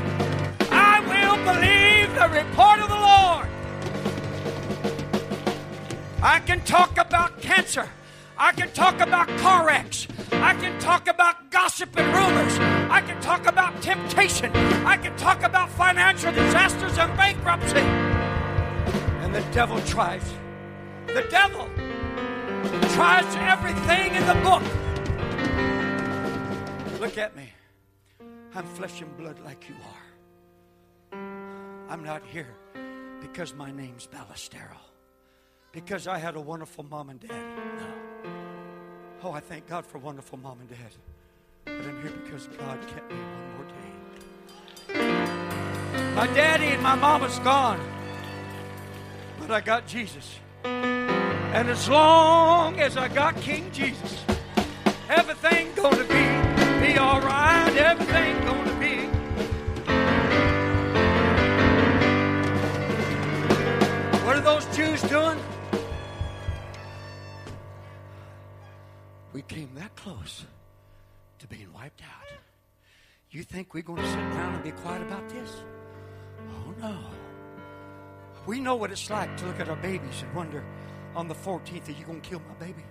I 0.72 1.00
will 1.12 1.36
believe 1.44 2.08
the 2.14 2.28
report 2.40 2.80
of 2.80 2.88
the 2.88 2.96
Lord. 2.96 3.48
I 6.22 6.40
can 6.40 6.62
talk 6.62 6.96
about 6.96 7.42
cancer. 7.42 7.86
I 8.38 8.52
can 8.52 8.70
talk 8.70 9.00
about 9.00 9.28
car 9.40 9.66
wrecks. 9.66 10.08
I 10.32 10.54
can 10.54 10.78
talk 10.80 11.08
about 11.08 11.50
gossip 11.50 11.96
and 11.96 12.06
rumors. 12.14 12.58
I 12.90 13.00
can 13.00 13.20
talk 13.20 13.46
about 13.46 13.80
temptation. 13.82 14.54
I 14.86 14.96
can 14.96 15.16
talk 15.16 15.42
about 15.42 15.70
financial 15.70 16.32
disasters 16.32 16.98
and 16.98 17.16
bankruptcy. 17.16 17.78
And 19.22 19.34
the 19.34 19.42
devil 19.52 19.80
tries. 19.82 20.22
The 21.06 21.26
devil 21.30 21.68
tries 22.94 23.36
everything 23.36 24.14
in 24.14 24.26
the 24.26 24.34
book. 24.42 24.62
Look 27.00 27.18
at 27.18 27.36
me. 27.36 27.52
I'm 28.54 28.66
flesh 28.66 29.00
and 29.00 29.16
blood 29.16 29.40
like 29.44 29.68
you 29.68 29.74
are. 29.74 30.04
I'm 31.88 32.02
not 32.02 32.22
here 32.24 32.54
because 33.20 33.54
my 33.54 33.70
name's 33.70 34.06
Ballestero. 34.06 34.78
Because 35.72 36.06
I 36.06 36.18
had 36.18 36.36
a 36.36 36.40
wonderful 36.40 36.84
mom 36.84 37.10
and 37.10 37.20
dad. 37.20 37.30
No. 37.78 38.13
Oh, 39.26 39.32
I 39.32 39.40
thank 39.40 39.66
God 39.66 39.86
for 39.86 39.96
wonderful 39.96 40.38
mom 40.38 40.58
and 40.60 40.68
dad. 40.68 40.78
But 41.64 41.72
I'm 41.72 42.02
here 42.02 42.12
because 42.24 42.46
God 42.58 42.78
kept 42.88 43.10
me 43.10 43.16
one 43.16 43.56
more 43.56 43.64
day. 44.98 46.14
My 46.14 46.26
daddy 46.34 46.66
and 46.66 46.82
my 46.82 46.94
mama's 46.94 47.38
gone. 47.38 47.80
But 49.40 49.50
I 49.50 49.62
got 49.62 49.86
Jesus. 49.86 50.40
And 50.62 51.70
as 51.70 51.88
long 51.88 52.78
as 52.80 52.98
I 52.98 53.08
got 53.08 53.34
King 53.40 53.70
Jesus, 53.72 54.22
everything 55.08 55.68
gonna 55.74 56.04
be 56.04 56.86
be 56.86 56.98
all 56.98 57.22
right. 57.22 57.74
Everything 57.78 58.44
gonna 58.44 58.78
be. 58.78 59.06
What 64.26 64.36
are 64.36 64.42
those 64.42 64.66
Jews 64.76 65.00
doing? 65.04 65.40
We 69.34 69.42
came 69.42 69.68
that 69.74 69.94
close 69.96 70.46
to 71.40 71.46
being 71.48 71.70
wiped 71.74 72.02
out. 72.02 72.38
You 73.30 73.42
think 73.42 73.74
we're 73.74 73.82
going 73.82 74.00
to 74.00 74.08
sit 74.08 74.16
down 74.16 74.54
and 74.54 74.62
be 74.62 74.70
quiet 74.70 75.02
about 75.02 75.28
this? 75.28 75.50
Oh 76.48 76.74
no. 76.80 76.96
We 78.46 78.60
know 78.60 78.76
what 78.76 78.92
it's 78.92 79.10
like 79.10 79.36
to 79.38 79.46
look 79.46 79.58
at 79.58 79.68
our 79.68 79.76
babies 79.76 80.22
and 80.22 80.32
wonder 80.34 80.64
on 81.16 81.26
the 81.26 81.34
14th, 81.34 81.88
are 81.88 81.92
you 81.92 82.04
going 82.04 82.20
to 82.20 82.28
kill 82.28 82.42
my 82.48 82.54
baby? 82.64 82.84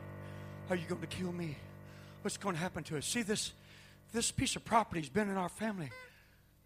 Are 0.69 0.75
you 0.75 0.85
going 0.85 0.99
to 0.99 1.07
kill 1.07 1.31
me? 1.31 1.57
What's 2.23 2.35
going 2.35 2.55
to 2.55 2.61
happen 2.61 2.83
to 2.83 2.97
us? 2.97 3.05
See, 3.05 3.21
this, 3.21 3.53
this 4.11 4.31
piece 4.31 4.57
of 4.57 4.65
property's 4.65 5.09
been 5.09 5.29
in 5.29 5.37
our 5.37 5.49
family 5.49 5.91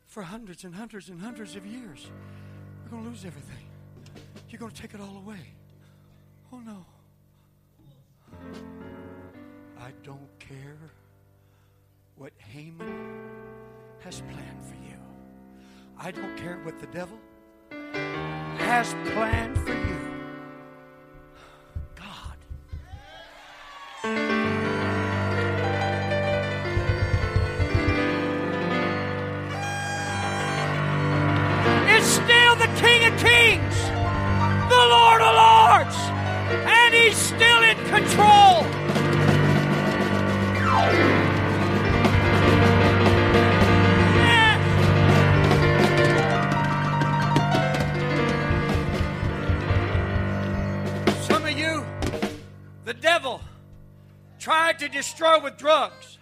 for 0.07 0.23
hundreds 0.23 0.63
and 0.63 0.73
hundreds 0.73 1.09
and 1.09 1.21
hundreds 1.21 1.55
of 1.55 1.67
years. 1.67 2.09
We're 2.83 2.91
going 2.91 3.03
to 3.03 3.09
lose 3.09 3.25
everything. 3.25 3.65
You're 4.49 4.59
going 4.59 4.71
to 4.71 4.81
take 4.81 4.95
it 4.95 5.01
all 5.01 5.17
away. 5.17 5.53
Oh 6.51 6.59
no. 6.59 6.85
I 9.87 9.93
don't 10.03 10.29
care 10.37 10.77
what 12.17 12.33
Haman 12.39 13.21
has 14.03 14.19
planned 14.19 14.65
for 14.65 14.75
you. 14.85 14.99
I 15.97 16.11
don't 16.11 16.35
care 16.35 16.59
what 16.63 16.77
the 16.81 16.87
devil 16.87 17.17
has 18.57 18.93
planned 19.13 19.57
for 19.59 19.71
you. 19.71 19.99
God. 21.95 22.37
It's 31.87 32.07
still 32.07 32.55
the 32.57 32.67
King 32.75 33.05
of 33.05 33.17
Kings, 33.21 33.77
the 34.67 34.83
Lord 34.95 35.21
of 35.21 35.33
Lords, 35.33 35.95
and 36.75 36.93
He's 36.93 37.15
still 37.15 37.63
in 37.63 37.77
control. 37.85 38.86
Some 51.27 51.45
of 51.45 51.57
you, 51.57 51.83
the 52.85 52.93
devil 52.93 53.41
tried 54.39 54.77
to 54.79 54.87
destroy 54.87 55.39
with 55.39 55.57
drugs, 55.57 56.19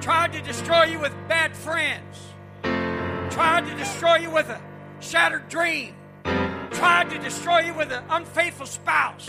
tried 0.00 0.32
to 0.32 0.40
destroy 0.40 0.84
you 0.84 0.98
with 0.98 1.12
bad 1.28 1.54
friends, 1.54 2.16
tried 3.30 3.66
to 3.66 3.74
destroy 3.76 4.16
you 4.16 4.30
with 4.30 4.48
a 4.48 4.60
shattered 5.00 5.50
dream, 5.50 5.94
tried 6.70 7.10
to 7.10 7.18
destroy 7.18 7.60
you 7.60 7.74
with 7.74 7.92
an 7.92 8.04
unfaithful 8.08 8.66
spouse, 8.66 9.26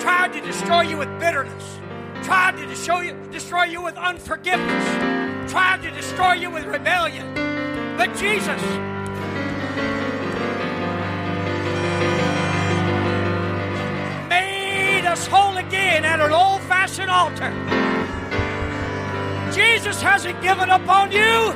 tried 0.00 0.32
to 0.32 0.40
destroy 0.40 0.82
you 0.82 0.96
with 0.96 1.08
bitterness, 1.18 1.80
tried 2.22 2.56
to 2.56 2.66
destroy 2.66 3.00
you, 3.00 3.16
destroy 3.30 3.64
you 3.64 3.82
with 3.82 3.96
unforgiveness, 3.96 5.50
tried 5.50 5.82
to 5.82 5.90
destroy 5.90 6.34
you 6.34 6.50
with 6.50 6.64
rebellion. 6.64 7.34
But 7.96 8.14
Jesus, 8.16 8.62
made 14.28 15.04
us 15.06 15.26
whole 15.26 15.56
again 15.56 16.04
at 16.04 16.20
an 16.20 16.32
old 16.32 16.60
fashioned 16.62 17.10
altar. 17.10 17.50
Jesus 19.52 20.00
hasn't 20.00 20.40
given 20.40 20.70
up 20.70 20.88
on 20.88 21.12
you. 21.12 21.52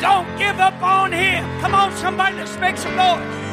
Don't 0.00 0.28
give 0.38 0.60
up 0.60 0.80
on 0.82 1.12
him. 1.12 1.44
Come 1.60 1.74
on, 1.74 1.92
somebody, 1.96 2.36
let's 2.36 2.56
make 2.58 2.76
some 2.76 2.94
noise. 2.94 3.43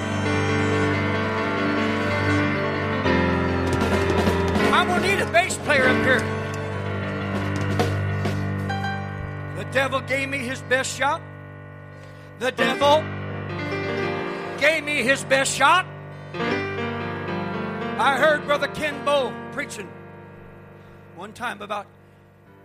I'm 4.81 4.87
going 4.87 5.03
to 5.03 5.07
need 5.09 5.21
a 5.21 5.31
bass 5.31 5.59
player 5.59 5.87
up 5.87 5.95
here. 6.03 6.19
The 9.55 9.65
devil 9.71 10.01
gave 10.01 10.27
me 10.27 10.39
his 10.39 10.59
best 10.61 10.97
shot. 10.97 11.21
The 12.39 12.51
devil 12.51 13.03
gave 14.59 14.83
me 14.83 15.03
his 15.03 15.23
best 15.25 15.55
shot. 15.55 15.85
I 16.33 18.17
heard 18.17 18.43
Brother 18.47 18.69
Ken 18.69 19.05
Bow 19.05 19.31
preaching 19.51 19.87
one 21.15 21.31
time 21.33 21.61
about 21.61 21.85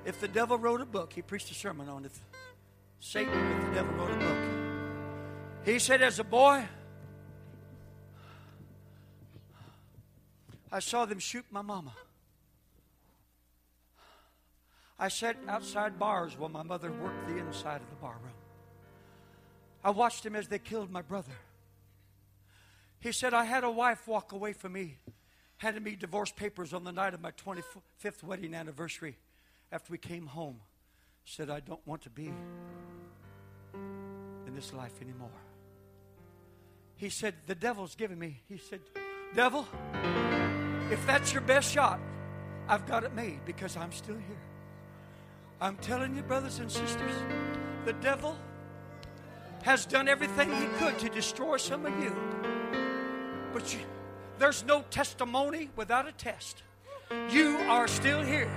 if 0.07 0.19
the 0.19 0.29
devil 0.29 0.57
wrote 0.57 0.81
a 0.81 0.87
book, 0.87 1.13
he 1.13 1.21
preached 1.21 1.51
a 1.51 1.55
sermon 1.55 1.91
on 1.91 2.07
it. 2.07 2.13
Satan, 2.99 3.35
if 3.35 3.67
the 3.67 3.75
devil 3.75 3.95
wrote 3.95 4.13
a 4.13 4.17
book. 4.17 4.39
He 5.67 5.79
said, 5.79 6.01
as 6.01 6.19
a 6.19 6.25
boy, 6.25 6.65
I 10.73 10.79
saw 10.79 11.05
them 11.05 11.19
shoot 11.19 11.45
my 11.51 11.61
mama. 11.61 11.93
I 14.99 15.09
sat 15.09 15.37
outside 15.47 15.99
bars 15.99 16.39
while 16.39 16.49
my 16.49 16.63
mother 16.63 16.91
worked 16.91 17.29
the 17.29 17.37
inside 17.39 17.83
of 17.83 17.91
the 17.91 17.97
bar 17.97 18.17
room. 18.23 18.33
I 19.85 19.91
watched 19.91 20.25
him 20.25 20.35
as 20.35 20.49
they 20.49 20.59
killed 20.59 20.91
my 20.91 21.03
brother. 21.03 21.33
He 22.99 23.13
said, 23.13 23.35
I 23.35 23.45
had 23.45 23.63
a 23.63 23.71
wife 23.71 24.09
walk 24.09 24.33
away 24.33 24.53
from 24.53 24.73
me, 24.73 24.97
handed 25.59 25.85
me 25.85 25.97
divorce 25.97 26.33
papers 26.33 26.73
on 26.73 26.83
the 26.83 26.93
night 26.93 27.15
of 27.15 27.21
my 27.21 27.31
25th 27.33 28.23
wedding 28.23 28.55
anniversary 28.55 29.17
after 29.71 29.93
we 29.93 29.99
came 29.99 30.27
home. 30.27 30.61
Said, 31.25 31.51
I 31.51 31.61
don't 31.61 31.87
want 31.87 32.03
to 32.03 32.11
be 32.11 32.33
in 33.75 34.55
this 34.55 34.73
life 34.73 35.03
anymore. 35.03 35.29
He 36.97 37.11
said, 37.11 37.35
The 37.47 37.55
devil's 37.55 37.95
giving 37.95 38.19
me. 38.19 38.41
He 38.49 38.59
said, 38.59 38.81
Devil, 39.35 39.69
if 40.91 41.05
that's 41.07 41.33
your 41.33 41.43
best 41.43 41.71
shot, 41.71 42.01
I've 42.69 42.87
got 42.87 43.05
it 43.05 43.15
made 43.15 43.45
because 43.45 43.77
I'm 43.77 43.93
still 43.93 44.17
here. 44.17 44.56
I'm 45.59 45.77
telling 45.77 46.15
you, 46.15 46.23
brothers 46.23 46.59
and 46.59 46.71
sisters, 46.71 47.15
the 47.87 47.95
devil 47.95 48.37
has 49.63 49.87
done 49.87 50.07
everything 50.07 50.53
he 50.53 50.67
could 50.79 50.99
to 50.99 51.09
destroy 51.09 51.57
some 51.57 51.87
of 51.87 51.99
you. 51.99 52.15
But 53.55 53.73
you, 53.73 53.81
there's 54.39 54.67
no 54.67 54.83
testimony 54.91 55.71
without 55.75 56.07
a 56.07 56.13
test. 56.13 56.63
You 57.31 57.57
are 57.69 57.89
still 57.89 58.21
here, 58.21 58.51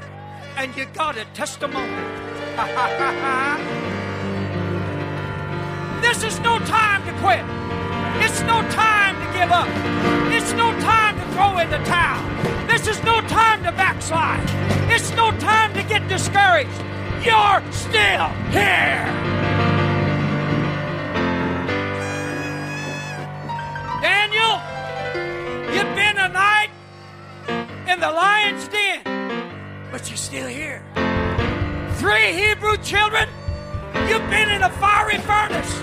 and 0.58 0.76
you 0.76 0.88
got 0.88 1.18
a 1.18 1.24
testimony. 1.34 1.88
this 6.02 6.22
is 6.24 6.38
no 6.42 6.60
time 6.60 7.06
to 7.06 7.14
quit. 7.22 7.46
It's 8.22 8.42
no 8.42 8.62
time 8.72 9.16
to 9.26 9.34
give 9.38 9.52
up. 9.52 9.70
It's 10.34 10.52
no 10.52 10.78
time 10.82 11.18
to 11.18 11.26
throw 11.34 11.60
in 11.60 11.70
the 11.70 11.78
towel. 11.90 12.22
This 12.68 12.88
is 12.88 13.02
no 13.04 13.22
time 13.22 13.64
to 13.64 13.72
backslide. 13.72 14.79
It's 14.92 15.12
no 15.12 15.32
time 15.38 15.74
to 15.74 15.84
get 15.84 16.08
discouraged. 16.08 16.70
You're 17.24 17.62
still 17.72 18.28
here. 18.52 19.06
Daniel, 24.02 24.56
you've 25.74 25.96
been 25.96 26.18
a 26.18 26.30
night 26.30 26.70
in 27.88 28.00
the 28.00 28.12
lion's 28.12 28.68
den, 28.68 29.02
but 29.92 30.10
you're 30.10 30.18
still 30.18 30.48
here. 30.48 30.84
Three 31.98 32.34
Hebrew 32.34 32.78
children, 32.78 33.28
You've 34.08 34.28
been 34.30 34.50
in 34.50 34.64
a 34.64 34.70
fiery 34.70 35.18
furnace, 35.20 35.82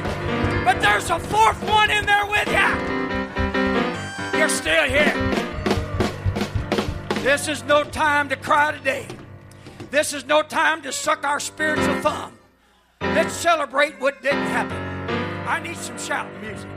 but 0.64 0.80
there's 0.80 1.10
a 1.10 1.18
fourth 1.18 1.62
one 1.68 1.90
in 1.90 2.06
there 2.06 2.26
with 2.26 2.48
you. 2.48 4.38
You're 4.38 4.48
still 4.48 4.84
here. 4.84 5.35
This 7.26 7.48
is 7.48 7.64
no 7.64 7.82
time 7.82 8.28
to 8.28 8.36
cry 8.36 8.70
today. 8.70 9.04
This 9.90 10.12
is 10.12 10.24
no 10.26 10.42
time 10.42 10.80
to 10.82 10.92
suck 10.92 11.24
our 11.24 11.40
spiritual 11.40 12.00
thumb. 12.00 12.38
Let's 13.00 13.32
celebrate 13.32 14.00
what 14.00 14.22
didn't 14.22 14.46
happen. 14.46 14.76
I 15.44 15.58
need 15.58 15.76
some 15.76 15.98
shouting 15.98 16.40
music. 16.40 16.75